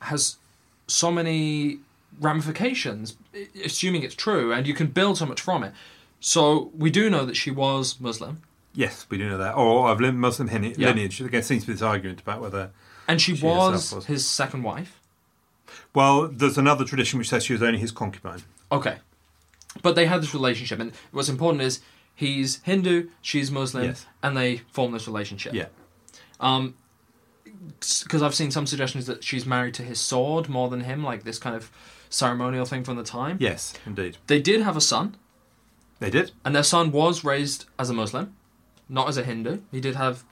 has 0.00 0.36
so 0.88 1.12
many 1.12 1.78
ramifications, 2.20 3.16
assuming 3.64 4.02
it's 4.02 4.14
true, 4.14 4.52
and 4.52 4.66
you 4.66 4.74
can 4.74 4.88
build 4.88 5.18
so 5.18 5.26
much 5.26 5.40
from 5.40 5.62
it. 5.62 5.72
So 6.18 6.70
we 6.76 6.90
do 6.90 7.08
know 7.10 7.24
that 7.24 7.36
she 7.36 7.50
was 7.50 8.00
Muslim, 8.00 8.42
Yes, 8.74 9.06
we 9.10 9.18
do 9.18 9.28
know 9.28 9.38
that. 9.38 9.54
Or 9.54 9.90
of 9.90 10.00
Muslim 10.00 10.48
hine- 10.48 10.74
Yeah. 10.78 10.88
lineage. 10.88 11.18
There 11.18 11.42
seems 11.42 11.62
to 11.64 11.66
be 11.68 11.72
this 11.74 11.82
argument 11.82 12.20
about 12.20 12.40
whether. 12.40 12.70
And 13.08 13.20
she, 13.20 13.36
She 13.36 13.44
was, 13.44 14.04
his 14.06 14.26
second 14.26 14.62
wife. 14.62 14.98
Well, 15.94 16.28
there's 16.28 16.58
another 16.58 16.84
tradition 16.84 17.18
which 17.18 17.28
says 17.28 17.44
she 17.44 17.52
was 17.52 17.62
only 17.62 17.78
his 17.78 17.92
concubine. 17.92 18.42
Okay, 18.70 18.96
but 19.82 19.94
they 19.94 20.06
had 20.06 20.22
this 20.22 20.32
relationship, 20.34 20.78
and 20.80 20.92
what's 21.12 21.28
important 21.28 21.62
is 21.62 21.80
he's 22.14 22.60
Hindu, 22.62 23.08
she's 23.20 23.50
Muslim, 23.50 23.84
Yes. 23.84 24.06
and 24.22 24.36
they 24.36 24.58
form 24.72 24.92
this 24.92 25.06
relationship. 25.06 25.52
Yeah. 25.54 25.66
Um, 26.40 26.74
because 28.02 28.22
I've 28.22 28.34
seen 28.34 28.50
some 28.50 28.66
suggestions 28.66 29.06
that 29.06 29.22
she's 29.22 29.46
married 29.46 29.74
to 29.74 29.82
his 29.82 30.00
sword 30.00 30.48
more 30.48 30.68
than 30.68 30.80
him, 30.80 31.04
like 31.04 31.24
this 31.24 31.38
kind 31.38 31.54
of 31.54 31.70
ceremonial 32.10 32.64
thing 32.64 32.84
from 32.84 32.96
the 32.96 33.02
time. 33.04 33.36
Yes, 33.40 33.74
indeed. 33.86 34.16
They 34.26 34.40
did 34.40 34.62
have 34.62 34.76
a 34.76 34.80
son, 34.80 35.16
They 36.00 36.10
did. 36.10 36.32
and 36.44 36.54
their 36.54 36.62
son 36.64 36.90
was 36.92 37.22
raised 37.24 37.66
as 37.78 37.88
a 37.90 37.94
Muslim, 37.94 38.34
not 38.88 39.08
as 39.08 39.16
a 39.16 39.22
Hindu. 39.24 39.60
He 39.70 39.80
did 39.80 39.94
have, 39.96 40.24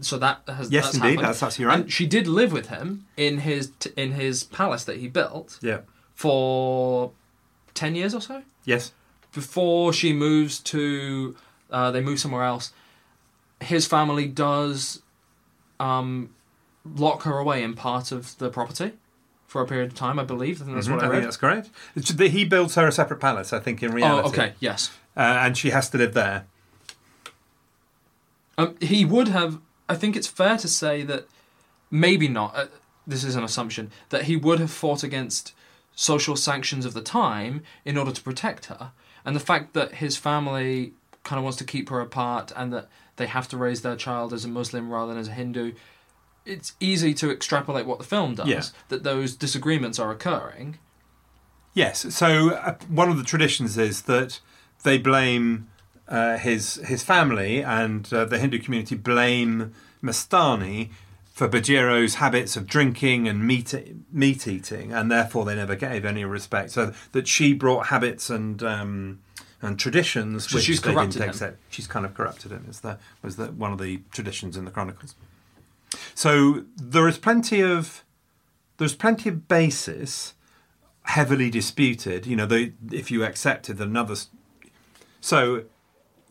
so 0.00 0.18
that 0.18 0.42
has 0.48 0.70
Yes, 0.70 0.84
that's 0.84 0.96
indeed. 0.96 1.08
happened. 1.10 1.26
That's 1.28 1.42
absolutely 1.42 1.74
right. 1.74 1.80
And 1.82 1.92
she 1.92 2.06
did 2.06 2.26
live 2.26 2.52
with 2.52 2.68
him 2.68 3.06
in 3.16 3.38
his 3.38 3.70
t- 3.78 3.90
in 3.96 4.12
his 4.12 4.44
palace 4.44 4.84
that 4.84 4.96
he 4.98 5.08
built 5.08 5.58
Yeah. 5.62 5.80
for 6.14 7.12
ten 7.74 7.94
years 7.94 8.14
or 8.14 8.20
so 8.20 8.42
Yes. 8.64 8.92
before 9.32 9.92
she 9.92 10.12
moves 10.12 10.58
to 10.60 11.36
uh, 11.70 11.90
they 11.90 12.00
move 12.00 12.18
somewhere 12.20 12.44
else 12.44 12.72
his 13.60 13.86
family 13.86 14.26
does 14.26 15.00
um, 15.80 16.34
lock 16.84 17.22
her 17.22 17.38
away 17.38 17.62
in 17.62 17.74
part 17.74 18.12
of 18.12 18.36
the 18.38 18.50
property 18.50 18.92
for 19.46 19.62
a 19.62 19.66
period 19.66 19.90
of 19.92 19.94
time 19.96 20.18
i 20.18 20.24
believe 20.24 20.60
i 20.60 20.64
think 20.64 20.74
that's 20.76 20.88
Mhm, 20.88 20.94
what 20.96 21.02
I 21.04 21.06
i 21.06 21.10
read 21.10 21.24
that's 21.24 21.36
correct. 21.36 21.70
It's 21.96 22.06
just 22.06 22.18
that 22.18 22.30
He 22.32 22.44
builds 22.44 22.74
her 22.74 22.86
a 22.88 22.92
separate 22.92 23.20
palace, 23.20 23.52
I 23.52 23.60
think, 23.60 23.82
in 23.82 23.92
reality. 23.92 24.26
oh 24.28 24.30
okay 24.30 24.52
yes 24.60 24.90
Uh, 25.16 25.20
and 25.44 25.56
she 25.56 25.70
has 25.70 25.88
to 25.90 25.98
live 25.98 26.12
there. 26.14 26.46
Um, 28.58 28.76
he 28.80 29.04
would 29.04 29.28
have. 29.28 29.58
I 29.92 29.96
think 29.96 30.16
it's 30.16 30.26
fair 30.26 30.56
to 30.58 30.68
say 30.68 31.02
that 31.02 31.28
maybe 31.90 32.28
not. 32.28 32.56
Uh, 32.56 32.66
this 33.06 33.24
is 33.24 33.36
an 33.36 33.44
assumption 33.44 33.90
that 34.08 34.24
he 34.24 34.36
would 34.36 34.58
have 34.58 34.70
fought 34.70 35.02
against 35.02 35.54
social 35.94 36.36
sanctions 36.36 36.86
of 36.86 36.94
the 36.94 37.02
time 37.02 37.62
in 37.84 37.98
order 37.98 38.12
to 38.12 38.22
protect 38.22 38.66
her, 38.66 38.92
and 39.24 39.36
the 39.36 39.40
fact 39.40 39.74
that 39.74 39.96
his 39.96 40.16
family 40.16 40.94
kind 41.24 41.38
of 41.38 41.44
wants 41.44 41.58
to 41.58 41.64
keep 41.64 41.88
her 41.90 42.00
apart 42.00 42.52
and 42.56 42.72
that 42.72 42.88
they 43.16 43.26
have 43.26 43.46
to 43.48 43.56
raise 43.56 43.82
their 43.82 43.96
child 43.96 44.32
as 44.32 44.44
a 44.44 44.48
Muslim 44.48 44.90
rather 44.90 45.12
than 45.12 45.20
as 45.20 45.28
a 45.28 45.32
Hindu. 45.32 45.72
It's 46.44 46.72
easy 46.80 47.14
to 47.14 47.30
extrapolate 47.30 47.86
what 47.86 47.98
the 47.98 48.04
film 48.04 48.34
does. 48.34 48.48
Yeah. 48.48 48.62
That 48.88 49.04
those 49.04 49.36
disagreements 49.36 49.98
are 49.98 50.10
occurring. 50.10 50.78
Yes. 51.74 52.14
So 52.14 52.50
uh, 52.50 52.76
one 52.88 53.10
of 53.10 53.18
the 53.18 53.24
traditions 53.24 53.78
is 53.78 54.02
that 54.02 54.40
they 54.82 54.98
blame 54.98 55.68
uh, 56.08 56.36
his 56.38 56.76
his 56.76 57.02
family 57.02 57.62
and 57.62 58.12
uh, 58.12 58.24
the 58.24 58.38
Hindu 58.38 58.58
community 58.58 58.94
blame 58.94 59.72
Mastani 60.02 60.90
for 61.32 61.48
Bajirao's 61.48 62.16
habits 62.16 62.56
of 62.56 62.66
drinking 62.66 63.26
and 63.26 63.46
meat 63.46 63.74
meat 64.12 64.46
eating, 64.46 64.92
and 64.92 65.10
therefore 65.10 65.44
they 65.44 65.54
never 65.54 65.74
gave 65.74 66.04
any 66.04 66.24
respect. 66.24 66.70
So 66.70 66.92
that 67.12 67.26
she 67.26 67.54
brought 67.54 67.86
habits 67.86 68.28
and 68.28 68.62
um, 68.62 69.20
and 69.62 69.78
traditions 69.78 70.50
So 70.50 70.56
which 70.56 70.64
she's 70.64 70.80
they 70.80 70.88
didn't 70.88 70.96
corrupted 70.98 71.22
him. 71.22 71.28
accept. 71.30 71.58
She's 71.70 71.86
kind 71.86 72.04
of 72.04 72.14
corrupted 72.14 72.52
him. 72.52 72.66
Is 72.68 72.80
the 72.80 72.98
was 73.22 73.36
the 73.36 73.46
one 73.46 73.72
of 73.72 73.78
the 73.78 74.00
traditions 74.12 74.56
in 74.56 74.64
the 74.64 74.70
chronicles. 74.70 75.14
So 76.14 76.64
there 76.76 77.08
is 77.08 77.16
plenty 77.18 77.62
of 77.62 78.04
there's 78.76 78.94
plenty 78.94 79.28
of 79.28 79.48
basis 79.48 80.34
heavily 81.04 81.48
disputed. 81.48 82.26
You 82.26 82.36
know, 82.36 82.48
if 82.90 83.10
you 83.10 83.24
accepted 83.24 83.80
another. 83.80 84.16
So 85.20 85.64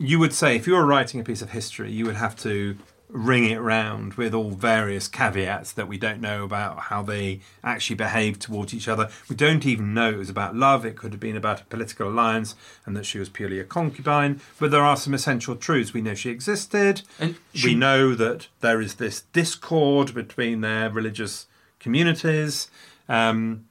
you 0.01 0.17
would 0.19 0.33
say 0.33 0.55
if 0.55 0.65
you 0.65 0.73
were 0.73 0.85
writing 0.85 1.19
a 1.19 1.23
piece 1.23 1.41
of 1.41 1.51
history, 1.51 1.91
you 1.91 2.05
would 2.05 2.15
have 2.15 2.35
to 2.37 2.75
ring 3.07 3.49
it 3.49 3.57
round 3.57 4.13
with 4.13 4.33
all 4.33 4.51
various 4.51 5.07
caveats 5.07 5.73
that 5.73 5.87
we 5.87 5.97
don't 5.97 6.21
know 6.21 6.43
about 6.43 6.79
how 6.83 7.01
they 7.03 7.41
actually 7.63 7.95
behaved 7.95 8.41
towards 8.41 8.73
each 8.73 8.87
other. 8.87 9.09
We 9.29 9.35
don't 9.35 9.65
even 9.65 9.93
know 9.93 10.11
it 10.11 10.17
was 10.17 10.29
about 10.29 10.55
love. 10.55 10.85
It 10.85 10.95
could 10.95 11.11
have 11.11 11.19
been 11.19 11.35
about 11.35 11.61
a 11.61 11.65
political 11.65 12.07
alliance 12.07 12.55
and 12.85 12.95
that 12.95 13.05
she 13.05 13.19
was 13.19 13.27
purely 13.29 13.59
a 13.59 13.65
concubine. 13.65 14.39
But 14.59 14.71
there 14.71 14.83
are 14.83 14.95
some 14.95 15.13
essential 15.13 15.55
truths. 15.55 15.93
We 15.93 16.01
know 16.01 16.15
she 16.15 16.29
existed. 16.29 17.01
And 17.19 17.35
we 17.63 17.75
know 17.75 18.15
that 18.15 18.47
there 18.61 18.81
is 18.81 18.95
this 18.95 19.21
discord 19.33 20.13
between 20.13 20.61
their 20.61 20.89
religious 20.89 21.47
communities. 21.79 22.71
Um, 23.09 23.65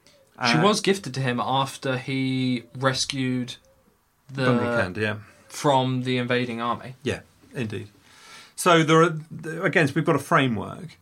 She 0.45 0.57
uh, 0.57 0.63
was 0.63 0.81
gifted 0.81 1.13
to 1.15 1.19
him 1.19 1.39
after 1.39 1.97
he 1.97 2.63
rescued 2.77 3.55
the 4.31 4.43
Bundelkhand, 4.43 4.97
yeah. 4.97 5.15
From 5.51 6.03
the 6.03 6.17
invading 6.17 6.61
army. 6.61 6.95
Yeah, 7.03 7.21
indeed. 7.53 7.89
So 8.55 8.83
there 8.83 9.01
are 9.01 9.65
again, 9.65 9.89
we've 9.93 10.05
got 10.05 10.15
a 10.15 10.19
framework. 10.19 10.97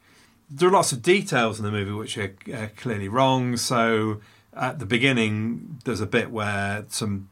There 0.49 0.67
are 0.67 0.71
lots 0.71 0.91
of 0.91 1.01
details 1.01 1.59
in 1.59 1.65
the 1.65 1.71
movie 1.71 1.91
which 1.91 2.17
are 2.17 2.33
uh, 2.53 2.67
clearly 2.75 3.07
wrong. 3.07 3.57
So 3.57 4.21
at 4.55 4.79
the 4.79 4.85
beginning, 4.85 5.79
there's 5.85 6.01
a 6.01 6.07
bit 6.07 6.31
where 6.31 6.85
some 6.89 7.29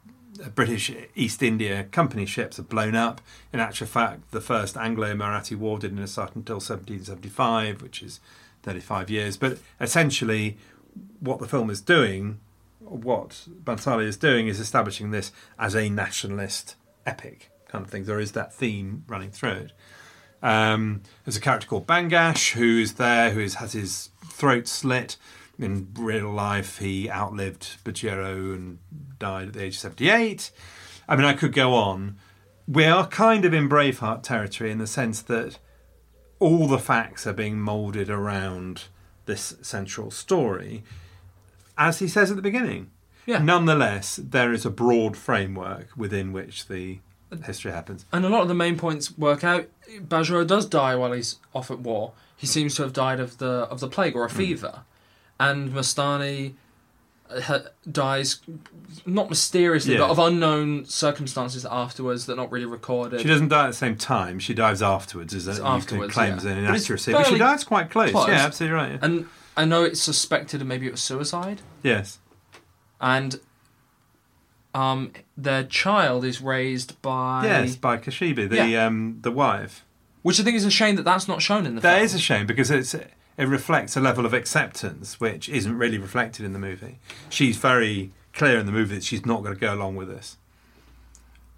British 0.54 0.92
East 1.16 1.42
India 1.42 1.86
Company 1.86 2.26
ships 2.26 2.60
are 2.60 2.64
blown 2.64 2.96
up. 2.96 3.22
In 3.52 3.60
actual 3.60 3.88
fact, 3.88 4.32
the 4.32 4.42
first 4.42 4.78
Anglo-Marathi 4.78 5.56
war 5.56 5.80
didn't 5.80 6.06
start 6.08 6.36
until 6.36 6.58
1775, 6.58 7.82
which 7.82 8.04
is 8.04 8.20
35 8.64 9.10
years. 9.10 9.38
But 9.38 9.58
essentially, 9.82 10.58
what 11.20 11.40
the 11.40 11.48
film 11.48 11.70
is 11.70 11.82
doing, 11.82 12.40
what 12.80 13.48
Bhansali 13.64 14.06
is 14.06 14.18
doing, 14.18 14.48
is 14.48 14.60
establishing 14.60 15.12
this 15.12 15.32
as 15.58 15.76
a 15.76 15.90
nationalist 15.90 16.76
epic 17.08 17.50
kind 17.68 17.84
of 17.84 17.90
thing. 17.90 18.04
There 18.04 18.20
is 18.20 18.34
that 18.34 18.54
theme 18.54 19.04
running 19.08 19.32
through 19.32 19.52
it. 19.52 19.72
Um, 20.42 21.02
there's 21.26 21.38
a 21.38 21.42
character 21.42 21.68
called 21.68 21.88
Bangash 21.88 22.52
who's 22.54 22.94
there, 22.94 23.32
who 23.32 23.40
is, 23.40 23.56
has 23.56 23.74
his 23.74 24.10
throat 24.26 24.68
slit. 24.68 25.18
In 25.58 25.88
real 25.98 26.30
life, 26.30 26.78
he 26.78 27.10
outlived 27.10 27.84
Bajirao 27.84 28.54
and 28.54 28.78
died 29.18 29.48
at 29.48 29.54
the 29.54 29.64
age 29.64 29.74
of 29.74 29.80
78. 29.80 30.52
I 31.10 31.16
mean, 31.16 31.26
I 31.26 31.34
could 31.34 31.54
go 31.54 31.74
on. 31.74 32.18
We 32.68 32.86
are 32.86 33.08
kind 33.08 33.44
of 33.44 33.56
in 33.56 33.68
Braveheart 33.68 34.22
territory 34.22 34.70
in 34.70 34.78
the 34.78 34.86
sense 34.86 35.22
that 35.24 35.58
all 36.40 36.68
the 36.68 36.78
facts 36.78 37.26
are 37.26 37.34
being 37.34 37.60
moulded 37.60 38.10
around 38.10 38.84
this 39.26 39.56
central 39.62 40.12
story, 40.12 40.84
as 41.76 42.00
he 42.00 42.08
says 42.08 42.30
at 42.30 42.36
the 42.36 42.44
beginning. 42.44 42.92
Yeah. 43.28 43.38
Nonetheless, 43.40 44.16
there 44.16 44.52
is 44.54 44.66
a 44.66 44.70
broad 44.72 45.16
framework 45.16 45.90
within 45.96 46.32
which 46.34 46.68
the 46.68 47.00
history 47.46 47.72
happens. 47.74 48.06
And 48.12 48.26
a 48.26 48.30
lot 48.30 48.42
of 48.42 48.48
the 48.48 48.56
main 48.56 48.78
points 48.78 49.16
work 49.18 49.44
out. 49.44 49.68
Bajirao 50.00 50.48
does 50.48 50.66
die 50.66 50.96
while 50.96 51.12
he's 51.12 51.36
off 51.54 51.70
at 51.70 51.80
war. 51.80 52.14
He 52.38 52.48
seems 52.48 52.74
to 52.76 52.84
have 52.84 52.94
died 52.94 53.20
of 53.20 53.38
the 53.38 53.68
of 53.70 53.80
the 53.82 53.88
plague 53.90 54.16
or 54.16 54.24
a 54.24 54.30
fever, 54.30 54.82
and 55.40 55.72
Mastani 55.72 56.54
uh, 57.30 57.42
ha- 57.42 57.64
dies 57.92 58.40
not 59.06 59.28
mysteriously, 59.30 59.94
Yeah. 59.96 60.02
but 60.02 60.12
of 60.12 60.20
unknown 60.20 60.86
circumstances 60.86 61.66
afterwards 61.66 62.28
that 62.28 62.34
are 62.34 62.38
not 62.38 62.52
really 62.52 62.66
recorded. 62.68 63.22
She 63.22 63.28
doesn't 63.28 63.50
die 63.50 63.66
at 63.66 63.68
the 63.68 63.74
same 63.74 63.98
time. 63.98 64.40
She 64.40 64.54
dies 64.54 64.82
afterwards, 64.82 65.34
is 65.34 65.46
that 65.46 65.60
afterwards, 65.60 66.14
claim 66.14 66.38
yeah. 66.38 66.52
an 66.52 66.58
inaccuracy. 66.60 67.12
But 67.12 67.26
she 67.28 67.38
dies 67.38 67.64
quite 67.64 67.90
close. 67.90 68.12
close. 68.12 68.28
Yeah, 68.30 68.46
absolutely 68.46 68.76
right. 68.76 68.92
yeah. 68.92 69.00
And 69.02 69.28
I 69.58 69.66
know 69.66 69.84
it's 69.84 70.00
suspected, 70.02 70.62
and 70.62 70.70
maybe 70.70 70.86
it 70.88 70.92
was 70.92 71.02
suicide. 71.02 71.62
yes. 71.84 72.20
And 73.00 73.40
um, 74.74 75.12
their 75.38 75.64
child 75.64 76.24
is 76.26 76.42
raised 76.42 77.02
by 77.02 77.44
Yes, 77.46 77.76
by 77.76 77.98
Kashibai, 77.98 78.50
the 78.50 78.68
Yeah. 78.68 78.86
um, 78.86 79.20
the 79.22 79.32
wife. 79.32 79.84
which 80.24 80.40
I 80.40 80.44
think 80.44 80.58
is 80.58 80.66
a 80.66 80.72
shame 80.72 80.96
that 80.98 81.04
that's 81.04 81.28
not 81.28 81.42
shown 81.42 81.66
in 81.66 81.76
the 81.76 81.82
That 81.82 81.94
film. 81.96 82.06
is 82.06 82.14
a 82.14 82.20
shame 82.20 82.46
because 82.48 82.70
it's 82.70 82.94
it 82.94 83.48
reflects 83.48 83.96
a 83.96 84.02
level 84.02 84.26
of 84.26 84.34
acceptance 84.34 85.20
which 85.20 85.48
isn't 85.48 85.78
really 85.78 85.98
reflected 85.98 86.44
in 86.46 86.54
the 86.54 86.60
movie. 86.60 86.98
She's 87.30 87.56
very 87.58 88.12
clear 88.34 88.58
in 88.60 88.66
the 88.66 88.72
movie 88.72 88.96
that 88.96 89.04
she's 89.04 89.26
not 89.26 89.42
going 89.44 89.54
to 89.54 89.60
go 89.60 89.74
along 89.74 89.96
with 89.96 90.10
this. 90.10 90.38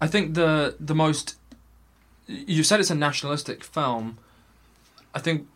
I 0.00 0.06
think 0.06 0.34
the 0.34 0.76
the 0.78 0.94
most 0.94 1.36
you 2.26 2.62
said 2.62 2.78
it's 2.80 2.90
a 2.90 2.94
nationalistic 2.94 3.64
film. 3.64 4.18
I 5.14 5.18
think 5.18 5.48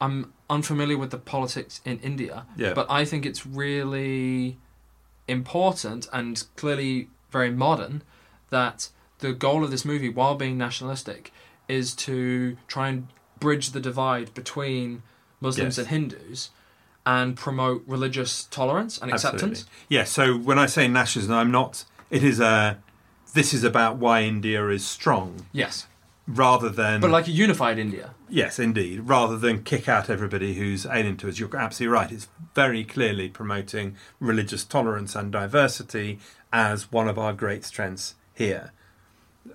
I'm 0.00 0.32
unfamiliar 0.50 0.98
with 0.98 1.10
the 1.12 1.18
politics 1.18 1.80
in 1.84 1.98
India, 2.00 2.44
Yeah. 2.56 2.74
but 2.74 2.90
I 2.90 3.04
think 3.06 3.24
it's 3.24 3.46
really 3.46 4.58
important 5.32 6.08
and 6.12 6.44
clearly 6.56 7.08
very 7.30 7.50
modern 7.50 8.02
that 8.50 8.88
the 9.18 9.32
goal 9.32 9.64
of 9.64 9.70
this 9.70 9.84
movie, 9.84 10.08
while 10.08 10.34
being 10.34 10.56
nationalistic, 10.58 11.32
is 11.68 11.94
to 11.94 12.56
try 12.68 12.88
and 12.88 13.08
bridge 13.40 13.70
the 13.70 13.80
divide 13.80 14.32
between 14.34 15.02
Muslims 15.40 15.76
Yes. 15.76 15.78
and 15.78 15.88
Hindus 15.88 16.50
and 17.04 17.36
promote 17.36 17.82
religious 17.86 18.44
tolerance 18.44 18.98
and 18.98 19.10
acceptance. 19.12 19.60
Absolutely. 19.62 19.72
Yeah. 19.88 20.04
So 20.04 20.36
when 20.38 20.58
I 20.58 20.66
say 20.66 20.86
nationalism, 20.86 21.34
I'm 21.34 21.50
not. 21.50 21.84
It 22.10 22.22
is 22.22 22.38
a. 22.40 22.78
This 23.34 23.54
is 23.54 23.64
about 23.64 23.96
why 23.96 24.22
India 24.22 24.68
is 24.68 24.86
strong, 24.86 25.46
Yes, 25.52 25.86
rather 26.34 26.68
than. 26.68 27.00
but 27.00 27.10
like 27.10 27.28
a 27.28 27.30
unified 27.30 27.78
India. 27.78 28.14
Yes, 28.28 28.58
indeed. 28.58 29.00
Rather 29.00 29.36
than 29.36 29.62
kick 29.62 29.88
out 29.88 30.08
everybody 30.08 30.54
who's 30.54 30.86
alien 30.86 31.16
to 31.18 31.28
us, 31.28 31.38
you're 31.38 31.54
absolutely 31.56 31.92
right. 31.92 32.10
It's 32.10 32.28
very 32.54 32.84
clearly 32.84 33.28
promoting 33.28 33.96
religious 34.20 34.64
tolerance 34.64 35.14
and 35.14 35.30
diversity 35.30 36.18
as 36.52 36.90
one 36.90 37.08
of 37.08 37.18
our 37.18 37.32
great 37.32 37.64
strengths 37.64 38.14
here. 38.34 38.72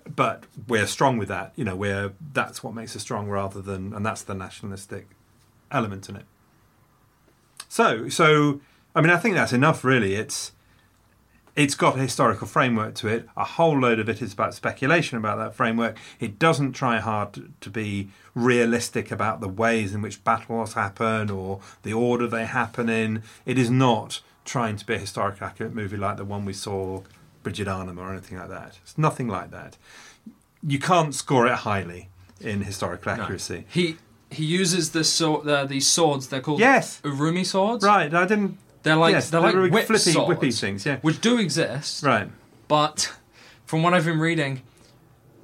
But 0.08 0.44
we're 0.68 0.88
strong 0.88 1.18
with 1.18 1.30
that. 1.30 1.54
You 1.56 1.64
know, 1.64 1.76
we're 1.76 2.14
that's 2.34 2.64
what 2.64 2.74
makes 2.74 2.96
us 2.96 3.02
strong, 3.02 3.30
rather 3.30 3.62
than, 3.62 3.94
and 3.94 4.06
that's 4.06 4.22
the 4.22 4.34
nationalistic 4.34 5.08
element 5.72 6.10
in 6.10 6.18
it. 6.18 6.26
So, 7.70 8.10
so 8.10 8.62
I 8.96 9.02
mean, 9.02 9.10
I 9.10 9.18
think 9.18 9.36
that's 9.36 9.54
enough. 9.54 9.84
Really, 9.84 10.16
it's 10.16 10.52
it's 11.58 11.74
got 11.74 11.98
a 11.98 12.02
historical 12.02 12.46
framework 12.48 12.94
to 12.96 13.08
it. 13.08 13.28
A 13.36 13.44
whole 13.44 13.78
load 13.80 14.00
of 14.00 14.08
it 14.08 14.22
is 14.22 14.32
about 14.32 14.54
speculation 14.54 15.18
about 15.18 15.40
that 15.40 15.56
framework. 15.56 15.98
It 16.20 16.38
doesn't 16.38 16.74
try 16.74 17.00
hard 17.00 17.34
to, 17.34 17.50
to 17.62 17.70
be 17.72 18.10
realistic 18.36 19.12
about 19.12 19.42
the 19.42 19.48
ways 19.48 19.94
in 19.96 20.04
which 20.04 20.24
battles 20.24 20.74
happen 20.74 21.32
or 21.32 21.60
the 21.82 21.94
order 21.94 22.28
they 22.28 22.46
happen 22.46 22.90
in. 22.90 23.24
It 23.46 23.58
is 23.58 23.72
not 23.72 24.22
trying 24.46 24.78
to 24.78 24.86
be 24.86 24.94
a 24.94 25.00
historically 25.00 25.48
accurate 25.48 25.74
movie 25.74 25.98
like 25.98 26.18
the 26.18 26.26
one 26.26 26.46
we 26.46 26.54
saw, 26.54 27.02
Bridge 27.42 27.60
at 27.60 27.68
Arnhem, 27.68 27.98
or 27.98 28.12
anything 28.12 28.38
like 28.38 28.50
that. 28.50 28.78
It's 28.84 28.98
nothing 28.98 29.28
like 29.28 29.50
that. 29.50 29.78
You 30.62 30.78
can't 30.78 31.16
score 31.16 31.48
it 31.48 31.56
highly 31.56 32.10
in 32.40 32.62
historical 32.62 33.12
accuracy. 33.14 33.66
He 33.68 33.98
he 34.30 34.46
uses 34.46 34.92
the 34.92 35.04
sword, 35.04 35.48
uh, 35.48 35.66
these 35.66 35.88
swords. 35.88 36.28
They're 36.28 36.42
called 36.42 36.60
Yes. 36.60 37.02
Urumi 37.04 37.46
swords. 37.46 37.84
Right, 37.84 38.14
I 38.14 38.26
didn't. 38.26 38.58
They're 38.84 38.96
like 38.96 39.14
yes, 39.14 39.30
they're 39.30 39.42
like 39.42 39.56
really 39.56 39.70
whip 39.70 39.88
flippy, 39.88 40.12
swords, 40.12 40.40
whippy 40.40 40.60
things. 40.60 40.86
Yeah, 40.86 40.98
which 41.02 41.22
do 41.22 41.38
exist. 41.38 42.04
right. 42.04 42.30
But 42.68 43.14
from 43.66 43.84
what 43.84 43.94
I've 43.94 44.06
been 44.06 44.20
reading, 44.20 44.62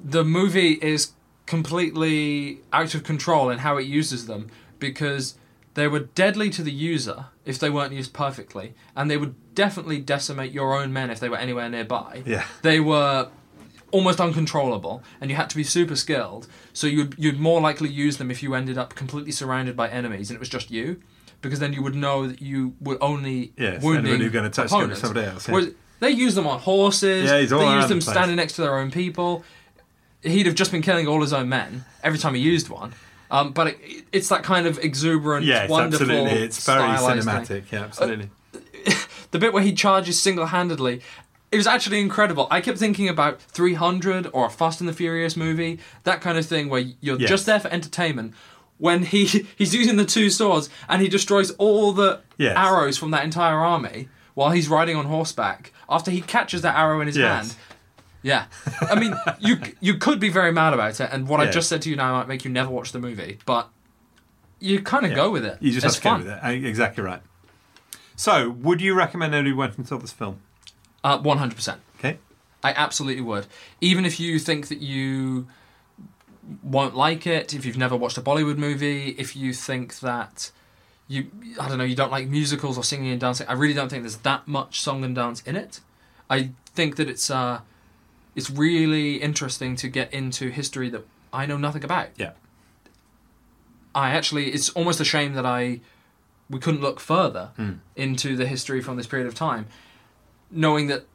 the 0.03 0.23
movie 0.23 0.73
is 0.73 1.11
completely 1.45 2.59
out 2.71 2.95
of 2.95 3.03
control 3.03 3.49
in 3.49 3.59
how 3.59 3.77
it 3.77 3.85
uses 3.85 4.27
them 4.27 4.49
because 4.79 5.35
they 5.73 5.87
were 5.87 5.99
deadly 5.99 6.49
to 6.51 6.63
the 6.63 6.71
user 6.71 7.25
if 7.45 7.59
they 7.59 7.69
weren't 7.69 7.93
used 7.93 8.13
perfectly, 8.13 8.73
and 8.95 9.09
they 9.09 9.17
would 9.17 9.35
definitely 9.55 9.99
decimate 9.99 10.51
your 10.51 10.77
own 10.77 10.93
men 10.93 11.09
if 11.09 11.19
they 11.19 11.29
were 11.29 11.37
anywhere 11.37 11.69
nearby. 11.69 12.23
Yeah. 12.25 12.45
They 12.61 12.79
were 12.79 13.29
almost 13.91 14.19
uncontrollable, 14.19 15.03
and 15.21 15.29
you 15.29 15.35
had 15.35 15.49
to 15.49 15.55
be 15.55 15.63
super 15.63 15.95
skilled. 15.95 16.47
So 16.73 16.87
you'd 16.87 17.15
you'd 17.17 17.39
more 17.39 17.61
likely 17.61 17.89
use 17.89 18.17
them 18.17 18.31
if 18.31 18.41
you 18.43 18.53
ended 18.55 18.77
up 18.77 18.95
completely 18.95 19.31
surrounded 19.31 19.75
by 19.75 19.89
enemies 19.89 20.29
and 20.29 20.35
it 20.35 20.39
was 20.39 20.49
just 20.49 20.71
you, 20.71 21.01
because 21.43 21.59
then 21.59 21.73
you 21.73 21.83
would 21.83 21.93
know 21.93 22.25
that 22.27 22.41
you 22.41 22.73
were 22.81 22.97
only 23.01 23.53
Yes, 23.57 23.83
wounding 23.83 24.05
anybody 24.07 24.23
who's 24.23 24.33
gonna 24.33 24.49
touch 24.49 24.71
them 24.71 24.79
opponents. 24.79 25.01
somebody 25.01 25.27
else, 25.27 25.47
yeah. 25.47 25.53
Whereas 25.53 25.69
they 25.99 26.09
use 26.09 26.33
them 26.33 26.47
on 26.47 26.59
horses. 26.59 27.29
Yeah, 27.29 27.39
he's 27.39 27.53
all 27.53 27.59
they 27.59 27.75
use 27.75 27.87
them 27.87 27.99
the 27.99 28.05
standing 28.11 28.35
next 28.37 28.53
to 28.53 28.61
their 28.63 28.77
own 28.79 28.89
people. 28.89 29.43
He'd 30.23 30.45
have 30.47 30.55
just 30.55 30.71
been 30.71 30.81
killing 30.81 31.07
all 31.07 31.21
his 31.21 31.33
own 31.33 31.49
men 31.49 31.85
every 32.03 32.17
time 32.17 32.33
he 32.33 32.41
used 32.41 32.69
one. 32.69 32.93
Um, 33.29 33.51
but 33.51 33.67
it, 33.67 33.79
it's 34.11 34.29
that 34.29 34.43
kind 34.43 34.65
of 34.67 34.77
exuberant, 34.79 35.45
Yes, 35.45 35.69
wonderful, 35.69 36.09
absolutely. 36.09 36.43
It's 36.43 36.65
very 36.65 36.81
cinematic. 36.89 37.45
thing. 37.47 37.63
Yeah, 37.71 37.83
absolutely. 37.83 38.29
The 39.31 39.39
bit 39.39 39.51
where 39.51 39.63
he 39.63 39.73
charges 39.73 40.21
single-handedly, 40.21 41.01
it 41.51 41.57
was 41.57 41.65
actually 41.65 41.99
incredible. 41.99 42.47
I 42.51 42.61
kept 42.61 42.77
thinking 42.77 43.09
about 43.09 43.41
300 43.41 44.29
or 44.31 44.45
a 44.45 44.49
Fast 44.51 44.79
and 44.79 44.87
the 44.87 44.93
Furious 44.93 45.35
movie, 45.35 45.79
that 46.03 46.21
kind 46.21 46.37
of 46.37 46.45
thing 46.45 46.69
where 46.69 46.81
you're 47.01 47.19
Yes. 47.19 47.29
just 47.29 47.45
there 47.47 47.59
for 47.59 47.69
entertainment. 47.69 48.35
When 48.77 49.03
he 49.03 49.25
he's 49.57 49.73
using 49.73 49.95
the 49.97 50.05
two 50.05 50.29
swords 50.29 50.69
and 50.89 51.01
he 51.01 51.07
destroys 51.07 51.51
all 51.51 51.91
the 51.93 52.21
Yes. 52.37 52.55
arrows 52.57 52.97
from 52.97 53.11
that 53.11 53.23
entire 53.23 53.57
army 53.59 54.09
while 54.33 54.49
he's 54.51 54.67
riding 54.67 54.95
on 54.97 55.05
horseback 55.05 55.71
after 55.87 56.09
he 56.11 56.19
catches 56.21 56.61
that 56.63 56.75
arrow 56.75 56.99
in 56.99 57.07
his 57.07 57.15
Yes. 57.17 57.27
hand. 57.47 57.55
Yeah, 58.23 58.45
I 58.89 58.95
mean, 58.99 59.13
you 59.39 59.57
you 59.81 59.97
could 59.97 60.19
be 60.19 60.29
very 60.29 60.51
mad 60.51 60.73
about 60.73 60.99
it, 60.99 61.09
and 61.11 61.27
what 61.27 61.39
I 61.41 61.49
just 61.51 61.67
said 61.69 61.81
to 61.83 61.89
you 61.89 61.95
now 61.97 62.13
might 62.13 62.27
make 62.27 62.45
you 62.45 62.51
never 62.51 62.69
watch 62.69 62.91
the 62.93 62.99
movie, 62.99 63.37
but 63.45 63.69
you 64.59 64.81
kind 64.81 65.05
of 65.05 65.11
Yeah. 65.11 65.17
go 65.17 65.29
with 65.29 65.43
it. 65.45 65.57
You 65.61 65.71
just 65.73 65.85
it's 65.85 65.95
have 65.95 66.03
to 66.03 66.09
fun. 66.09 66.23
go 66.23 66.29
with 66.35 66.43
it. 66.63 66.65
Exactly 66.65 67.03
right. 67.03 67.21
So, 68.15 68.49
would 68.49 68.79
you 68.79 68.93
recommend 68.93 69.33
anybody 69.33 69.53
went 69.53 69.77
and 69.77 69.87
saw 69.87 69.97
this 69.97 70.13
film? 70.13 70.39
Uh, 71.03 71.17
One 71.17 71.37
hundred 71.37 71.55
percent. 71.55 71.81
Okay. 71.99 72.17
I 72.63 72.71
absolutely 72.73 73.21
would. 73.23 73.45
Even 73.81 74.05
if 74.05 74.19
you 74.21 74.39
think 74.39 74.69
that 74.69 74.79
you 74.79 75.47
won't 76.61 76.95
like 76.95 77.25
it, 77.25 77.53
if 77.53 77.65
you've 77.65 77.77
never 77.77 77.95
watched 77.95 78.17
a 78.17 78.21
Bollywood 78.21 78.57
movie, 78.57 79.09
if 79.17 79.35
you 79.35 79.53
think 79.53 79.99
that 79.99 80.51
you, 81.07 81.27
I 81.59 81.67
don't 81.67 81.77
know, 81.77 81.83
you 81.83 81.95
don't 81.95 82.11
like 82.11 82.27
musicals 82.27 82.77
or 82.77 82.83
singing 82.83 83.11
and 83.11 83.19
dancing, 83.19 83.47
I 83.47 83.53
really 83.53 83.73
don't 83.73 83.89
think 83.89 84.03
there's 84.03 84.17
that 84.17 84.47
much 84.47 84.81
song 84.81 85.03
and 85.03 85.15
dance 85.15 85.41
in 85.41 85.55
it. 85.55 85.79
I 86.29 86.51
think 86.65 86.95
that 86.95 87.09
it's 87.09 87.29
uh, 87.29 87.61
it's 88.35 88.49
really 88.49 89.17
interesting 89.17 89.75
to 89.77 89.87
get 89.87 90.13
into 90.13 90.49
history 90.49 90.89
that 90.89 91.05
I 91.31 91.45
know 91.45 91.57
nothing 91.57 91.83
about. 91.83 92.09
Yeah. 92.17 92.31
I 93.95 94.09
actually, 94.11 94.51
it's 94.51 94.69
almost 94.69 94.99
a 94.99 95.05
shame 95.05 95.33
that 95.33 95.45
I 95.45 95.81
we 96.49 96.59
couldn't 96.59 96.81
look 96.81 96.99
further 96.99 97.51
into 97.95 98.35
the 98.35 98.45
history 98.45 98.81
from 98.81 98.97
this 98.97 99.07
period 99.07 99.27
of 99.27 99.35
time, 99.35 99.67
knowing 100.51 100.87
that 100.87 101.05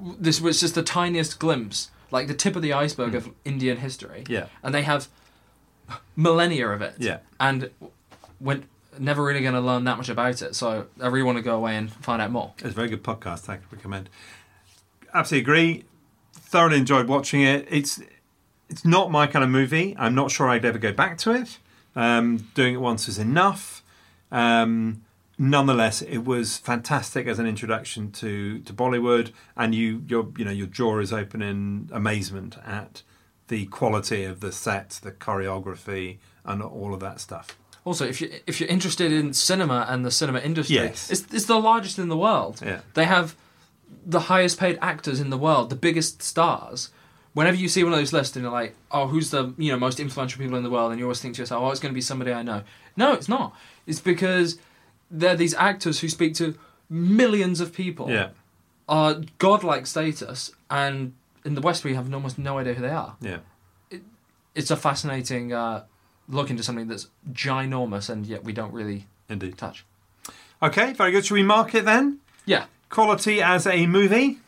this 0.00 0.40
was 0.40 0.60
just 0.60 0.74
the 0.74 0.82
tiniest 0.82 1.38
glimpse, 1.38 1.90
like 2.12 2.28
the 2.28 2.34
tip 2.34 2.54
of 2.54 2.62
the 2.62 2.72
iceberg 2.72 3.14
of 3.14 3.30
Indian 3.44 3.78
history. 3.78 4.24
Yeah. 4.28 4.46
and 4.62 4.72
they 4.74 4.82
have 4.82 5.08
millennia 6.16 6.68
of 6.68 6.82
it. 6.82 6.94
Yeah. 6.98 7.18
and 7.40 7.70
we're 8.40 8.62
never 8.98 9.24
really 9.24 9.40
going 9.40 9.54
to 9.54 9.60
learn 9.60 9.84
that 9.84 9.96
much 9.96 10.08
about 10.08 10.42
it. 10.42 10.54
So 10.54 10.86
I 11.00 11.06
really 11.06 11.22
want 11.22 11.38
to 11.38 11.42
go 11.42 11.56
away 11.56 11.76
and 11.76 11.90
find 11.90 12.20
out 12.20 12.30
more. 12.30 12.52
It's 12.58 12.66
a 12.66 12.70
very 12.70 12.88
good 12.88 13.02
podcast. 13.02 13.48
I 13.48 13.58
recommend. 13.70 14.08
Absolutely 15.14 15.42
agree. 15.42 15.84
Thoroughly 16.34 16.78
enjoyed 16.78 17.08
watching 17.08 17.40
it. 17.42 17.66
It's 17.70 18.00
it's 18.68 18.84
not 18.84 19.10
my 19.10 19.26
kind 19.26 19.44
of 19.44 19.50
movie. 19.50 19.94
I'm 19.98 20.14
not 20.14 20.30
sure 20.30 20.48
I'd 20.48 20.64
ever 20.64 20.78
go 20.78 20.92
back 20.92 21.18
to 21.18 21.32
it. 21.32 21.58
Um, 21.94 22.48
doing 22.54 22.74
it 22.74 22.78
once 22.80 23.06
is 23.08 23.18
enough. 23.18 23.82
Um, 24.30 25.02
nonetheless, 25.38 26.02
it 26.02 26.18
was 26.24 26.58
fantastic 26.58 27.26
as 27.26 27.38
an 27.38 27.46
introduction 27.46 28.10
to, 28.12 28.58
to 28.60 28.72
Bollywood, 28.72 29.32
and 29.56 29.74
you 29.74 30.02
your 30.06 30.28
you 30.36 30.44
know 30.44 30.50
your 30.50 30.66
jaw 30.66 30.98
is 30.98 31.12
open 31.12 31.42
in 31.42 31.88
amazement 31.92 32.56
at 32.66 33.02
the 33.48 33.66
quality 33.66 34.24
of 34.24 34.40
the 34.40 34.52
set, 34.52 35.00
the 35.02 35.12
choreography, 35.12 36.18
and 36.44 36.62
all 36.62 36.94
of 36.94 37.00
that 37.00 37.20
stuff. 37.20 37.56
Also, 37.84 38.06
if 38.06 38.20
you 38.20 38.30
if 38.46 38.60
you're 38.60 38.68
interested 38.68 39.12
in 39.12 39.32
cinema 39.32 39.86
and 39.88 40.04
the 40.04 40.10
cinema 40.10 40.38
industry, 40.40 40.76
Yes. 40.76 41.10
it's, 41.10 41.32
it's 41.34 41.46
the 41.46 41.58
largest 41.58 41.98
in 41.98 42.08
the 42.08 42.16
world. 42.16 42.60
Yeah. 42.64 42.80
They 42.94 43.04
have 43.06 43.34
the 44.06 44.20
highest 44.20 44.58
paid 44.58 44.78
actors 44.80 45.20
in 45.20 45.30
the 45.30 45.38
world, 45.38 45.68
the 45.70 45.76
biggest 45.76 46.22
stars. 46.22 46.90
Whenever 47.34 47.56
you 47.56 47.68
see 47.68 47.82
one 47.82 47.92
of 47.94 47.98
those 47.98 48.12
lists 48.12 48.36
and 48.36 48.42
you're 48.42 48.52
like, 48.52 48.74
oh, 48.90 49.06
who's 49.06 49.30
the 49.30 49.54
you 49.58 49.72
know 49.72 49.78
most 49.78 49.98
influential 49.98 50.38
people 50.40 50.56
in 50.56 50.62
the 50.62 50.70
world, 50.70 50.92
and 50.92 50.98
you 51.00 51.06
always 51.06 51.20
think 51.20 51.34
to 51.34 51.42
yourself, 51.42 51.62
oh, 51.62 51.70
it's 51.70 51.80
going 51.80 51.92
to 51.92 51.94
be 51.94 52.00
somebody 52.00 52.32
I 52.32 52.42
know. 52.42 52.62
No, 52.96 53.14
it's 53.14 53.28
not. 53.28 53.56
It's 53.86 54.00
because 54.00 54.58
they're 55.12 55.36
these 55.36 55.54
actors 55.54 56.00
who 56.00 56.08
speak 56.08 56.34
to 56.36 56.54
millions 56.90 57.60
of 57.60 57.72
people. 57.72 58.10
Yeah, 58.10 58.30
Are 58.88 59.20
godlike 59.38 59.86
status, 59.86 60.50
and 60.70 61.12
in 61.44 61.54
the 61.54 61.60
West 61.60 61.84
we 61.84 61.94
have 61.94 62.12
almost 62.12 62.38
no 62.38 62.58
idea 62.58 62.74
who 62.74 62.82
they 62.82 62.90
are. 62.90 63.14
yeah. 63.20 63.38
It's 64.54 64.70
a 64.70 64.76
fascinating 64.76 65.52
uh, 65.54 65.84
look 66.28 66.50
into 66.50 66.62
something 66.62 66.86
that's 66.88 67.08
ginormous, 67.32 68.10
and 68.10 68.26
yet 68.26 68.44
we 68.44 68.52
don't 68.52 68.72
really 68.72 69.06
Indeed. 69.28 69.56
touch. 69.56 69.84
Okay, 70.62 70.92
very 70.92 71.10
good. 71.10 71.24
Should 71.24 71.34
we 71.34 71.42
mark 71.42 71.74
it 71.74 71.84
then? 71.86 72.18
Yeah. 72.44 72.66
Quality 72.90 73.40
as 73.40 73.66
a 73.66 73.86
movie. 73.86 74.38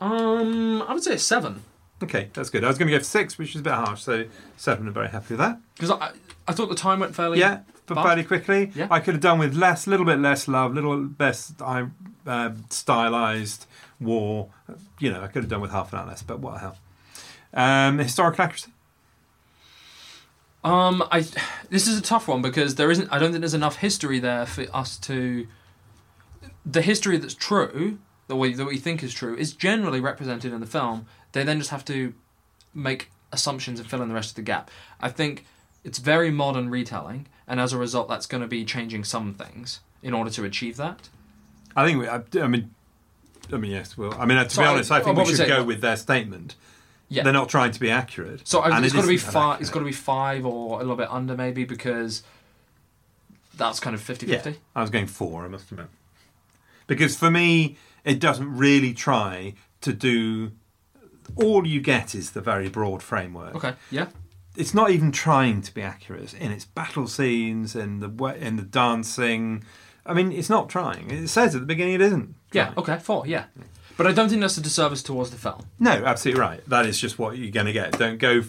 Um, 0.00 0.82
I 0.82 0.92
would 0.94 1.02
say 1.02 1.16
seven 1.16 1.62
Okay, 2.00 2.28
that's 2.32 2.48
good. 2.50 2.62
I 2.62 2.68
was 2.68 2.78
going 2.78 2.86
to 2.88 2.92
go 2.92 2.98
for 3.00 3.04
six, 3.04 3.38
which 3.38 3.56
is 3.56 3.60
a 3.60 3.64
bit 3.64 3.72
harsh, 3.72 4.02
so 4.02 4.26
seven. 4.56 4.86
I'm 4.86 4.92
very 4.94 5.08
happy 5.08 5.34
with 5.34 5.38
that. 5.38 5.58
because 5.74 5.90
I, 5.90 6.12
I 6.46 6.52
thought 6.52 6.68
the 6.68 6.76
time 6.76 7.00
went 7.00 7.14
fairly. 7.16 7.40
Yeah, 7.40 7.60
but 7.88 7.96
fast. 7.96 8.06
fairly 8.06 8.24
quickly. 8.24 8.70
Yeah. 8.74 8.88
I 8.90 9.00
could 9.00 9.14
have 9.14 9.20
done 9.20 9.38
with 9.38 9.54
less, 9.54 9.86
little 9.86 10.06
bit 10.06 10.18
less 10.18 10.46
love, 10.46 10.74
little 10.74 11.10
less 11.18 11.52
I 11.60 11.86
uh, 12.26 12.52
stylized 12.70 13.66
war. 13.98 14.50
You 14.98 15.10
know, 15.10 15.22
I 15.22 15.26
could 15.28 15.42
have 15.42 15.50
done 15.50 15.60
with 15.60 15.70
half 15.70 15.92
an 15.92 15.98
hour 15.98 16.06
less, 16.06 16.22
but 16.22 16.40
what 16.40 16.54
the 16.54 16.60
hell. 16.60 16.78
Um, 17.54 17.98
historical 17.98 18.44
accuracy. 18.44 18.72
Um, 20.64 21.02
I 21.10 21.20
this 21.70 21.86
is 21.86 21.98
a 21.98 22.02
tough 22.02 22.28
one 22.28 22.42
because 22.42 22.74
there 22.74 22.90
isn't. 22.90 23.10
I 23.12 23.18
don't 23.18 23.30
think 23.30 23.40
there's 23.40 23.54
enough 23.54 23.76
history 23.76 24.18
there 24.18 24.46
for 24.46 24.66
us 24.74 24.98
to. 24.98 25.46
The 26.66 26.82
history 26.82 27.16
that's 27.16 27.34
true, 27.34 27.98
the 28.26 28.36
way 28.36 28.52
that 28.52 28.64
we 28.64 28.76
think 28.76 29.02
is 29.02 29.14
true, 29.14 29.34
is 29.36 29.52
generally 29.54 30.00
represented 30.00 30.52
in 30.52 30.60
the 30.60 30.66
film. 30.66 31.06
They 31.32 31.44
then 31.44 31.58
just 31.58 31.70
have 31.70 31.84
to 31.86 32.12
make 32.74 33.10
assumptions 33.32 33.80
and 33.80 33.88
fill 33.88 34.02
in 34.02 34.08
the 34.08 34.14
rest 34.14 34.30
of 34.30 34.36
the 34.36 34.42
gap. 34.42 34.70
I 35.00 35.08
think 35.08 35.46
it's 35.84 35.98
very 35.98 36.30
modern 36.30 36.70
retelling, 36.70 37.26
and 37.46 37.60
as 37.60 37.72
a 37.72 37.78
result, 37.78 38.08
that's 38.08 38.26
going 38.26 38.42
to 38.42 38.46
be 38.48 38.64
changing 38.64 39.04
some 39.04 39.34
things 39.34 39.80
in 40.02 40.14
order 40.14 40.30
to 40.30 40.44
achieve 40.44 40.76
that. 40.76 41.08
I 41.76 41.86
think. 41.86 42.00
We, 42.00 42.08
I, 42.08 42.22
I 42.44 42.48
mean, 42.48 42.74
I 43.52 43.56
mean, 43.56 43.70
yes. 43.70 43.96
Well, 43.96 44.14
I 44.18 44.26
mean, 44.26 44.38
to 44.38 44.50
So 44.50 44.62
be 44.62 44.68
honest, 44.68 44.90
I 44.90 45.00
think 45.00 45.16
we 45.16 45.24
should 45.34 45.48
go 45.48 45.64
with 45.64 45.80
their 45.80 45.96
statement. 45.96 46.54
Yeah. 47.10 47.22
They're 47.22 47.32
not 47.32 47.48
trying 47.48 47.72
to 47.72 47.80
be 47.80 47.90
accurate. 47.90 48.46
So 48.46 48.60
I- 48.60 48.76
and 48.76 48.84
it's 48.84 48.92
it 48.92 48.96
got 48.98 49.02
to 49.02 49.08
be 49.08 49.16
five. 49.16 49.60
It's 49.60 49.70
got 49.70 49.78
to 49.78 49.84
be 49.86 49.92
five 49.92 50.44
or 50.44 50.76
a 50.76 50.82
little 50.82 50.96
bit 50.96 51.08
under 51.10 51.34
maybe 51.36 51.64
because 51.64 52.22
that's 53.56 53.80
kind 53.80 53.94
of 53.94 54.00
50-50. 54.02 54.28
Yeah, 54.28 54.52
I 54.76 54.82
was 54.82 54.90
going 54.90 55.06
four, 55.06 55.44
I 55.44 55.48
must 55.48 55.70
admit. 55.72 55.86
Because 56.86 57.16
for 57.16 57.30
me, 57.30 57.76
it 58.04 58.20
doesn't 58.20 58.54
really 58.56 58.92
try 58.92 59.54
to 59.80 59.92
do. 59.92 60.52
All 61.36 61.66
you 61.66 61.80
get 61.80 62.14
is 62.14 62.32
the 62.32 62.40
very 62.40 62.68
broad 62.68 63.02
framework. 63.02 63.54
Okay. 63.56 63.74
Yeah. 63.90 64.08
It's 64.56 64.74
not 64.74 64.90
even 64.90 65.12
trying 65.12 65.62
to 65.62 65.72
be 65.74 65.82
accurate 65.82 66.34
in 66.34 66.50
its 66.50 66.64
battle 66.64 67.06
scenes 67.06 67.76
and 67.76 68.02
the 68.02 68.08
way, 68.08 68.38
in 68.40 68.56
the 68.56 68.62
dancing. 68.62 69.62
I 70.04 70.14
mean, 70.14 70.32
it's 70.32 70.50
not 70.50 70.68
trying. 70.68 71.10
It 71.10 71.28
says 71.28 71.54
at 71.54 71.60
the 71.60 71.66
beginning 71.66 71.94
it 71.94 72.00
isn't. 72.00 72.34
Yeah. 72.52 72.72
Okay. 72.76 72.98
Four. 72.98 73.26
Yeah. 73.26 73.44
But 73.96 74.06
I 74.06 74.12
don't 74.12 74.28
think 74.28 74.40
that's 74.40 74.56
a 74.56 74.60
disservice 74.62 75.02
towards 75.02 75.30
the 75.30 75.36
film. 75.36 75.66
No, 75.80 75.90
absolutely 75.90 76.40
right. 76.40 76.60
That 76.68 76.86
is 76.86 77.00
just 77.00 77.18
what 77.18 77.36
you're 77.36 77.50
going 77.50 77.66
to 77.66 77.72
get. 77.72 77.98
Don't 77.98 78.18
go. 78.18 78.42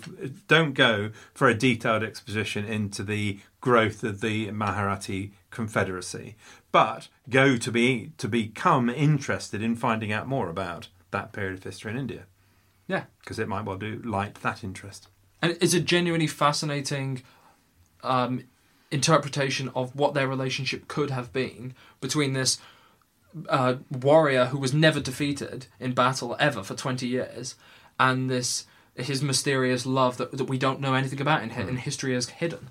Don't 0.47 0.73
go 0.73 1.09
for 1.33 1.47
a 1.49 1.55
detailed 1.55 2.03
exposition 2.03 2.65
into 2.65 3.03
the 3.03 3.39
growth 3.61 4.03
of 4.03 4.21
the 4.21 4.51
Maharati 4.51 5.31
Confederacy, 5.49 6.35
but 6.71 7.07
go 7.29 7.57
to 7.57 7.71
be 7.71 8.11
to 8.19 8.27
become 8.27 8.89
interested 8.89 9.61
in 9.63 9.75
finding 9.75 10.11
out 10.11 10.27
more 10.27 10.49
about 10.49 10.87
that 11.11 11.33
period 11.33 11.57
of 11.57 11.63
history 11.63 11.91
in 11.91 11.97
India, 11.97 12.25
Yeah. 12.87 13.05
because 13.19 13.39
it 13.39 13.47
might 13.47 13.65
well 13.65 13.77
do 13.77 13.99
light 14.05 14.35
that 14.35 14.63
interest. 14.63 15.07
And 15.41 15.57
it's 15.61 15.73
a 15.73 15.79
genuinely 15.79 16.27
fascinating 16.27 17.23
um, 18.03 18.43
interpretation 18.91 19.69
of 19.75 19.95
what 19.95 20.13
their 20.13 20.27
relationship 20.27 20.87
could 20.87 21.09
have 21.11 21.31
been 21.31 21.73
between 22.01 22.33
this 22.33 22.57
uh, 23.47 23.75
warrior 23.91 24.45
who 24.45 24.57
was 24.57 24.73
never 24.73 24.99
defeated 24.99 25.67
in 25.79 25.93
battle 25.93 26.35
ever 26.39 26.63
for 26.63 26.73
20 26.75 27.07
years 27.07 27.55
and 27.99 28.29
this 28.29 28.65
his 28.95 29.21
mysterious 29.21 29.85
love 29.85 30.17
that, 30.17 30.31
that 30.37 30.45
we 30.45 30.57
don't 30.57 30.81
know 30.81 30.93
anything 30.93 31.21
about 31.21 31.41
and, 31.41 31.51
hi- 31.53 31.61
and 31.61 31.79
history 31.79 32.13
has 32.13 32.27
hidden. 32.29 32.69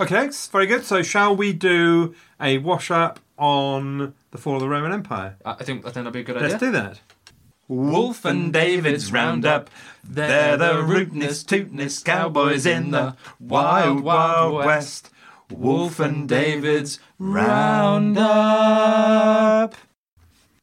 Okay, 0.00 0.14
thanks. 0.14 0.46
very 0.48 0.66
good. 0.66 0.84
So, 0.84 1.02
shall 1.02 1.34
we 1.34 1.52
do 1.52 2.14
a 2.40 2.58
wash 2.58 2.90
up 2.90 3.20
on 3.36 4.14
the 4.30 4.38
fall 4.38 4.54
of 4.54 4.60
the 4.60 4.68
Roman 4.68 4.92
Empire? 4.92 5.36
I 5.44 5.52
I 5.52 5.64
think 5.64 5.80
I 5.84 5.90
think 5.90 5.94
that'd 6.04 6.12
be 6.12 6.20
a 6.20 6.22
good 6.22 6.36
idea. 6.36 6.48
Let's 6.48 6.60
do 6.60 6.70
that. 6.72 7.00
Wolf 7.70 8.24
and 8.24 8.52
David's 8.52 9.12
roundup. 9.12 9.70
They're 10.02 10.56
the 10.56 10.72
rootinest, 10.82 11.46
tootinest 11.46 12.04
cowboys 12.04 12.66
in 12.66 12.90
the 12.90 13.14
wild, 13.38 14.00
wild 14.00 14.64
west. 14.64 15.08
Wolf 15.52 16.00
and 16.00 16.28
David's 16.28 16.98
roundup. 17.16 18.16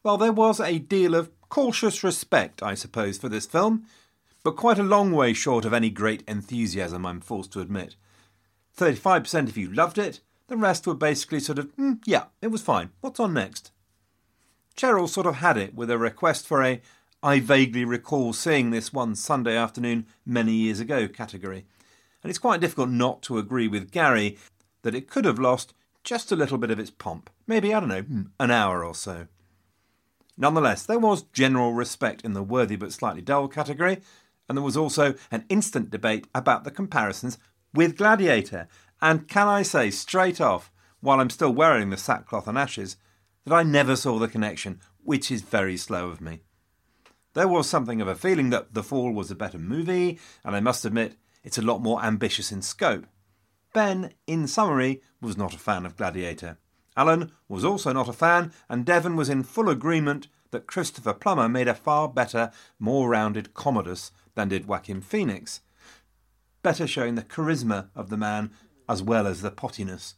Well, 0.04 0.18
there 0.18 0.34
was 0.34 0.60
a 0.60 0.80
deal 0.80 1.16
of 1.16 1.32
cautious 1.48 2.04
respect, 2.04 2.62
I 2.62 2.74
suppose, 2.74 3.18
for 3.18 3.30
this 3.30 3.46
film, 3.46 3.86
but 4.44 4.58
quite 4.58 4.78
a 4.78 4.84
long 4.84 5.14
way 5.14 5.32
short 5.32 5.64
of 5.64 5.72
any 5.72 5.90
great 5.90 6.26
enthusiasm, 6.28 7.06
I'm 7.06 7.22
forced 7.22 7.54
to 7.54 7.62
admit. 7.62 7.96
35% 8.78 9.48
of 9.48 9.56
you 9.58 9.72
loved 9.72 9.98
it, 9.98 10.20
the 10.48 10.58
rest 10.58 10.86
were 10.86 10.94
basically 10.94 11.40
sort 11.40 11.60
of, 11.60 11.74
mm, 11.78 12.00
yeah, 12.06 12.26
it 12.42 12.48
was 12.48 12.62
fine. 12.62 12.90
What's 13.00 13.22
on 13.22 13.34
next? 13.34 13.72
Cheryl 14.76 15.08
sort 15.08 15.26
of 15.26 15.36
had 15.36 15.56
it 15.58 15.74
with 15.74 15.90
a 15.90 15.98
request 15.98 16.46
for 16.46 16.62
a 16.64 16.82
I 17.24 17.40
vaguely 17.40 17.84
recall 17.84 18.32
seeing 18.32 18.70
this 18.70 18.94
one 18.94 19.16
Sunday 19.16 19.58
afternoon 19.58 20.06
many 20.24 20.54
years 20.54 20.80
ago 20.80 21.08
category. 21.08 21.66
And 22.22 22.30
it's 22.30 22.38
quite 22.38 22.62
difficult 22.62 22.90
not 22.90 23.24
to 23.24 23.40
agree 23.40 23.68
with 23.68 23.92
Gary 23.92 24.38
that 24.84 24.94
it 24.94 25.10
could 25.10 25.26
have 25.26 25.40
lost 25.40 25.74
just 26.04 26.32
a 26.32 26.36
little 26.36 26.60
bit 26.60 26.70
of 26.70 26.78
its 26.78 26.92
pomp. 26.92 27.32
Maybe, 27.48 27.74
I 27.74 27.80
don't 27.80 27.90
know, 27.90 28.26
an 28.40 28.52
hour 28.52 28.86
or 28.86 28.94
so. 28.94 29.28
Nonetheless, 30.38 30.86
there 30.86 31.00
was 31.00 31.24
general 31.24 31.74
respect 31.74 32.22
in 32.22 32.34
the 32.34 32.44
worthy 32.44 32.76
but 32.76 32.94
slightly 32.94 33.24
dull 33.24 33.48
category, 33.48 34.02
and 34.48 34.56
there 34.56 34.64
was 34.64 34.78
also 34.78 35.16
an 35.32 35.44
instant 35.50 35.90
debate 35.90 36.28
about 36.36 36.64
the 36.66 36.72
comparisons 36.72 37.40
with 37.74 37.98
Gladiator. 37.98 38.68
And 39.02 39.28
can 39.28 39.48
I 39.48 39.64
say 39.64 39.90
straight 39.90 40.40
off, 40.40 40.72
while 41.02 41.20
I'm 41.20 41.32
still 41.32 41.52
wearing 41.52 41.90
the 41.90 41.98
sackcloth 41.98 42.48
and 42.48 42.60
ashes, 42.60 42.98
that 43.46 43.54
I 43.56 43.64
never 43.64 43.96
saw 43.96 44.20
the 44.20 44.28
connection, 44.28 44.80
which 45.04 45.32
is 45.32 45.42
very 45.42 45.78
slow 45.78 46.10
of 46.10 46.22
me. 46.22 46.42
There 47.38 47.48
was 47.48 47.70
something 47.70 48.02
of 48.02 48.08
a 48.08 48.16
feeling 48.16 48.50
that 48.50 48.74
The 48.74 48.82
Fall 48.82 49.12
was 49.12 49.30
a 49.30 49.36
better 49.36 49.60
movie, 49.60 50.18
and 50.44 50.56
I 50.56 50.60
must 50.60 50.86
admit, 50.86 51.18
it's 51.44 51.60
a 51.60 51.62
lot 51.62 51.84
more 51.84 52.04
ambitious 52.04 52.52
in 52.52 52.64
scope. 52.64 53.06
Ben, 53.74 54.14
in 54.26 54.48
summary, 54.48 55.04
was 55.22 55.38
not 55.38 55.54
a 55.54 55.60
fan 55.60 55.86
of 55.86 55.96
Gladiator. 55.96 56.58
Alan 56.96 57.32
was 57.48 57.64
also 57.64 57.94
not 57.94 58.10
a 58.10 58.14
fan, 58.14 58.54
and 58.68 58.88
Devon 58.88 59.16
was 59.16 59.30
in 59.30 59.44
full 59.44 59.70
agreement 59.70 60.30
that 60.50 60.66
Christopher 60.66 61.14
Plummer 61.14 61.48
made 61.48 61.68
a 61.68 61.76
far 61.76 62.08
better, 62.08 62.50
more 62.80 63.08
rounded 63.08 63.54
Commodus 63.54 64.12
than 64.34 64.50
did 64.50 64.66
Joaquin 64.66 65.02
Phoenix, 65.02 65.62
better 66.64 66.88
showing 66.88 67.14
the 67.14 67.22
charisma 67.22 67.90
of 67.94 68.10
the 68.10 68.18
man 68.18 68.50
as 68.90 69.04
well 69.04 69.28
as 69.28 69.44
the 69.44 69.52
pottiness. 69.52 70.16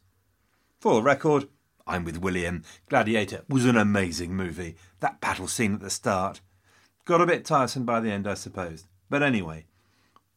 For 0.78 0.94
the 0.94 1.02
record, 1.02 1.48
I'm 1.86 2.04
with 2.04 2.16
William. 2.16 2.62
Gladiator 2.88 3.44
was 3.46 3.66
an 3.66 3.76
amazing 3.76 4.34
movie. 4.34 4.76
That 5.00 5.20
battle 5.20 5.48
scene 5.48 5.74
at 5.74 5.80
the 5.80 5.90
start. 5.90 6.40
Got 7.10 7.22
a 7.22 7.26
bit 7.26 7.44
tiresome 7.44 7.84
by 7.84 7.98
the 7.98 8.12
end, 8.12 8.28
I 8.28 8.34
suppose. 8.34 8.84
But 9.08 9.20
anyway, 9.20 9.64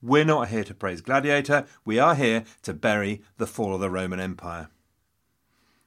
we're 0.01 0.25
not 0.25 0.47
here 0.47 0.63
to 0.63 0.73
praise 0.73 1.01
Gladiator, 1.01 1.67
we 1.85 1.99
are 1.99 2.15
here 2.15 2.45
to 2.63 2.73
bury 2.73 3.21
the 3.37 3.45
fall 3.45 3.75
of 3.75 3.79
the 3.79 3.91
Roman 3.91 4.19
Empire. 4.19 4.69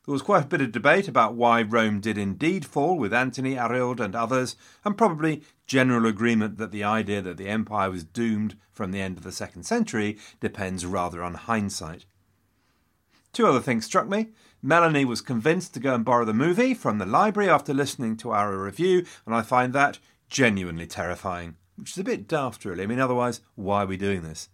There 0.05 0.13
was 0.13 0.23
quite 0.23 0.45
a 0.45 0.47
bit 0.47 0.61
of 0.61 0.71
debate 0.71 1.09
about 1.09 1.35
why 1.35 1.63
Rome 1.63 1.99
did 1.99 2.17
indeed 2.17 2.65
fall 2.65 2.97
with 2.97 3.13
Antony, 3.13 3.57
Arild, 3.57 3.99
and 3.99 4.15
others, 4.15 4.55
and 4.85 4.97
probably 4.97 5.43
general 5.67 6.07
agreement 6.07 6.57
that 6.59 6.71
the 6.71 6.85
idea 6.85 7.21
that 7.21 7.37
the 7.37 7.49
empire 7.49 7.91
was 7.91 8.05
doomed 8.05 8.57
from 8.71 8.93
the 8.93 9.01
end 9.01 9.19
of 9.19 9.25
the 9.25 9.33
second 9.33 9.65
century 9.65 10.17
depends 10.39 10.87
rather 10.87 11.21
on 11.21 11.35
hindsight. 11.35 12.07
Two 13.33 13.49
other 13.49 13.59
things 13.59 13.85
struck 13.85 14.09
me. 14.09 14.29
Melanie 14.63 15.05
was 15.05 15.21
convinced 15.21 15.75
to 15.75 15.81
go 15.81 15.97
and 15.97 16.05
borrow 16.05 16.25
the 16.25 16.33
movie 16.33 16.75
from 16.75 16.99
the 16.99 17.07
library 17.07 17.51
after 17.51 17.75
listening 17.75 18.17
to 18.19 18.31
our 18.31 18.57
review, 18.57 19.05
and 19.27 19.35
I 19.35 19.43
find 19.43 19.73
that 19.73 19.99
genuinely 20.29 20.87
terrifying, 20.87 21.57
which 21.77 21.93
is 21.93 21.99
a 21.99 22.05
bit 22.05 22.29
daft, 22.29 22.65
really. 22.65 22.85
I 22.85 22.87
mean, 22.87 23.01
otherwise, 23.01 23.41
why 23.55 23.83
are 23.83 23.87
we 23.87 23.97
doing 23.97 24.23
this? 24.23 24.49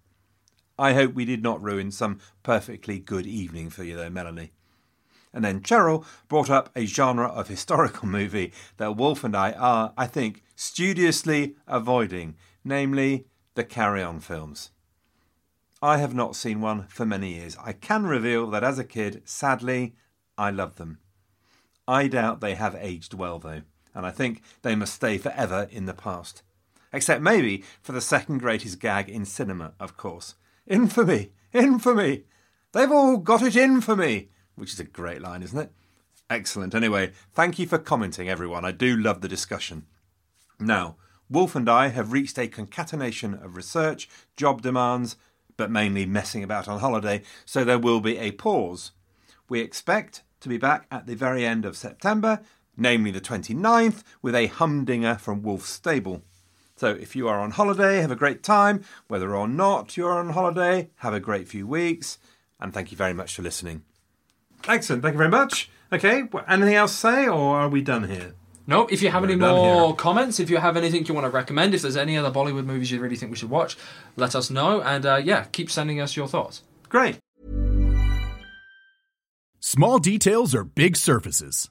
I 0.79 0.95
hope 0.95 1.14
we 1.14 1.25
did 1.25 1.43
not 1.43 1.62
ruin 1.62 1.91
some 1.91 2.20
perfectly 2.43 2.99
good 2.99 3.27
evening 3.27 3.70
for 3.70 3.85
you, 3.85 3.97
though, 3.97 4.11
Melanie. 4.11 4.53
And 5.33 5.45
then 5.45 5.61
Cheryl 5.61 6.05
brought 6.29 6.51
up 6.51 6.70
a 6.77 6.85
genre 6.85 7.27
of 7.27 7.49
historical 7.49 8.09
movie 8.18 8.53
that 8.77 8.97
Wolf 8.97 9.25
and 9.25 9.37
I 9.37 9.53
are, 9.53 9.93
I 9.97 10.07
think, 10.07 10.43
studiously 10.57 11.57
avoiding, 11.66 12.37
namely 12.64 13.27
the 13.55 13.64
Carry 13.64 14.03
On 14.03 14.20
films. 14.20 14.70
I 15.81 15.99
have 15.99 16.14
not 16.14 16.37
seen 16.37 16.61
one 16.61 16.87
for 16.87 17.05
many 17.05 17.35
years. 17.35 17.57
I 17.61 17.73
can 17.73 18.05
reveal 18.05 18.47
that 18.51 18.62
as 18.62 18.79
a 18.79 18.85
kid, 18.85 19.23
sadly, 19.25 19.95
I 20.39 20.51
loved 20.51 20.79
them. 20.79 20.99
I 21.89 22.07
doubt 22.07 22.41
they 22.41 22.55
have 22.55 22.77
aged 22.79 23.14
well, 23.14 23.41
though, 23.41 23.62
and 23.95 24.07
I 24.07 24.11
think 24.11 24.43
they 24.62 24.74
must 24.74 24.95
stay 24.95 25.18
forever 25.18 25.68
in 25.70 25.86
the 25.86 25.95
past. 25.95 26.43
Except 26.93 27.22
maybe 27.22 27.64
for 27.80 27.93
the 27.93 28.01
second 28.01 28.38
greatest 28.38 28.80
gag 28.80 29.09
in 29.09 29.24
cinema, 29.24 29.72
of 29.80 29.97
course. 29.97 30.34
Infamy! 30.66 31.32
Infamy! 31.53 32.24
They've 32.72 32.90
all 32.90 33.16
got 33.18 33.43
it 33.43 33.57
in 33.57 33.80
for 33.80 33.97
me! 33.97 34.28
which 34.55 34.72
is 34.72 34.80
a 34.80 34.84
great 34.84 35.22
line, 35.22 35.43
isn't 35.43 35.59
it? 35.59 35.72
Excellent. 36.28 36.74
Anyway, 36.74 37.12
thank 37.32 37.59
you 37.59 37.66
for 37.66 37.78
commenting, 37.78 38.28
everyone. 38.28 38.64
I 38.64 38.72
do 38.72 38.97
love 38.97 39.20
the 39.20 39.28
discussion. 39.28 39.86
Now, 40.59 40.97
Wolf 41.28 41.57
and 41.57 41.68
I 41.68 41.88
have 41.88 42.12
reached 42.12 42.38
a 42.38 42.49
concatenation 42.49 43.34
of 43.34 43.57
research, 43.57 44.09
job 44.36 44.62
demands, 44.62 45.16
but 45.57 45.70
mainly 45.70 46.07
messing 46.07 46.43
about 46.43 46.68
on 46.68 46.80
holiday, 46.80 47.22
so 47.45 47.64
there 47.64 47.78
will 47.78 48.01
be 48.01 48.18
a 48.18 48.32
pause. 48.32 48.93
We 49.49 49.61
expect 49.61 50.22
to 50.40 50.49
be 50.49 50.59
back 50.59 50.86
at 50.90 51.07
the 51.07 51.14
very 51.14 51.47
end 51.47 51.64
of 51.64 51.76
September, 51.76 52.40
namely 52.77 53.11
the 53.11 53.20
29th, 53.20 54.03
with 54.20 54.35
a 54.35 54.47
humdinger 54.47 55.16
from 55.16 55.43
Wolf's 55.43 55.70
stable. 55.70 56.23
So 56.77 56.89
if 56.89 57.14
you 57.14 57.29
are 57.29 57.39
on 57.41 57.53
holiday, 57.53 58.01
have 58.01 58.11
a 58.11 58.16
great 58.16 58.43
time. 58.43 58.83
Whether 59.09 59.37
or 59.37 59.47
not 59.47 59.97
you're 59.97 60.18
on 60.18 60.31
holiday, 60.31 60.91
have 60.97 61.14
a 61.14 61.20
great 61.20 61.49
few 61.49 61.66
weeks. 61.66 62.18
And 62.59 62.73
thank 62.73 62.91
you 62.91 62.97
very 62.97 63.12
much 63.12 63.35
for 63.37 63.43
listening. 63.43 63.83
Excellent. 64.66 65.03
Thank 65.03 65.14
you 65.14 65.18
very 65.18 65.31
much. 65.31 65.70
Okay. 65.93 66.25
Anything 66.49 66.75
else 66.75 66.93
to 66.93 66.99
say, 66.99 67.29
or 67.29 67.59
are 67.61 67.68
we 67.68 67.83
done 67.83 68.09
here? 68.09 68.35
No, 68.66 68.87
if 68.87 69.03
you 69.03 69.11
have 69.11 69.23
We're 69.23 69.31
any 69.31 69.37
more 69.37 69.89
here. 69.89 69.97
comments, 69.97 70.39
if 70.39 70.49
you 70.49 70.59
have 70.59 70.77
anything 70.77 71.05
you 71.05 71.14
want 71.14 71.25
to 71.25 71.31
recommend, 71.31 71.75
if 71.75 71.83
there's 71.83 71.97
any 71.97 72.16
other 72.16 72.31
Bollywood 72.31 72.64
movies 72.64 72.93
you 72.93 73.01
really 73.01 73.16
think 73.16 73.31
we 73.33 73.37
should 73.37 73.51
watch, 73.51 73.77
let 74.16 74.37
us 74.37 74.51
know. 74.51 74.81
And 74.81 75.05
uh, 75.05 75.16
yeah, 75.16 75.45
keep 75.51 75.68
sending 75.70 76.01
us 76.01 76.16
your 76.16 76.29
thoughts. 76.29 76.62
Great. 76.89 77.18
Small 79.59 79.99
details 79.99 80.55
are 80.55 80.64
big 80.64 80.97
surfaces. 80.97 81.70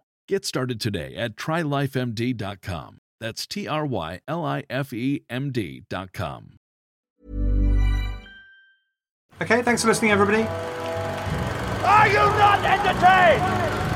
Get 0.31 0.45
started 0.45 0.79
today 0.79 1.13
at 1.17 1.35
trylifemd.com. 1.35 2.99
That's 3.19 3.45
T 3.45 3.67
R 3.67 3.85
Y 3.85 4.21
L 4.29 4.45
I 4.45 4.63
F 4.69 4.93
E 4.93 5.25
M 5.29 5.51
D.com. 5.51 6.55
Okay, 9.41 9.61
thanks 9.61 9.81
for 9.81 9.89
listening, 9.89 10.11
everybody. 10.11 10.43
Are 11.83 12.07
you 12.07 12.13
not 12.13 12.63
entertained? 12.63 13.90